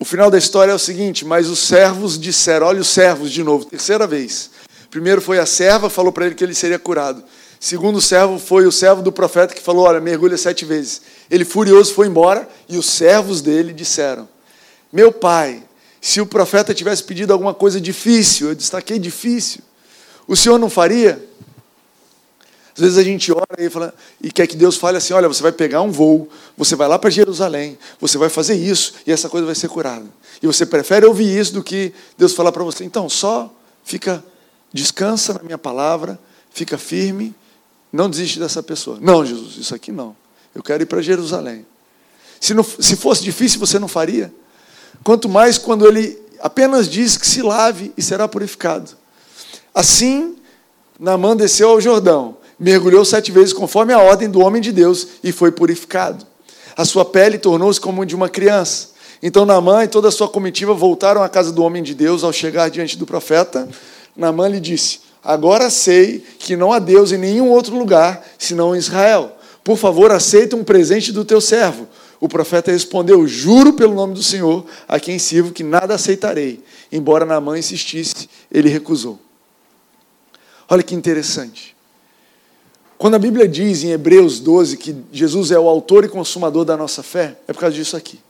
O 0.00 0.04
final 0.04 0.28
da 0.28 0.36
história 0.36 0.72
é 0.72 0.74
o 0.74 0.78
seguinte: 0.78 1.24
mas 1.24 1.48
os 1.48 1.60
servos 1.60 2.18
disseram, 2.18 2.66
olha 2.66 2.80
os 2.80 2.88
servos 2.88 3.30
de 3.30 3.44
novo, 3.44 3.64
terceira 3.64 4.06
vez. 4.06 4.50
Primeiro 4.90 5.22
foi 5.22 5.38
a 5.38 5.46
serva, 5.46 5.88
falou 5.88 6.12
para 6.12 6.26
ele 6.26 6.34
que 6.34 6.42
ele 6.42 6.54
seria 6.54 6.78
curado. 6.78 7.22
Segundo 7.62 8.00
servo 8.00 8.40
foi 8.40 8.66
o 8.66 8.72
servo 8.72 9.02
do 9.02 9.12
profeta 9.12 9.54
que 9.54 9.62
falou: 9.62 9.84
Olha, 9.84 10.00
mergulha 10.00 10.36
sete 10.36 10.64
vezes. 10.64 11.00
Ele, 11.30 11.44
furioso, 11.44 11.94
foi 11.94 12.08
embora 12.08 12.48
e 12.68 12.76
os 12.76 12.86
servos 12.86 13.40
dele 13.40 13.72
disseram: 13.72 14.28
Meu 14.92 15.12
pai, 15.12 15.62
se 16.00 16.20
o 16.20 16.26
profeta 16.26 16.74
tivesse 16.74 17.04
pedido 17.04 17.32
alguma 17.32 17.54
coisa 17.54 17.80
difícil, 17.80 18.48
eu 18.48 18.56
destaquei 18.56 18.98
difícil, 18.98 19.60
o 20.26 20.34
senhor 20.34 20.58
não 20.58 20.68
faria? 20.68 21.24
Às 22.74 22.80
vezes 22.80 22.98
a 22.98 23.04
gente 23.04 23.30
ora 23.30 23.46
e, 23.56 23.70
fala, 23.70 23.94
e 24.20 24.32
quer 24.32 24.48
que 24.48 24.56
Deus 24.56 24.76
fale 24.76 24.96
assim: 24.96 25.12
olha, 25.12 25.28
você 25.28 25.40
vai 25.40 25.52
pegar 25.52 25.82
um 25.82 25.92
voo, 25.92 26.28
você 26.56 26.74
vai 26.74 26.88
lá 26.88 26.98
para 26.98 27.10
Jerusalém, 27.10 27.78
você 28.00 28.18
vai 28.18 28.28
fazer 28.28 28.54
isso 28.54 28.94
e 29.06 29.12
essa 29.12 29.28
coisa 29.28 29.46
vai 29.46 29.54
ser 29.54 29.68
curada. 29.68 30.06
E 30.42 30.48
você 30.48 30.66
prefere 30.66 31.06
ouvir 31.06 31.38
isso 31.38 31.52
do 31.52 31.62
que 31.62 31.92
Deus 32.18 32.32
falar 32.32 32.50
para 32.50 32.64
você. 32.64 32.82
Então, 32.82 33.08
só 33.08 33.54
fica 33.84 34.20
descansa 34.72 35.34
na 35.34 35.44
minha 35.44 35.58
palavra, 35.58 36.18
fica 36.50 36.76
firme, 36.76 37.32
não 37.92 38.08
desiste 38.08 38.38
dessa 38.38 38.62
pessoa. 38.62 38.98
Não, 39.00 39.24
Jesus, 39.24 39.56
isso 39.58 39.74
aqui 39.74 39.92
não. 39.92 40.16
Eu 40.54 40.62
quero 40.62 40.82
ir 40.82 40.86
para 40.86 41.02
Jerusalém. 41.02 41.66
Se, 42.40 42.54
não, 42.54 42.64
se 42.64 42.96
fosse 42.96 43.22
difícil, 43.22 43.60
você 43.60 43.78
não 43.78 43.88
faria? 43.88 44.32
Quanto 45.04 45.28
mais 45.28 45.58
quando 45.58 45.86
ele 45.86 46.22
apenas 46.42 46.88
diz 46.88 47.16
que 47.16 47.26
se 47.26 47.40
lave 47.40 47.92
e 47.96 48.02
será 48.02 48.26
purificado. 48.26 48.90
Assim, 49.72 50.34
Naamã 50.98 51.36
desceu 51.36 51.68
ao 51.68 51.80
Jordão, 51.80 52.36
mergulhou 52.58 53.04
sete 53.04 53.30
vezes 53.30 53.52
conforme 53.52 53.92
a 53.92 54.00
ordem 54.00 54.28
do 54.28 54.40
homem 54.40 54.60
de 54.60 54.72
Deus 54.72 55.06
e 55.22 55.30
foi 55.30 55.52
purificado. 55.52 56.26
A 56.76 56.84
sua 56.84 57.04
pele 57.04 57.38
tornou-se 57.38 57.80
como 57.80 58.04
de 58.04 58.16
uma 58.16 58.28
criança. 58.28 58.90
Então 59.22 59.46
Naamã 59.46 59.84
e 59.84 59.88
toda 59.88 60.08
a 60.08 60.10
sua 60.10 60.28
comitiva 60.28 60.74
voltaram 60.74 61.22
à 61.22 61.28
casa 61.28 61.52
do 61.52 61.62
homem 61.62 61.82
de 61.82 61.94
Deus 61.94 62.24
ao 62.24 62.32
chegar 62.32 62.68
diante 62.68 62.98
do 62.98 63.06
profeta. 63.06 63.68
Naamã 64.16 64.48
lhe 64.48 64.58
disse: 64.58 65.00
Agora 65.22 65.70
sei 65.70 66.24
que 66.38 66.56
não 66.56 66.72
há 66.72 66.78
Deus 66.78 67.12
em 67.12 67.18
nenhum 67.18 67.50
outro 67.50 67.76
lugar 67.76 68.24
senão 68.38 68.74
em 68.74 68.78
Israel. 68.78 69.36
Por 69.62 69.76
favor, 69.76 70.10
aceita 70.10 70.56
um 70.56 70.64
presente 70.64 71.12
do 71.12 71.24
teu 71.24 71.40
servo. 71.40 71.86
O 72.20 72.28
profeta 72.28 72.72
respondeu: 72.72 73.26
Juro 73.26 73.74
pelo 73.74 73.94
nome 73.94 74.14
do 74.14 74.22
Senhor, 74.22 74.64
a 74.88 74.98
quem 74.98 75.18
sirvo, 75.18 75.52
que 75.52 75.62
nada 75.62 75.94
aceitarei. 75.94 76.62
Embora 76.90 77.24
Naamã 77.24 77.58
insistisse, 77.58 78.28
ele 78.50 78.68
recusou. 78.68 79.18
Olha 80.68 80.82
que 80.82 80.94
interessante. 80.94 81.76
Quando 82.98 83.14
a 83.14 83.18
Bíblia 83.18 83.48
diz 83.48 83.82
em 83.82 83.90
Hebreus 83.90 84.38
12 84.40 84.76
que 84.76 84.96
Jesus 85.12 85.50
é 85.50 85.58
o 85.58 85.68
autor 85.68 86.04
e 86.04 86.08
consumador 86.08 86.64
da 86.64 86.76
nossa 86.76 87.02
fé, 87.02 87.36
é 87.48 87.52
por 87.52 87.60
causa 87.60 87.74
disso 87.74 87.96
aqui. 87.96 88.20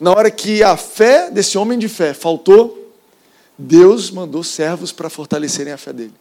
Na 0.00 0.10
hora 0.10 0.30
que 0.30 0.62
a 0.62 0.76
fé 0.76 1.30
desse 1.30 1.56
homem 1.56 1.78
de 1.78 1.88
fé 1.88 2.12
faltou, 2.12 2.83
Deus 3.56 4.10
mandou 4.10 4.42
servos 4.42 4.90
para 4.92 5.08
fortalecerem 5.08 5.72
a 5.72 5.78
fé 5.78 5.92
dele. 5.92 6.14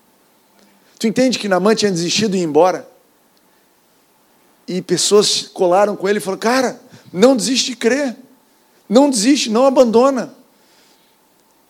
Tu 0.99 1.07
entende 1.07 1.39
que 1.39 1.47
Namã 1.47 1.75
tinha 1.75 1.91
desistido 1.91 2.31
de 2.31 2.37
ir 2.37 2.43
embora? 2.43 2.87
E 4.67 4.81
pessoas 4.81 5.49
colaram 5.53 5.95
com 5.95 6.07
ele 6.07 6.19
e 6.19 6.21
falaram: 6.21 6.39
Cara, 6.39 6.81
não 7.11 7.35
desiste 7.35 7.71
de 7.71 7.77
crer. 7.77 8.15
Não 8.87 9.09
desiste, 9.09 9.49
não 9.49 9.65
abandona. 9.65 10.33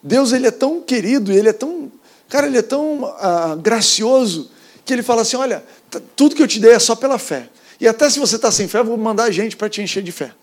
Deus 0.02 0.34
ele 0.34 0.48
é 0.48 0.52
tão 0.52 0.82
querido, 0.82 1.32
ele 1.32 1.50
é 1.50 1.54
tão. 1.54 1.92
Cara, 2.28 2.48
ele 2.48 2.58
é 2.58 2.62
tão 2.62 3.06
ah, 3.20 3.58
gracioso 3.60 4.52
que 4.86 4.92
ele 4.92 5.02
fala 5.02 5.22
assim: 5.22 5.38
Olha, 5.38 5.64
tudo 6.16 6.36
que 6.36 6.44
eu 6.44 6.48
te 6.48 6.60
dei 6.60 6.72
é 6.72 6.80
só 6.80 6.96
pela 6.96 7.18
fé. 7.18 7.50
E 7.80 7.88
até 7.88 8.10
se 8.10 8.20
você 8.20 8.36
está 8.36 8.52
sem 8.52 8.68
fé, 8.68 8.80
eu 8.80 8.86
vou 8.86 8.98
mandar 8.98 9.32
gente 9.32 9.56
para 9.56 9.70
te 9.70 9.82
encher 9.82 10.04
de 10.04 10.12
fé. 10.12 10.34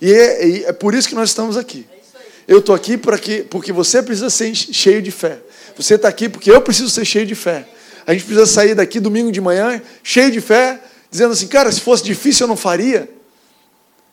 E 0.00 0.12
é, 0.12 0.48
e 0.48 0.64
é 0.64 0.72
por 0.72 0.94
isso 0.94 1.08
que 1.08 1.14
nós 1.14 1.30
estamos 1.30 1.56
aqui. 1.56 1.86
Eu 2.46 2.58
estou 2.58 2.74
aqui 2.74 2.96
porque, 2.96 3.44
porque 3.48 3.72
você 3.72 4.02
precisa 4.02 4.28
ser 4.30 4.54
cheio 4.54 5.00
de 5.00 5.10
fé. 5.10 5.38
Você 5.76 5.94
está 5.94 6.08
aqui 6.08 6.28
porque 6.28 6.50
eu 6.50 6.60
preciso 6.60 6.90
ser 6.90 7.04
cheio 7.04 7.26
de 7.26 7.34
fé. 7.34 7.66
A 8.06 8.12
gente 8.12 8.24
precisa 8.24 8.46
sair 8.46 8.74
daqui 8.74 9.00
domingo 9.00 9.32
de 9.32 9.40
manhã 9.40 9.80
cheio 10.02 10.30
de 10.30 10.40
fé, 10.40 10.80
dizendo 11.10 11.32
assim, 11.32 11.46
cara, 11.46 11.72
se 11.72 11.80
fosse 11.80 12.04
difícil 12.04 12.44
eu 12.44 12.48
não 12.48 12.56
faria. 12.56 13.08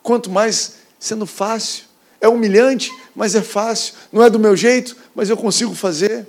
Quanto 0.01 0.29
mais 0.29 0.75
sendo 0.99 1.25
fácil. 1.25 1.83
É 2.21 2.27
humilhante, 2.27 2.91
mas 3.15 3.35
é 3.35 3.41
fácil. 3.41 3.95
Não 4.11 4.23
é 4.23 4.29
do 4.29 4.39
meu 4.39 4.55
jeito, 4.55 4.95
mas 5.13 5.29
eu 5.29 5.35
consigo 5.35 5.73
fazer. 5.73 6.25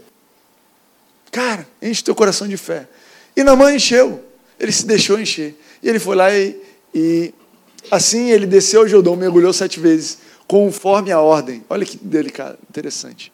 Cara, 1.31 1.67
enche 1.81 2.03
teu 2.03 2.15
coração 2.15 2.49
de 2.49 2.57
fé. 2.57 2.89
E 3.37 3.45
na 3.45 3.55
mãe 3.55 3.77
encheu. 3.77 4.25
Ele 4.59 4.73
se 4.73 4.85
deixou 4.87 5.21
encher. 5.21 5.55
E 5.83 5.89
ele 5.89 5.99
foi 5.99 6.17
lá 6.17 6.35
e, 6.35 6.57
e 6.95 7.35
assim 7.91 8.31
ele 8.31 8.47
desceu 8.47 8.89
Jordão, 8.89 9.17
mergulhou 9.17 9.53
sete 9.53 9.79
vezes 9.79 10.19
conforme 10.53 11.11
a 11.11 11.19
ordem. 11.19 11.65
Olha 11.71 11.87
que 11.87 11.97
delicado, 11.97 12.59
interessante. 12.69 13.33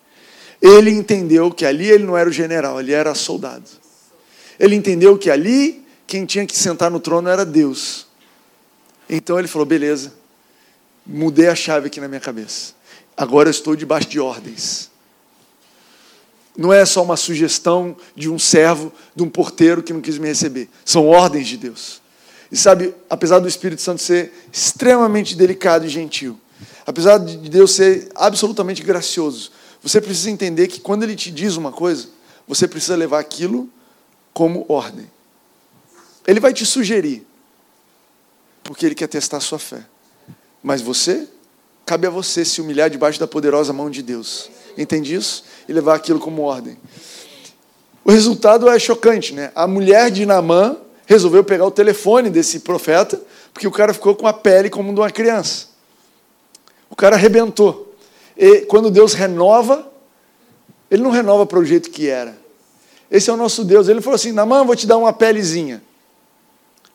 Ele 0.62 0.88
entendeu 0.92 1.50
que 1.50 1.66
ali 1.66 1.90
ele 1.90 2.04
não 2.04 2.16
era 2.16 2.30
o 2.30 2.32
general, 2.32 2.78
ele 2.78 2.92
era 2.92 3.12
soldado. 3.12 3.64
Ele 4.56 4.76
entendeu 4.76 5.18
que 5.18 5.28
ali 5.28 5.84
quem 6.06 6.24
tinha 6.24 6.46
que 6.46 6.56
sentar 6.56 6.92
no 6.92 7.00
trono 7.00 7.28
era 7.28 7.44
Deus. 7.44 8.06
Então 9.10 9.36
ele 9.36 9.48
falou: 9.48 9.66
beleza, 9.66 10.12
mudei 11.04 11.48
a 11.48 11.56
chave 11.56 11.88
aqui 11.88 12.00
na 12.00 12.06
minha 12.06 12.20
cabeça. 12.20 12.72
Agora 13.16 13.48
eu 13.48 13.50
estou 13.50 13.74
debaixo 13.74 14.08
de 14.08 14.20
ordens. 14.20 14.88
Não 16.56 16.72
é 16.72 16.86
só 16.86 17.02
uma 17.02 17.16
sugestão 17.16 17.96
de 18.14 18.30
um 18.30 18.38
servo, 18.38 18.92
de 19.16 19.24
um 19.24 19.28
porteiro 19.28 19.82
que 19.82 19.92
não 19.92 20.00
quis 20.00 20.18
me 20.18 20.28
receber. 20.28 20.68
São 20.84 21.08
ordens 21.08 21.48
de 21.48 21.56
Deus. 21.56 22.00
E 22.48 22.56
sabe, 22.56 22.94
apesar 23.10 23.40
do 23.40 23.48
Espírito 23.48 23.82
Santo 23.82 24.02
ser 24.02 24.32
extremamente 24.52 25.34
delicado 25.34 25.84
e 25.84 25.88
gentil, 25.88 26.38
Apesar 26.88 27.18
de 27.18 27.36
Deus 27.50 27.72
ser 27.72 28.08
absolutamente 28.14 28.82
gracioso, 28.82 29.50
você 29.82 30.00
precisa 30.00 30.30
entender 30.30 30.68
que 30.68 30.80
quando 30.80 31.02
Ele 31.02 31.14
te 31.14 31.30
diz 31.30 31.54
uma 31.54 31.70
coisa, 31.70 32.08
você 32.46 32.66
precisa 32.66 32.96
levar 32.96 33.18
aquilo 33.18 33.68
como 34.32 34.64
ordem. 34.70 35.06
Ele 36.26 36.40
vai 36.40 36.54
te 36.54 36.64
sugerir, 36.64 37.26
porque 38.64 38.86
Ele 38.86 38.94
quer 38.94 39.06
testar 39.06 39.36
a 39.36 39.40
sua 39.40 39.58
fé. 39.58 39.84
Mas 40.62 40.80
você, 40.80 41.28
cabe 41.84 42.06
a 42.06 42.10
você 42.10 42.42
se 42.42 42.58
humilhar 42.58 42.88
debaixo 42.88 43.20
da 43.20 43.26
poderosa 43.26 43.70
mão 43.70 43.90
de 43.90 44.00
Deus. 44.00 44.48
Entende 44.74 45.14
isso? 45.14 45.44
E 45.68 45.72
levar 45.74 45.94
aquilo 45.94 46.18
como 46.18 46.40
ordem. 46.40 46.78
O 48.02 48.10
resultado 48.10 48.66
é 48.66 48.78
chocante, 48.78 49.34
né? 49.34 49.52
A 49.54 49.66
mulher 49.66 50.10
de 50.10 50.24
Naamã 50.24 50.74
resolveu 51.04 51.44
pegar 51.44 51.66
o 51.66 51.70
telefone 51.70 52.30
desse 52.30 52.60
profeta, 52.60 53.20
porque 53.52 53.68
o 53.68 53.70
cara 53.70 53.92
ficou 53.92 54.16
com 54.16 54.26
a 54.26 54.32
pele 54.32 54.70
como 54.70 54.94
de 54.94 55.00
uma 55.00 55.10
criança. 55.10 55.67
Cara 56.98 57.14
arrebentou. 57.14 57.94
E 58.36 58.62
quando 58.62 58.90
Deus 58.90 59.14
renova, 59.14 59.88
ele 60.90 61.00
não 61.00 61.12
renova 61.12 61.46
para 61.46 61.60
o 61.60 61.64
jeito 61.64 61.90
que 61.90 62.08
era. 62.08 62.36
Esse 63.08 63.30
é 63.30 63.32
o 63.32 63.36
nosso 63.36 63.64
Deus. 63.64 63.88
Ele 63.88 64.00
falou 64.00 64.16
assim: 64.16 64.32
Namã, 64.32 64.64
vou 64.64 64.74
te 64.74 64.84
dar 64.84 64.98
uma 64.98 65.12
pelezinha. 65.12 65.80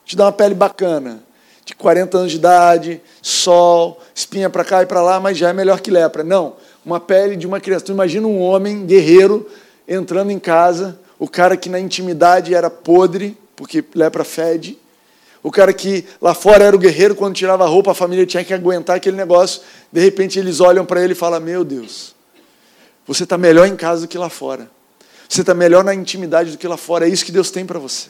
Te 0.04 0.14
dar 0.14 0.26
uma 0.26 0.32
pele 0.32 0.54
bacana. 0.54 1.24
De 1.64 1.74
40 1.74 2.18
anos 2.18 2.30
de 2.30 2.36
idade, 2.36 3.00
sol, 3.22 3.98
espinha 4.14 4.50
para 4.50 4.62
cá 4.62 4.82
e 4.82 4.86
para 4.86 5.00
lá, 5.00 5.18
mas 5.18 5.38
já 5.38 5.48
é 5.48 5.52
melhor 5.54 5.80
que 5.80 5.90
lepra. 5.90 6.22
Não, 6.22 6.56
uma 6.84 7.00
pele 7.00 7.34
de 7.34 7.46
uma 7.46 7.58
criança. 7.58 7.86
Tu 7.86 7.92
imagina 7.92 8.26
um 8.26 8.38
homem 8.42 8.84
guerreiro 8.84 9.48
entrando 9.88 10.30
em 10.30 10.38
casa, 10.38 11.00
o 11.18 11.26
cara 11.26 11.56
que 11.56 11.70
na 11.70 11.80
intimidade 11.80 12.54
era 12.54 12.68
podre, 12.68 13.38
porque 13.56 13.82
lepra 13.94 14.22
fede. 14.22 14.78
O 15.44 15.50
cara 15.50 15.74
que 15.74 16.06
lá 16.22 16.32
fora 16.32 16.64
era 16.64 16.74
o 16.74 16.78
guerreiro, 16.78 17.14
quando 17.14 17.34
tirava 17.34 17.64
a 17.64 17.66
roupa, 17.66 17.90
a 17.90 17.94
família 17.94 18.24
tinha 18.24 18.42
que 18.42 18.54
aguentar 18.54 18.96
aquele 18.96 19.14
negócio. 19.14 19.60
De 19.92 20.00
repente 20.00 20.38
eles 20.38 20.58
olham 20.58 20.86
para 20.86 21.04
ele 21.04 21.12
e 21.12 21.14
falam: 21.14 21.38
Meu 21.38 21.62
Deus, 21.62 22.14
você 23.06 23.24
está 23.24 23.36
melhor 23.36 23.68
em 23.68 23.76
casa 23.76 24.00
do 24.00 24.08
que 24.08 24.16
lá 24.16 24.30
fora. 24.30 24.70
Você 25.28 25.42
está 25.42 25.52
melhor 25.52 25.84
na 25.84 25.94
intimidade 25.94 26.50
do 26.50 26.56
que 26.56 26.66
lá 26.66 26.78
fora. 26.78 27.06
É 27.06 27.10
isso 27.10 27.26
que 27.26 27.30
Deus 27.30 27.50
tem 27.50 27.66
para 27.66 27.78
você. 27.78 28.08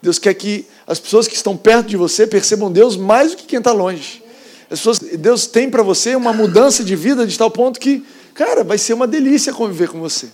Deus 0.00 0.18
quer 0.18 0.32
que 0.32 0.66
as 0.86 0.98
pessoas 0.98 1.28
que 1.28 1.34
estão 1.34 1.54
perto 1.54 1.88
de 1.88 1.98
você 1.98 2.26
percebam 2.26 2.72
Deus 2.72 2.96
mais 2.96 3.32
do 3.32 3.36
que 3.36 3.44
quem 3.44 3.58
está 3.58 3.72
longe. 3.72 4.22
As 4.70 4.78
pessoas, 4.78 4.98
Deus 4.98 5.46
tem 5.46 5.68
para 5.68 5.82
você 5.82 6.16
uma 6.16 6.32
mudança 6.32 6.82
de 6.82 6.96
vida 6.96 7.26
de 7.26 7.36
tal 7.36 7.50
ponto 7.50 7.78
que, 7.78 8.02
cara, 8.32 8.64
vai 8.64 8.78
ser 8.78 8.94
uma 8.94 9.06
delícia 9.06 9.52
conviver 9.52 9.90
com 9.90 10.00
você. 10.00 10.28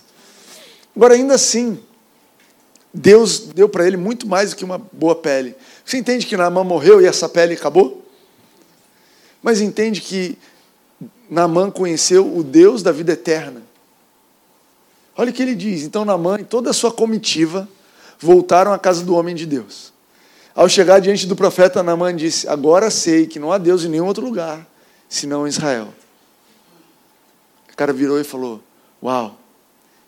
Agora, 0.95 1.13
ainda 1.13 1.33
assim, 1.33 1.77
Deus 2.93 3.39
deu 3.39 3.69
para 3.69 3.87
ele 3.87 3.95
muito 3.95 4.27
mais 4.27 4.49
do 4.49 4.55
que 4.55 4.65
uma 4.65 4.77
boa 4.77 5.15
pele. 5.15 5.55
Você 5.85 5.97
entende 5.97 6.25
que 6.25 6.35
Naamã 6.35 6.63
morreu 6.63 7.01
e 7.01 7.05
essa 7.05 7.29
pele 7.29 7.53
acabou? 7.53 8.05
Mas 9.41 9.61
entende 9.61 10.01
que 10.01 10.37
Naamã 11.29 11.71
conheceu 11.71 12.35
o 12.35 12.43
Deus 12.43 12.83
da 12.83 12.91
vida 12.91 13.13
eterna. 13.13 13.63
Olha 15.15 15.31
o 15.31 15.33
que 15.33 15.41
ele 15.41 15.55
diz. 15.55 15.83
Então 15.83 16.03
Naamã 16.03 16.39
e 16.39 16.43
toda 16.43 16.69
a 16.69 16.73
sua 16.73 16.91
comitiva 16.91 17.67
voltaram 18.19 18.73
à 18.73 18.79
casa 18.79 19.03
do 19.03 19.15
homem 19.15 19.33
de 19.33 19.45
Deus. 19.45 19.93
Ao 20.53 20.67
chegar 20.67 20.99
diante 20.99 21.25
do 21.25 21.35
profeta, 21.35 21.81
Naamã 21.81 22.13
disse: 22.13 22.47
Agora 22.47 22.91
sei 22.91 23.25
que 23.25 23.39
não 23.39 23.51
há 23.51 23.57
Deus 23.57 23.85
em 23.85 23.89
nenhum 23.89 24.05
outro 24.05 24.25
lugar, 24.25 24.67
senão 25.07 25.47
Israel. 25.47 25.93
O 27.71 27.75
cara 27.75 27.93
virou 27.93 28.19
e 28.19 28.23
falou: 28.23 28.61
Uau, 29.01 29.39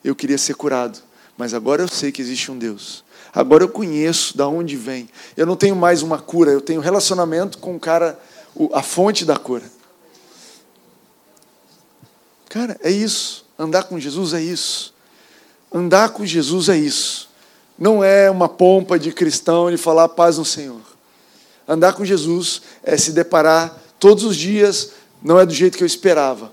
eu 0.04 0.14
queria 0.14 0.38
ser 0.38 0.56
curado, 0.56 1.00
mas 1.38 1.54
agora 1.54 1.82
eu 1.82 1.88
sei 1.88 2.12
que 2.12 2.22
existe 2.22 2.52
um 2.52 2.58
Deus. 2.58 3.04
Agora 3.34 3.64
eu 3.64 3.70
conheço 3.70 4.38
da 4.38 4.48
onde 4.48 4.76
vem. 4.76 5.10
Eu 5.36 5.46
não 5.46 5.56
tenho 5.56 5.76
mais 5.76 6.04
uma 6.04 6.20
cura, 6.20 6.52
eu 6.52 6.62
tenho 6.62 6.80
relacionamento 6.80 7.58
com 7.58 7.76
o 7.76 7.80
cara, 7.80 8.20
a 8.72 8.84
fonte 8.84 9.26
da 9.26 9.36
cura. 9.36 9.64
Cara, 12.48 12.78
é 12.84 12.92
isso. 12.92 13.44
Andar 13.58 13.86
com 13.86 14.00
Jesus 14.00 14.34
é 14.34 14.42
isso. 14.42 14.94
Andar 15.74 16.10
com 16.10 16.24
Jesus 16.24 16.70
é 16.70 16.78
isso. 16.78 17.30
Não 17.80 18.04
é 18.04 18.30
uma 18.30 18.48
pompa 18.48 19.00
de 19.00 19.12
cristão 19.12 19.72
de 19.72 19.78
falar 19.78 20.08
paz 20.10 20.38
no 20.38 20.46
Senhor. 20.46 20.82
Andar 21.68 21.94
com 21.94 22.06
Jesus 22.06 22.62
é 22.84 22.96
se 22.96 23.12
deparar 23.12 23.82
todos 24.00 24.24
os 24.24 24.36
dias, 24.36 24.92
não 25.24 25.40
é 25.40 25.46
do 25.46 25.54
jeito 25.54 25.78
que 25.78 25.84
eu 25.84 25.88
esperava. 25.88 26.52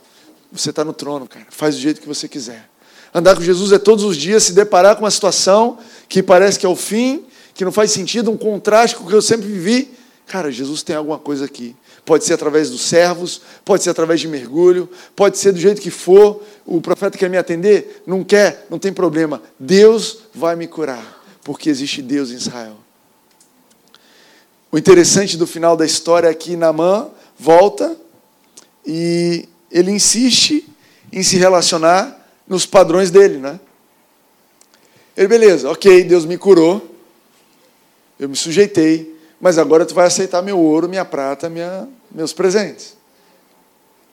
Você 0.50 0.70
está 0.70 0.84
no 0.84 0.94
trono, 0.94 1.28
cara. 1.28 1.46
Faz 1.50 1.74
do 1.74 1.80
jeito 1.82 2.00
que 2.00 2.08
você 2.08 2.26
quiser. 2.26 2.69
Andar 3.12 3.34
com 3.34 3.42
Jesus 3.42 3.72
é 3.72 3.78
todos 3.78 4.04
os 4.04 4.16
dias 4.16 4.44
se 4.44 4.52
deparar 4.52 4.94
com 4.96 5.02
uma 5.02 5.11
situação 5.11 5.78
que 6.08 6.22
parece 6.22 6.58
que 6.58 6.66
é 6.66 6.68
o 6.68 6.76
fim, 6.76 7.24
que 7.54 7.64
não 7.64 7.72
faz 7.72 7.90
sentido, 7.90 8.30
um 8.30 8.36
contraste 8.36 8.96
com 8.96 9.04
o 9.04 9.08
que 9.08 9.14
eu 9.14 9.22
sempre 9.22 9.48
vivi. 9.48 9.92
Cara, 10.26 10.50
Jesus 10.50 10.82
tem 10.82 10.94
alguma 10.94 11.18
coisa 11.18 11.44
aqui. 11.44 11.74
Pode 12.04 12.24
ser 12.24 12.34
através 12.34 12.70
dos 12.70 12.82
servos, 12.82 13.42
pode 13.64 13.82
ser 13.82 13.90
através 13.90 14.20
de 14.20 14.28
mergulho, 14.28 14.88
pode 15.14 15.38
ser 15.38 15.52
do 15.52 15.58
jeito 15.58 15.80
que 15.80 15.90
for. 15.90 16.42
O 16.64 16.80
profeta 16.80 17.18
quer 17.18 17.28
me 17.28 17.36
atender? 17.36 18.02
Não 18.06 18.22
quer? 18.22 18.66
Não 18.70 18.78
tem 18.78 18.92
problema. 18.92 19.42
Deus 19.58 20.18
vai 20.32 20.54
me 20.54 20.68
curar, 20.68 21.22
porque 21.42 21.68
existe 21.68 22.00
Deus 22.00 22.30
em 22.30 22.34
Israel. 22.34 22.76
O 24.70 24.78
interessante 24.78 25.36
do 25.36 25.48
final 25.48 25.76
da 25.76 25.84
história 25.84 26.28
é 26.28 26.34
que 26.34 26.56
Naamã 26.56 27.08
volta 27.36 27.96
e 28.86 29.48
ele 29.70 29.90
insiste 29.90 30.64
em 31.12 31.24
se 31.24 31.36
relacionar 31.36 32.19
nos 32.51 32.66
padrões 32.66 33.12
dele, 33.12 33.38
né? 33.38 33.61
Ele, 35.16 35.28
beleza, 35.28 35.70
ok, 35.70 36.03
Deus 36.03 36.24
me 36.24 36.36
curou, 36.36 36.96
eu 38.18 38.28
me 38.28 38.34
sujeitei, 38.34 39.16
mas 39.40 39.57
agora 39.57 39.86
tu 39.86 39.94
vai 39.94 40.07
aceitar 40.09 40.42
meu 40.42 40.59
ouro, 40.59 40.88
minha 40.88 41.05
prata, 41.05 41.48
minha, 41.48 41.88
meus 42.11 42.32
presentes. 42.32 42.96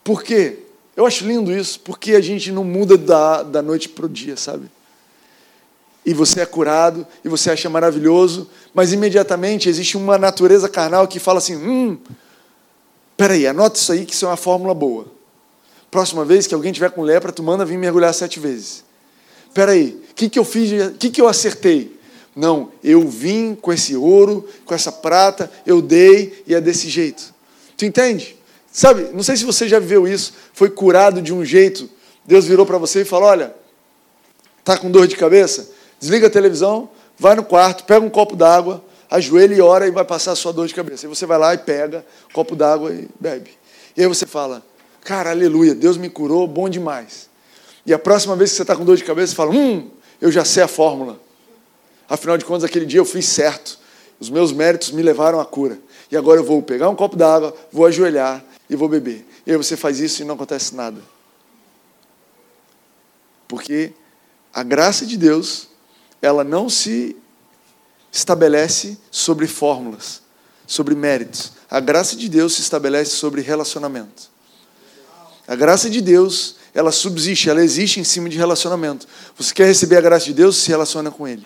Por 0.04 0.22
quê? 0.24 0.60
Eu 0.96 1.08
acho 1.08 1.26
lindo 1.26 1.52
isso, 1.52 1.80
porque 1.80 2.14
a 2.14 2.22
gente 2.22 2.52
não 2.52 2.64
muda 2.64 2.96
da, 2.96 3.42
da 3.42 3.62
noite 3.64 3.90
para 3.90 4.06
o 4.06 4.10
dia, 4.10 4.38
sabe? 4.38 4.70
E 6.06 6.14
você 6.14 6.42
é 6.42 6.46
curado, 6.46 7.08
e 7.26 7.30
você 7.30 7.50
acha 7.50 7.68
maravilhoso, 7.72 8.48
mas 8.72 8.94
imediatamente 8.94 9.68
existe 9.68 9.98
uma 9.98 10.18
natureza 10.18 10.70
carnal 10.70 11.08
que 11.08 11.20
fala 11.20 11.40
assim: 11.40 11.56
hum, 11.56 11.98
peraí, 13.18 13.48
anota 13.48 13.80
isso 13.80 13.92
aí 13.92 14.06
que 14.06 14.14
isso 14.14 14.26
é 14.26 14.30
uma 14.30 14.38
fórmula 14.38 14.76
boa. 14.76 15.17
Próxima 15.98 16.24
vez 16.24 16.46
que 16.46 16.54
alguém 16.54 16.72
tiver 16.72 16.92
com 16.92 17.02
lepra, 17.02 17.32
tu 17.32 17.42
manda 17.42 17.66
vir 17.66 17.76
mergulhar 17.76 18.14
sete 18.14 18.40
vezes. 18.40 18.84
Peraí, 19.52 20.00
o 20.12 20.14
que, 20.14 20.30
que 20.30 20.38
eu 20.38 20.46
fiz? 20.46 20.90
O 20.90 20.92
que, 20.92 21.10
que 21.10 21.20
eu 21.20 21.28
acertei? 21.28 22.00
Não, 22.36 22.72
eu 22.84 23.08
vim 23.08 23.56
com 23.56 23.74
esse 23.74 23.96
ouro, 23.96 24.48
com 24.64 24.76
essa 24.76 24.92
prata, 24.92 25.52
eu 25.66 25.82
dei 25.82 26.44
e 26.46 26.54
é 26.54 26.62
desse 26.62 26.88
jeito. 26.88 27.34
Tu 27.76 27.84
entende? 27.84 28.38
Sabe, 28.72 29.10
não 29.12 29.24
sei 29.24 29.38
se 29.38 29.44
você 29.44 29.68
já 29.68 29.80
viveu 29.80 30.08
isso, 30.08 30.34
foi 30.54 30.70
curado 30.70 31.20
de 31.20 31.34
um 31.34 31.44
jeito, 31.44 31.90
Deus 32.24 32.46
virou 32.46 32.64
para 32.64 32.78
você 32.78 33.02
e 33.02 33.04
falou: 33.04 33.30
olha, 33.30 33.56
tá 34.64 34.78
com 34.78 34.92
dor 34.92 35.08
de 35.08 35.16
cabeça? 35.16 35.68
Desliga 36.00 36.28
a 36.28 36.30
televisão, 36.30 36.92
vai 37.18 37.34
no 37.34 37.44
quarto, 37.44 37.86
pega 37.86 38.06
um 38.06 38.10
copo 38.12 38.36
d'água, 38.36 38.86
ajoelha 39.10 39.56
e 39.56 39.62
ora 39.62 39.88
e 39.88 39.90
vai 39.90 40.06
passar 40.06 40.34
a 40.34 40.36
sua 40.36 40.54
dor 40.54 40.68
de 40.68 40.76
cabeça. 40.76 41.08
Aí 41.08 41.10
você 41.10 41.26
vai 41.26 41.40
lá 41.40 41.56
e 41.56 41.58
pega 41.58 42.06
um 42.30 42.34
copo 42.34 42.56
d'água 42.56 42.94
e 42.94 43.10
bebe. 43.20 43.50
E 43.98 44.02
aí 44.02 44.08
você 44.08 44.28
fala: 44.28 44.64
cara, 45.08 45.30
aleluia, 45.30 45.74
Deus 45.74 45.96
me 45.96 46.10
curou, 46.10 46.46
bom 46.46 46.68
demais. 46.68 47.30
E 47.86 47.94
a 47.94 47.98
próxima 47.98 48.36
vez 48.36 48.50
que 48.50 48.58
você 48.58 48.64
está 48.64 48.76
com 48.76 48.84
dor 48.84 48.98
de 48.98 49.06
cabeça, 49.06 49.28
você 49.32 49.36
fala: 49.38 49.52
hum, 49.52 49.90
eu 50.20 50.30
já 50.30 50.44
sei 50.44 50.62
a 50.64 50.68
fórmula. 50.68 51.18
Afinal 52.10 52.38
de 52.38 52.44
contas, 52.44 52.66
aquele 52.66 52.86
dia 52.86 53.00
eu 53.00 53.06
fiz 53.06 53.26
certo. 53.26 53.80
Os 54.20 54.30
meus 54.30 54.52
méritos 54.52 54.92
me 54.92 55.02
levaram 55.02 55.40
à 55.40 55.46
cura. 55.46 55.80
E 56.12 56.18
agora 56.18 56.42
eu 56.42 56.44
vou 56.44 56.62
pegar 56.62 56.90
um 56.90 56.96
copo 56.96 57.16
d'água, 57.16 57.56
vou 57.72 57.86
ajoelhar 57.86 58.44
e 58.70 58.76
vou 58.76 58.90
beber. 58.90 59.26
E 59.46 59.52
aí 59.52 59.58
você 59.58 59.78
faz 59.78 60.02
isso 60.02 60.22
e 60.22 60.26
não 60.26 60.36
acontece 60.36 60.76
nada. 60.76 61.00
Porque 63.48 63.94
a 64.54 64.64
graça 64.64 65.06
de 65.06 65.16
Deus, 65.16 65.70
ela 66.22 66.44
não 66.44 66.70
se 66.70 67.16
estabelece 68.12 68.98
sobre 69.10 69.48
fórmulas, 69.48 70.22
sobre 70.66 70.96
méritos. 70.96 71.54
A 71.70 71.80
graça 71.80 72.14
de 72.18 72.28
Deus 72.28 72.56
se 72.56 72.62
estabelece 72.62 73.12
sobre 73.12 73.42
relacionamento. 73.42 74.36
A 75.48 75.56
graça 75.56 75.90
de 75.90 76.02
Deus, 76.02 76.58
ela 76.74 76.92
subsiste, 76.92 77.50
ela 77.50 77.64
existe 77.64 78.00
em 78.00 78.04
cima 78.04 78.28
de 78.28 78.38
relacionamento. 78.38 79.08
Você 79.38 79.54
quer 79.54 79.66
receber 79.66 79.98
a 79.98 80.02
graça 80.02 80.26
de 80.26 80.34
Deus, 80.34 80.58
se 80.58 80.70
relaciona 80.70 81.10
com 81.10 81.28
Ele 81.28 81.46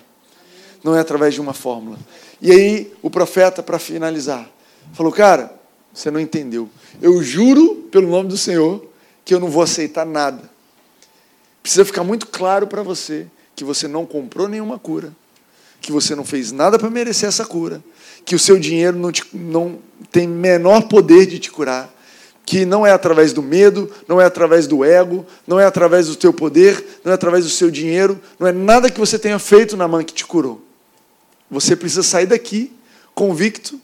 não 0.83 0.95
é 0.95 0.99
através 0.99 1.33
de 1.33 1.41
uma 1.41 1.53
fórmula. 1.53 1.97
E 2.41 2.51
aí, 2.51 2.93
o 3.01 3.09
profeta, 3.09 3.61
para 3.61 3.77
finalizar, 3.77 4.49
falou: 4.93 5.11
Cara, 5.11 5.53
você 5.93 6.09
não 6.09 6.19
entendeu. 6.19 6.69
Eu 7.01 7.21
juro 7.21 7.87
pelo 7.91 8.09
nome 8.09 8.29
do 8.29 8.37
Senhor 8.37 8.85
que 9.23 9.33
eu 9.33 9.39
não 9.39 9.49
vou 9.49 9.61
aceitar 9.61 10.05
nada. 10.05 10.49
Precisa 11.61 11.85
ficar 11.85 12.03
muito 12.03 12.27
claro 12.27 12.65
para 12.65 12.81
você 12.81 13.27
que 13.55 13.63
você 13.63 13.87
não 13.87 14.05
comprou 14.05 14.47
nenhuma 14.47 14.79
cura, 14.79 15.13
que 15.79 15.91
você 15.91 16.15
não 16.15 16.25
fez 16.25 16.51
nada 16.51 16.79
para 16.79 16.89
merecer 16.89 17.29
essa 17.29 17.45
cura, 17.45 17.83
que 18.25 18.33
o 18.33 18.39
seu 18.39 18.57
dinheiro 18.57 18.97
não, 18.97 19.11
te, 19.11 19.23
não 19.31 19.77
tem 20.11 20.27
menor 20.27 20.87
poder 20.87 21.27
de 21.27 21.37
te 21.37 21.51
curar, 21.51 21.93
que 22.51 22.65
não 22.65 22.85
é 22.85 22.91
através 22.91 23.31
do 23.31 23.41
medo, 23.41 23.89
não 24.05 24.19
é 24.19 24.25
através 24.25 24.67
do 24.67 24.83
ego, 24.83 25.25
não 25.47 25.57
é 25.57 25.65
através 25.65 26.07
do 26.07 26.17
teu 26.17 26.33
poder, 26.33 26.99
não 27.01 27.13
é 27.13 27.15
através 27.15 27.45
do 27.45 27.49
seu 27.49 27.71
dinheiro, 27.71 28.19
não 28.37 28.45
é 28.45 28.51
nada 28.51 28.91
que 28.91 28.99
você 28.99 29.17
tenha 29.17 29.39
feito 29.39 29.77
na 29.77 29.87
mão 29.87 30.03
que 30.03 30.13
te 30.13 30.25
curou. 30.25 30.61
Você 31.49 31.77
precisa 31.77 32.03
sair 32.03 32.25
daqui 32.25 32.75
convicto 33.15 33.79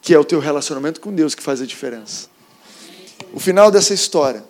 que 0.00 0.14
é 0.14 0.18
o 0.18 0.24
teu 0.24 0.40
relacionamento 0.40 0.98
com 0.98 1.12
Deus 1.12 1.34
que 1.34 1.42
faz 1.42 1.60
a 1.60 1.66
diferença. 1.66 2.28
o 3.34 3.38
final 3.38 3.70
dessa 3.70 3.92
história. 3.92 4.42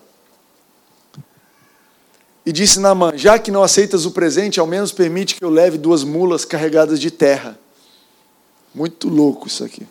E 2.45 2.53
disse 2.53 2.79
Naamã: 2.79 3.15
Já 3.17 3.37
que 3.37 3.51
não 3.51 3.65
aceitas 3.65 4.07
o 4.07 4.13
presente, 4.13 4.61
ao 4.61 4.67
menos 4.69 4.93
permite 4.93 5.35
que 5.35 5.45
eu 5.45 5.51
leve 5.51 5.77
duas 5.77 6.05
mulas 6.05 6.45
carregadas 6.45 7.01
de 7.01 7.11
terra. 7.11 7.59
Muito 8.73 9.09
louco 9.09 9.49
isso 9.49 9.65
aqui. 9.65 9.85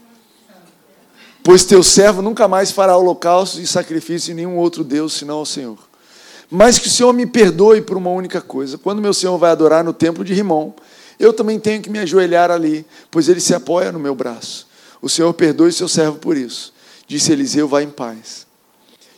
Pois 1.45 1.63
teu 1.63 1.83
servo 1.83 2.23
nunca 2.23 2.47
mais 2.47 2.71
fará 2.71 2.97
holocausto 2.97 3.61
e 3.61 3.67
sacrifício 3.67 4.31
em 4.31 4.33
nenhum 4.33 4.57
outro 4.57 4.83
Deus 4.83 5.13
senão 5.13 5.35
ao 5.35 5.45
Senhor. 5.45 5.77
Mas 6.49 6.79
que 6.79 6.87
o 6.87 6.89
Senhor 6.89 7.13
me 7.13 7.27
perdoe 7.27 7.83
por 7.83 7.95
uma 7.95 8.09
única 8.09 8.41
coisa. 8.41 8.79
Quando 8.79 8.99
meu 8.99 9.13
Senhor 9.13 9.37
vai 9.37 9.51
adorar 9.51 9.83
no 9.83 9.93
templo 9.93 10.25
de 10.25 10.33
Rimon, 10.33 10.71
eu 11.19 11.31
também 11.31 11.59
tenho 11.59 11.83
que 11.83 11.89
me 11.91 11.99
ajoelhar 11.99 12.49
ali, 12.49 12.83
pois 13.11 13.29
ele 13.29 13.39
se 13.39 13.53
apoia 13.53 13.91
no 13.91 13.99
meu 13.99 14.15
braço. 14.15 14.67
O 14.99 15.07
Senhor 15.07 15.31
perdoe 15.35 15.71
seu 15.71 15.87
servo 15.87 16.17
por 16.17 16.35
isso. 16.35 16.73
Disse 17.05 17.31
Eliseu: 17.31 17.67
Vá 17.67 17.83
em 17.83 17.91
paz. 17.91 18.47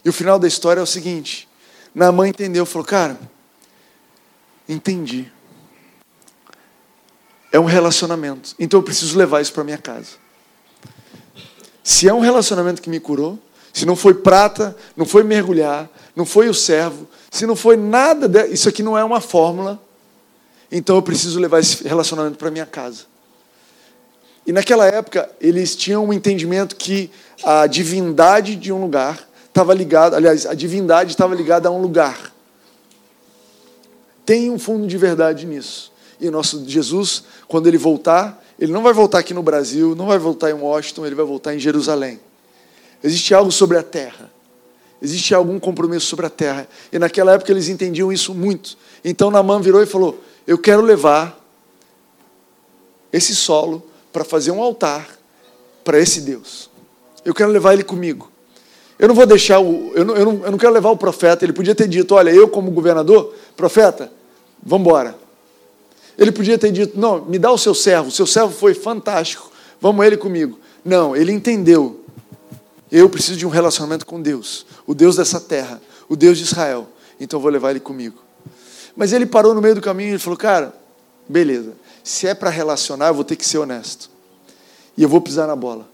E 0.03 0.09
o 0.09 0.13
final 0.13 0.38
da 0.38 0.49
história 0.49 0.82
é 0.82 0.84
o 0.84 0.86
seguinte: 0.86 1.47
Naamã 1.95 2.28
entendeu, 2.28 2.65
falou, 2.65 2.86
cara, 2.86 3.17
entendi. 4.67 5.32
É 7.53 7.57
um 7.59 7.63
relacionamento. 7.63 8.53
Então 8.59 8.82
eu 8.82 8.84
preciso 8.84 9.17
levar 9.17 9.39
isso 9.39 9.53
para 9.53 9.63
minha 9.63 9.78
casa. 9.78 10.26
Se 11.88 12.06
é 12.06 12.14
um 12.14 12.20
relacionamento 12.20 12.82
que 12.82 12.90
me 12.90 13.00
curou, 13.00 13.40
se 13.72 13.86
não 13.86 13.96
foi 13.96 14.14
prata, 14.14 14.76
não 14.98 15.06
foi 15.06 15.24
mergulhar, 15.24 15.90
não 16.18 16.26
foi 16.26 16.50
o 16.50 16.54
servo, 16.54 17.08
se 17.32 17.46
não 17.46 17.56
foi 17.56 17.78
nada, 17.78 18.28
de... 18.28 18.46
isso 18.48 18.68
aqui 18.68 18.84
não 18.84 18.98
é 18.98 19.06
uma 19.06 19.22
fórmula, 19.22 19.82
então 20.70 20.98
eu 20.98 21.02
preciso 21.02 21.40
levar 21.40 21.62
esse 21.62 21.88
relacionamento 21.88 22.38
para 22.38 22.52
minha 22.52 22.66
casa. 22.66 23.04
E 24.46 24.52
naquela 24.52 24.86
época, 24.86 25.32
eles 25.40 25.78
tinham 25.78 26.04
um 26.04 26.12
entendimento 26.12 26.76
que 26.76 27.10
a 27.42 27.66
divindade 27.68 28.58
de 28.58 28.70
um 28.70 28.82
lugar 28.82 29.26
estava 29.48 29.74
ligado, 29.74 30.14
aliás, 30.14 30.46
a 30.46 30.54
divindade 30.54 31.12
estava 31.12 31.34
ligada 31.34 31.70
a 31.70 31.72
um 31.72 31.82
lugar. 31.82 32.34
Tem 34.26 34.52
um 34.52 34.60
fundo 34.60 34.86
de 34.86 34.98
verdade 34.98 35.46
nisso. 35.46 35.90
E 36.20 36.28
o 36.28 36.32
nosso 36.32 36.68
Jesus, 36.68 37.24
quando 37.48 37.68
ele 37.68 37.78
voltar, 37.78 38.44
ele 38.60 38.72
não 38.72 38.82
vai 38.82 38.93
voltar 38.93 39.20
aqui 39.20 39.34
no 39.34 39.43
Brasil, 39.43 39.95
não 39.95 40.08
vai 40.08 40.18
voltar 40.18 40.49
em 40.49 40.53
Washington, 40.53 41.05
ele 41.05 41.16
vai 41.16 41.26
voltar 41.26 41.55
em 41.55 41.60
Jerusalém. 41.60 42.20
Existe 43.03 43.34
algo 43.34 43.51
sobre 43.51 43.78
a 43.78 43.84
terra. 43.84 44.32
Existe 45.01 45.36
algum 45.36 45.60
compromisso 45.60 46.08
sobre 46.08 46.26
a 46.26 46.30
terra. 46.30 46.68
E 46.91 46.97
naquela 46.97 47.34
época 47.34 47.51
eles 47.51 47.70
entendiam 47.70 48.12
isso 48.12 48.34
muito. 48.34 48.76
Então 49.05 49.30
Naamã 49.30 49.62
virou 49.62 49.82
e 49.82 49.86
falou: 49.86 50.20
Eu 50.47 50.58
quero 50.58 50.82
levar 50.82 51.39
esse 53.14 53.36
solo 53.36 53.84
para 54.12 54.24
fazer 54.24 54.51
um 54.51 54.62
altar 54.62 55.08
para 55.84 55.99
esse 55.99 56.22
Deus. 56.22 56.70
Eu 57.24 57.34
quero 57.34 57.51
levar 57.51 57.74
ele 57.74 57.84
comigo. 57.84 58.32
Eu 58.97 59.08
não 59.08 59.14
vou 59.14 59.28
deixar 59.28 59.60
o. 59.60 59.91
Eu 59.93 60.03
não, 60.03 60.16
eu, 60.16 60.26
não, 60.26 60.45
eu 60.45 60.51
não 60.51 60.58
quero 60.58 60.74
levar 60.74 60.89
o 60.89 60.97
profeta. 60.97 61.45
Ele 61.45 61.53
podia 61.53 61.76
ter 61.76 61.88
dito: 61.88 62.16
olha, 62.16 62.32
eu, 62.32 62.47
como 62.47 62.72
governador, 62.72 63.36
profeta, 63.55 64.12
vamos 64.64 64.88
embora. 64.88 65.26
Ele 66.18 66.32
podia 66.32 66.57
ter 66.57 66.72
dito: 66.72 66.99
não, 66.99 67.24
me 67.26 67.38
dá 67.38 67.51
o 67.51 67.57
seu 67.57 67.76
servo. 67.76 68.09
O 68.09 68.11
seu 68.11 68.26
servo 68.26 68.51
foi 68.51 68.74
fantástico. 68.74 69.51
Vamos 69.80 70.05
ele 70.05 70.18
comigo. 70.18 70.59
Não, 70.84 71.15
ele 71.15 71.32
entendeu. 71.32 72.03
Eu 72.91 73.09
preciso 73.09 73.38
de 73.38 73.45
um 73.45 73.49
relacionamento 73.49 74.05
com 74.05 74.22
Deus, 74.22 74.65
o 74.86 74.95
Deus 74.95 75.18
dessa 75.18 75.41
terra, 75.41 75.82
o 76.07 76.15
Deus 76.15 76.38
de 76.38 76.45
Israel. 76.45 76.88
Então 77.20 77.39
vou 77.39 77.51
levar 77.51 77.72
ele 77.72 77.80
comigo. 77.80 78.18
Mas 78.95 79.11
ele 79.13 79.26
parou 79.26 79.53
no 79.53 79.61
meio 79.61 79.76
do 79.76 79.82
caminho 79.82 80.15
e 80.15 80.20
falou: 80.20 80.38
cara, 80.38 80.74
beleza. 81.28 81.74
Se 82.03 82.26
é 82.26 82.34
para 82.34 82.49
relacionar, 82.49 83.09
eu 83.09 83.13
vou 83.13 83.24
ter 83.24 83.36
que 83.36 83.45
ser 83.45 83.57
honesto. 83.57 84.09
E 84.95 85.03
eu 85.03 85.09
vou 85.09 85.20
pisar 85.20 85.45
na 85.45 85.55
bola. 85.55 85.88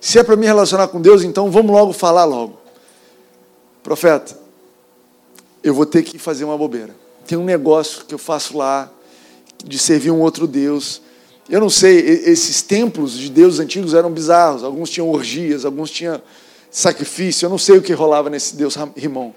Se 0.00 0.18
é 0.18 0.22
para 0.22 0.36
me 0.36 0.46
relacionar 0.46 0.88
com 0.88 1.00
Deus, 1.00 1.22
então 1.22 1.50
vamos 1.50 1.72
logo 1.72 1.92
falar 1.92 2.24
logo. 2.24 2.58
Profeta, 3.82 4.38
eu 5.62 5.74
vou 5.74 5.84
ter 5.84 6.02
que 6.02 6.18
fazer 6.18 6.44
uma 6.44 6.56
bobeira. 6.56 7.01
Tem 7.26 7.38
um 7.38 7.44
negócio 7.44 8.04
que 8.04 8.14
eu 8.14 8.18
faço 8.18 8.56
lá 8.56 8.90
de 9.64 9.78
servir 9.78 10.10
um 10.10 10.20
outro 10.20 10.46
Deus. 10.46 11.00
Eu 11.48 11.60
não 11.60 11.70
sei, 11.70 11.98
esses 11.98 12.62
templos 12.62 13.16
de 13.16 13.30
deuses 13.30 13.60
antigos 13.60 13.94
eram 13.94 14.10
bizarros. 14.10 14.64
Alguns 14.64 14.90
tinham 14.90 15.08
orgias, 15.10 15.64
alguns 15.64 15.90
tinham 15.90 16.20
sacrifício. 16.70 17.46
Eu 17.46 17.50
não 17.50 17.58
sei 17.58 17.78
o 17.78 17.82
que 17.82 17.92
rolava 17.92 18.28
nesse 18.30 18.56
Deus 18.56 18.76
Rimon. 18.96 19.32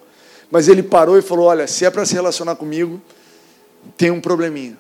Mas 0.50 0.68
ele 0.68 0.84
parou 0.84 1.18
e 1.18 1.22
falou: 1.22 1.46
Olha, 1.46 1.68
se 1.68 1.86
é 1.86 1.90
para 1.90 2.06
se 2.06 2.14
relacionar 2.14 2.56
comigo, 2.56 3.02
tem 3.98 4.12
um 4.12 4.22
probleminha. 4.22 4.78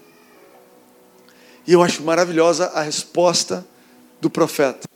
E 1.67 1.73
eu 1.73 1.81
acho 1.81 2.03
maravilhosa 2.03 2.67
a 2.67 2.81
resposta 2.81 3.65
do 4.21 4.29
profeta 4.29 4.87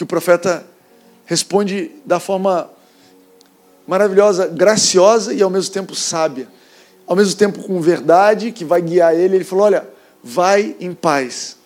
que 0.00 0.04
o 0.04 0.06
profeta 0.06 0.66
responde 1.26 1.90
da 2.06 2.18
forma 2.18 2.70
maravilhosa, 3.86 4.46
graciosa 4.46 5.34
e 5.34 5.42
ao 5.42 5.50
mesmo 5.50 5.74
tempo 5.74 5.94
sábia. 5.94 6.48
Ao 7.10 7.16
mesmo 7.16 7.34
tempo 7.34 7.64
com 7.64 7.80
verdade 7.80 8.52
que 8.52 8.64
vai 8.64 8.80
guiar 8.80 9.16
ele. 9.16 9.34
Ele 9.34 9.44
falou: 9.44 9.64
Olha, 9.64 9.88
vai 10.22 10.76
em 10.78 10.94
paz. 10.94 11.56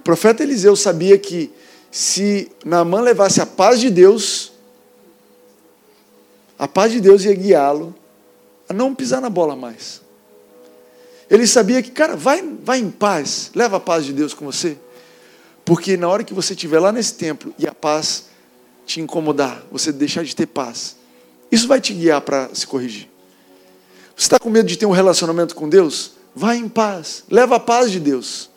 O 0.00 0.02
profeta 0.02 0.42
Eliseu 0.42 0.74
sabia 0.74 1.16
que 1.16 1.52
se 1.92 2.50
Naamã 2.64 3.00
levasse 3.00 3.40
a 3.40 3.46
paz 3.46 3.78
de 3.78 3.88
Deus, 3.88 4.50
a 6.58 6.66
paz 6.66 6.90
de 6.90 7.00
Deus 7.00 7.24
ia 7.24 7.36
guiá-lo 7.36 7.94
a 8.68 8.72
não 8.72 8.96
pisar 8.96 9.20
na 9.20 9.30
bola 9.30 9.54
mais. 9.54 10.00
Ele 11.30 11.46
sabia 11.46 11.80
que, 11.80 11.92
cara, 11.92 12.16
vai, 12.16 12.42
vai 12.64 12.80
em 12.80 12.90
paz, 12.90 13.52
leva 13.54 13.76
a 13.76 13.80
paz 13.80 14.04
de 14.04 14.12
Deus 14.12 14.34
com 14.34 14.44
você. 14.44 14.76
Porque 15.64 15.96
na 15.96 16.08
hora 16.08 16.24
que 16.24 16.34
você 16.34 16.52
estiver 16.52 16.80
lá 16.80 16.90
nesse 16.90 17.14
templo 17.14 17.54
e 17.56 17.64
a 17.64 17.72
paz 17.72 18.24
te 18.84 19.00
incomodar, 19.00 19.64
você 19.70 19.92
deixar 19.92 20.24
de 20.24 20.34
ter 20.34 20.46
paz, 20.46 20.96
isso 21.48 21.68
vai 21.68 21.80
te 21.80 21.94
guiar 21.94 22.20
para 22.22 22.52
se 22.52 22.66
corrigir. 22.66 23.08
Você 24.16 24.24
está 24.24 24.38
com 24.38 24.48
medo 24.48 24.66
de 24.66 24.78
ter 24.78 24.86
um 24.86 24.92
relacionamento 24.92 25.54
com 25.54 25.68
Deus? 25.68 26.12
Vai 26.34 26.56
em 26.56 26.68
paz, 26.68 27.22
leva 27.30 27.56
a 27.56 27.60
paz 27.60 27.90
de 27.90 28.00
Deus. 28.00 28.48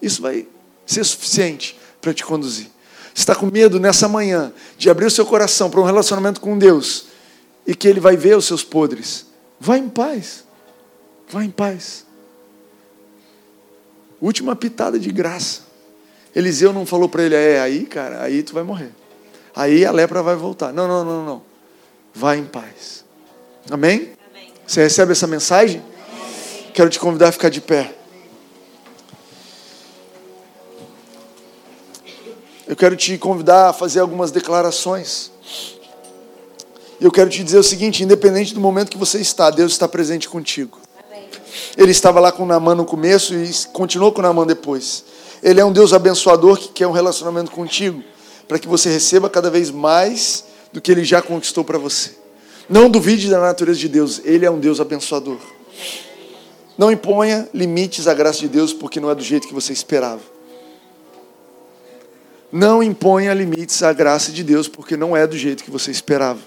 Isso 0.00 0.22
vai 0.22 0.46
ser 0.86 1.04
suficiente 1.04 1.78
para 2.00 2.14
te 2.14 2.24
conduzir. 2.24 2.66
Você 3.12 3.22
está 3.22 3.34
com 3.34 3.46
medo 3.46 3.80
nessa 3.80 4.06
manhã 4.06 4.52
de 4.76 4.88
abrir 4.88 5.06
o 5.06 5.10
seu 5.10 5.26
coração 5.26 5.68
para 5.68 5.80
um 5.80 5.84
relacionamento 5.84 6.40
com 6.40 6.56
Deus 6.56 7.06
e 7.66 7.74
que 7.74 7.88
Ele 7.88 7.98
vai 7.98 8.16
ver 8.16 8.36
os 8.36 8.44
seus 8.44 8.62
podres? 8.62 9.26
Vai 9.58 9.78
em 9.78 9.88
paz. 9.88 10.44
Vai 11.28 11.46
em 11.46 11.50
paz. 11.50 12.06
Última 14.20 14.54
pitada 14.54 14.98
de 14.98 15.10
graça. 15.10 15.62
Eliseu 16.34 16.72
não 16.72 16.86
falou 16.86 17.08
para 17.08 17.24
ele, 17.24 17.34
é 17.34 17.60
aí, 17.60 17.86
cara, 17.86 18.22
aí 18.22 18.42
tu 18.42 18.52
vai 18.54 18.62
morrer. 18.62 18.92
Aí 19.54 19.84
a 19.84 19.90
lepra 19.90 20.22
vai 20.22 20.36
voltar. 20.36 20.72
Não, 20.72 20.86
não, 20.86 21.04
não, 21.04 21.24
não. 21.24 21.42
Vai 22.14 22.38
em 22.38 22.44
paz. 22.44 23.04
Amém? 23.70 24.17
Você 24.68 24.82
recebe 24.82 25.12
essa 25.12 25.26
mensagem? 25.26 25.82
Quero 26.74 26.90
te 26.90 27.00
convidar 27.00 27.28
a 27.28 27.32
ficar 27.32 27.48
de 27.48 27.58
pé. 27.58 27.94
Eu 32.66 32.76
quero 32.76 32.94
te 32.94 33.16
convidar 33.16 33.70
a 33.70 33.72
fazer 33.72 34.00
algumas 34.00 34.30
declarações. 34.30 35.32
E 37.00 37.04
eu 37.04 37.10
quero 37.10 37.30
te 37.30 37.42
dizer 37.42 37.56
o 37.56 37.62
seguinte: 37.62 38.02
independente 38.02 38.52
do 38.52 38.60
momento 38.60 38.90
que 38.90 38.98
você 38.98 39.18
está, 39.18 39.48
Deus 39.48 39.72
está 39.72 39.88
presente 39.88 40.28
contigo. 40.28 40.78
Ele 41.74 41.90
estava 41.90 42.20
lá 42.20 42.30
com 42.30 42.44
Naamã 42.44 42.74
no 42.74 42.84
começo 42.84 43.34
e 43.34 43.50
continuou 43.72 44.12
com 44.12 44.20
Naamã 44.20 44.46
depois. 44.46 45.02
Ele 45.42 45.62
é 45.62 45.64
um 45.64 45.72
Deus 45.72 45.94
abençoador 45.94 46.58
que 46.58 46.68
quer 46.68 46.86
um 46.86 46.92
relacionamento 46.92 47.50
contigo, 47.50 48.04
para 48.46 48.58
que 48.58 48.68
você 48.68 48.90
receba 48.90 49.30
cada 49.30 49.48
vez 49.48 49.70
mais 49.70 50.44
do 50.70 50.78
que 50.78 50.92
ele 50.92 51.04
já 51.04 51.22
conquistou 51.22 51.64
para 51.64 51.78
você. 51.78 52.27
Não 52.68 52.90
duvide 52.90 53.30
da 53.30 53.40
natureza 53.40 53.78
de 53.78 53.88
Deus, 53.88 54.20
ele 54.24 54.44
é 54.44 54.50
um 54.50 54.60
Deus 54.60 54.78
abençoador. 54.78 55.38
Não 56.76 56.92
imponha 56.92 57.48
limites 57.54 58.06
à 58.06 58.14
graça 58.14 58.40
de 58.40 58.48
Deus, 58.48 58.72
porque 58.72 59.00
não 59.00 59.10
é 59.10 59.14
do 59.14 59.22
jeito 59.22 59.48
que 59.48 59.54
você 59.54 59.72
esperava. 59.72 60.20
Não 62.52 62.82
imponha 62.82 63.34
limites 63.34 63.82
à 63.82 63.92
graça 63.92 64.30
de 64.30 64.44
Deus, 64.44 64.68
porque 64.68 64.96
não 64.96 65.16
é 65.16 65.26
do 65.26 65.36
jeito 65.36 65.64
que 65.64 65.70
você 65.70 65.90
esperava. 65.90 66.40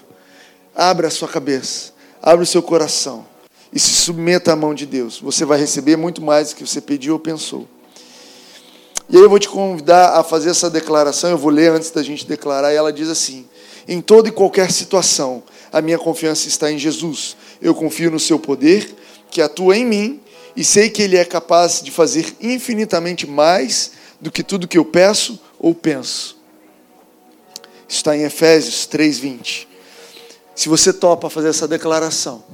Abra 0.74 1.08
a 1.08 1.10
sua 1.10 1.28
cabeça, 1.28 1.92
abra 2.22 2.42
o 2.42 2.46
seu 2.46 2.62
coração 2.62 3.26
e 3.72 3.78
se 3.78 3.92
submeta 3.92 4.52
à 4.52 4.56
mão 4.56 4.74
de 4.74 4.86
Deus. 4.86 5.20
Você 5.20 5.44
vai 5.44 5.58
receber 5.58 5.96
muito 5.96 6.22
mais 6.22 6.50
do 6.50 6.56
que 6.56 6.66
você 6.66 6.80
pediu 6.80 7.14
ou 7.14 7.18
pensou. 7.18 7.68
E 9.08 9.16
aí 9.16 9.22
eu 9.22 9.28
vou 9.28 9.38
te 9.38 9.48
convidar 9.48 10.18
a 10.18 10.24
fazer 10.24 10.50
essa 10.50 10.70
declaração, 10.70 11.30
eu 11.30 11.38
vou 11.38 11.50
ler 11.50 11.70
antes 11.70 11.90
da 11.90 12.02
gente 12.02 12.26
declarar, 12.26 12.72
e 12.72 12.76
ela 12.76 12.92
diz 12.92 13.08
assim: 13.08 13.44
Em 13.86 14.00
toda 14.00 14.28
e 14.28 14.32
qualquer 14.32 14.70
situação, 14.70 15.42
a 15.72 15.80
minha 15.80 15.98
confiança 15.98 16.48
está 16.48 16.70
em 16.70 16.78
Jesus. 16.78 17.36
Eu 17.60 17.74
confio 17.74 18.10
no 18.10 18.20
seu 18.20 18.38
poder, 18.38 18.94
que 19.30 19.40
atua 19.40 19.76
em 19.76 19.84
mim, 19.84 20.20
e 20.54 20.62
sei 20.62 20.90
que 20.90 21.02
ele 21.02 21.16
é 21.16 21.24
capaz 21.24 21.82
de 21.82 21.90
fazer 21.90 22.36
infinitamente 22.40 23.26
mais 23.26 23.92
do 24.20 24.30
que 24.30 24.42
tudo 24.42 24.68
que 24.68 24.78
eu 24.78 24.84
peço 24.84 25.40
ou 25.58 25.74
penso. 25.74 26.36
Está 27.88 28.16
em 28.16 28.22
Efésios 28.22 28.86
3:20. 28.86 29.66
Se 30.54 30.68
você 30.68 30.92
topa 30.92 31.30
fazer 31.30 31.48
essa 31.48 31.66
declaração, 31.66 32.44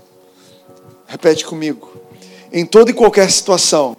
repete 1.07 1.45
comigo. 1.45 1.93
Em 2.53 2.65
toda 2.65 2.91
e 2.91 2.95
qualquer 2.95 3.31
situação, 3.31 3.97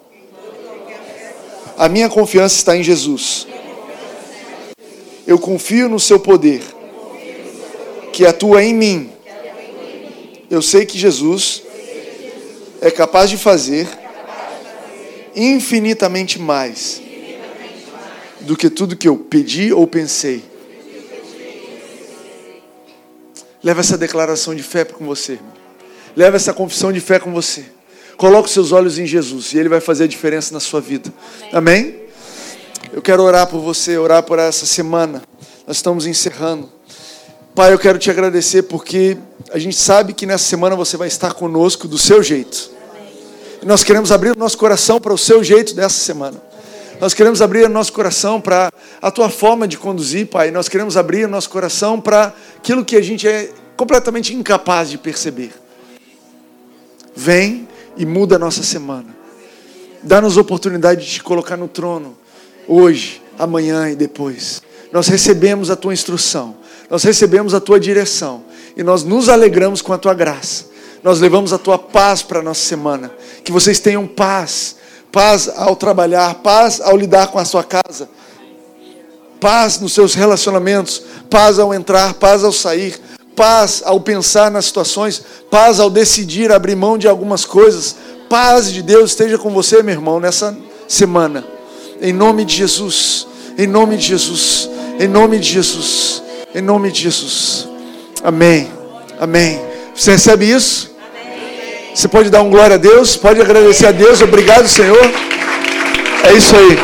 a 1.76 1.88
minha 1.88 2.08
confiança 2.08 2.56
está 2.56 2.76
em 2.76 2.82
Jesus. 2.82 3.46
Eu 5.26 5.38
confio 5.38 5.88
no 5.88 6.00
seu 6.00 6.18
poder, 6.18 6.62
que 8.12 8.26
atua 8.26 8.62
em 8.62 8.74
mim. 8.74 9.12
Eu 10.50 10.60
sei 10.62 10.84
que 10.84 10.98
Jesus 10.98 11.62
é 12.80 12.90
capaz 12.90 13.30
de 13.30 13.36
fazer 13.36 13.88
infinitamente 15.34 16.38
mais 16.38 17.00
do 18.40 18.56
que 18.56 18.68
tudo 18.68 18.96
que 18.96 19.08
eu 19.08 19.16
pedi 19.16 19.72
ou 19.72 19.86
pensei. 19.86 20.42
Leva 23.62 23.80
essa 23.80 23.98
declaração 23.98 24.54
de 24.54 24.62
fé 24.62 24.84
com 24.84 25.04
você, 25.04 25.32
irmão. 25.32 25.52
Leva 26.16 26.36
essa 26.36 26.52
confissão 26.52 26.90
de 26.90 27.00
fé 27.00 27.18
com 27.18 27.32
você. 27.32 27.64
Coloque 28.16 28.50
seus 28.50 28.72
olhos 28.72 28.98
em 28.98 29.06
Jesus 29.06 29.52
e 29.52 29.58
Ele 29.58 29.68
vai 29.68 29.80
fazer 29.80 30.04
a 30.04 30.06
diferença 30.06 30.52
na 30.52 30.60
sua 30.60 30.80
vida. 30.80 31.12
Amém? 31.52 31.80
Amém? 31.80 32.00
Eu 32.92 33.00
quero 33.00 33.22
orar 33.22 33.46
por 33.46 33.60
você, 33.60 33.96
orar 33.96 34.22
por 34.22 34.38
essa 34.38 34.66
semana. 34.66 35.22
Nós 35.66 35.76
estamos 35.76 36.06
encerrando. 36.06 36.70
Pai, 37.60 37.74
eu 37.74 37.78
quero 37.78 37.98
te 37.98 38.10
agradecer 38.10 38.62
porque 38.62 39.18
a 39.52 39.58
gente 39.58 39.76
sabe 39.76 40.14
que 40.14 40.24
nessa 40.24 40.44
semana 40.44 40.74
você 40.74 40.96
vai 40.96 41.08
estar 41.08 41.34
conosco 41.34 41.86
do 41.86 41.98
seu 41.98 42.22
jeito. 42.22 42.70
E 43.62 43.66
nós 43.66 43.84
queremos 43.84 44.10
abrir 44.10 44.30
o 44.30 44.38
nosso 44.38 44.56
coração 44.56 44.98
para 44.98 45.12
o 45.12 45.18
seu 45.18 45.44
jeito 45.44 45.74
dessa 45.74 46.02
semana. 46.02 46.40
Nós 46.98 47.12
queremos 47.12 47.42
abrir 47.42 47.66
o 47.66 47.68
nosso 47.68 47.92
coração 47.92 48.40
para 48.40 48.72
a 49.02 49.10
tua 49.10 49.28
forma 49.28 49.68
de 49.68 49.76
conduzir, 49.76 50.28
Pai. 50.28 50.50
Nós 50.50 50.70
queremos 50.70 50.96
abrir 50.96 51.26
o 51.26 51.28
nosso 51.28 51.50
coração 51.50 52.00
para 52.00 52.34
aquilo 52.56 52.82
que 52.82 52.96
a 52.96 53.02
gente 53.02 53.28
é 53.28 53.50
completamente 53.76 54.34
incapaz 54.34 54.88
de 54.88 54.96
perceber. 54.96 55.52
Vem 57.14 57.68
e 57.94 58.06
muda 58.06 58.36
a 58.36 58.38
nossa 58.38 58.62
semana. 58.62 59.14
Dá-nos 60.02 60.38
oportunidade 60.38 61.04
de 61.04 61.10
te 61.10 61.22
colocar 61.22 61.58
no 61.58 61.68
trono, 61.68 62.16
hoje, 62.66 63.20
amanhã 63.38 63.90
e 63.90 63.94
depois. 63.94 64.62
Nós 64.90 65.08
recebemos 65.08 65.70
a 65.70 65.76
tua 65.76 65.92
instrução, 65.92 66.56
nós 66.90 67.04
recebemos 67.04 67.54
a 67.54 67.60
tua 67.60 67.78
direção 67.78 68.42
e 68.76 68.82
nós 68.82 69.04
nos 69.04 69.28
alegramos 69.28 69.80
com 69.80 69.92
a 69.92 69.98
tua 69.98 70.12
graça. 70.12 70.64
Nós 71.04 71.20
levamos 71.20 71.52
a 71.52 71.58
tua 71.58 71.78
paz 71.78 72.20
para 72.20 72.40
a 72.40 72.42
nossa 72.42 72.60
semana. 72.60 73.12
Que 73.44 73.52
vocês 73.52 73.78
tenham 73.78 74.06
paz, 74.08 74.76
paz 75.12 75.48
ao 75.54 75.76
trabalhar, 75.76 76.34
paz 76.36 76.80
ao 76.80 76.96
lidar 76.96 77.28
com 77.28 77.38
a 77.38 77.44
sua 77.44 77.62
casa, 77.62 78.08
paz 79.40 79.78
nos 79.78 79.94
seus 79.94 80.14
relacionamentos, 80.14 81.00
paz 81.30 81.60
ao 81.60 81.72
entrar, 81.72 82.14
paz 82.14 82.42
ao 82.42 82.52
sair, 82.52 83.00
paz 83.36 83.82
ao 83.84 84.00
pensar 84.00 84.50
nas 84.50 84.66
situações, 84.66 85.22
paz 85.48 85.78
ao 85.78 85.88
decidir 85.88 86.50
abrir 86.50 86.74
mão 86.74 86.98
de 86.98 87.06
algumas 87.06 87.44
coisas. 87.44 87.96
Paz 88.28 88.70
de 88.70 88.82
Deus 88.82 89.10
esteja 89.10 89.38
com 89.38 89.50
você, 89.50 89.82
meu 89.82 89.94
irmão, 89.94 90.18
nessa 90.18 90.56
semana. 90.88 91.44
Em 92.00 92.12
nome 92.12 92.44
de 92.44 92.56
Jesus. 92.56 93.26
Em 93.56 93.66
nome 93.66 93.96
de 93.96 94.06
Jesus. 94.06 94.68
Em 94.98 95.08
nome 95.08 95.38
de 95.38 95.48
Jesus. 95.48 96.22
Em 96.54 96.60
nome 96.60 96.90
de 96.90 97.02
Jesus. 97.02 97.68
Amém. 98.24 98.68
Amém. 99.20 99.60
Você 99.94 100.12
recebe 100.12 100.50
isso? 100.50 100.90
Você 101.94 102.08
pode 102.08 102.30
dar 102.30 102.42
um 102.42 102.50
glória 102.50 102.74
a 102.74 102.78
Deus, 102.78 103.16
pode 103.16 103.40
agradecer 103.40 103.86
a 103.86 103.92
Deus. 103.92 104.20
Obrigado, 104.20 104.66
Senhor. 104.66 104.98
É 106.24 106.32
isso 106.32 106.56
aí. 106.56 106.78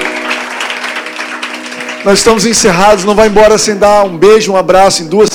Nós 2.05 2.19
estamos 2.19 2.47
encerrados. 2.47 3.05
Não 3.05 3.15
vai 3.15 3.27
embora 3.27 3.59
sem 3.59 3.77
dar 3.77 4.05
um 4.05 4.17
beijo, 4.17 4.53
um 4.53 4.57
abraço 4.57 5.03
em 5.03 5.07
duas. 5.07 5.31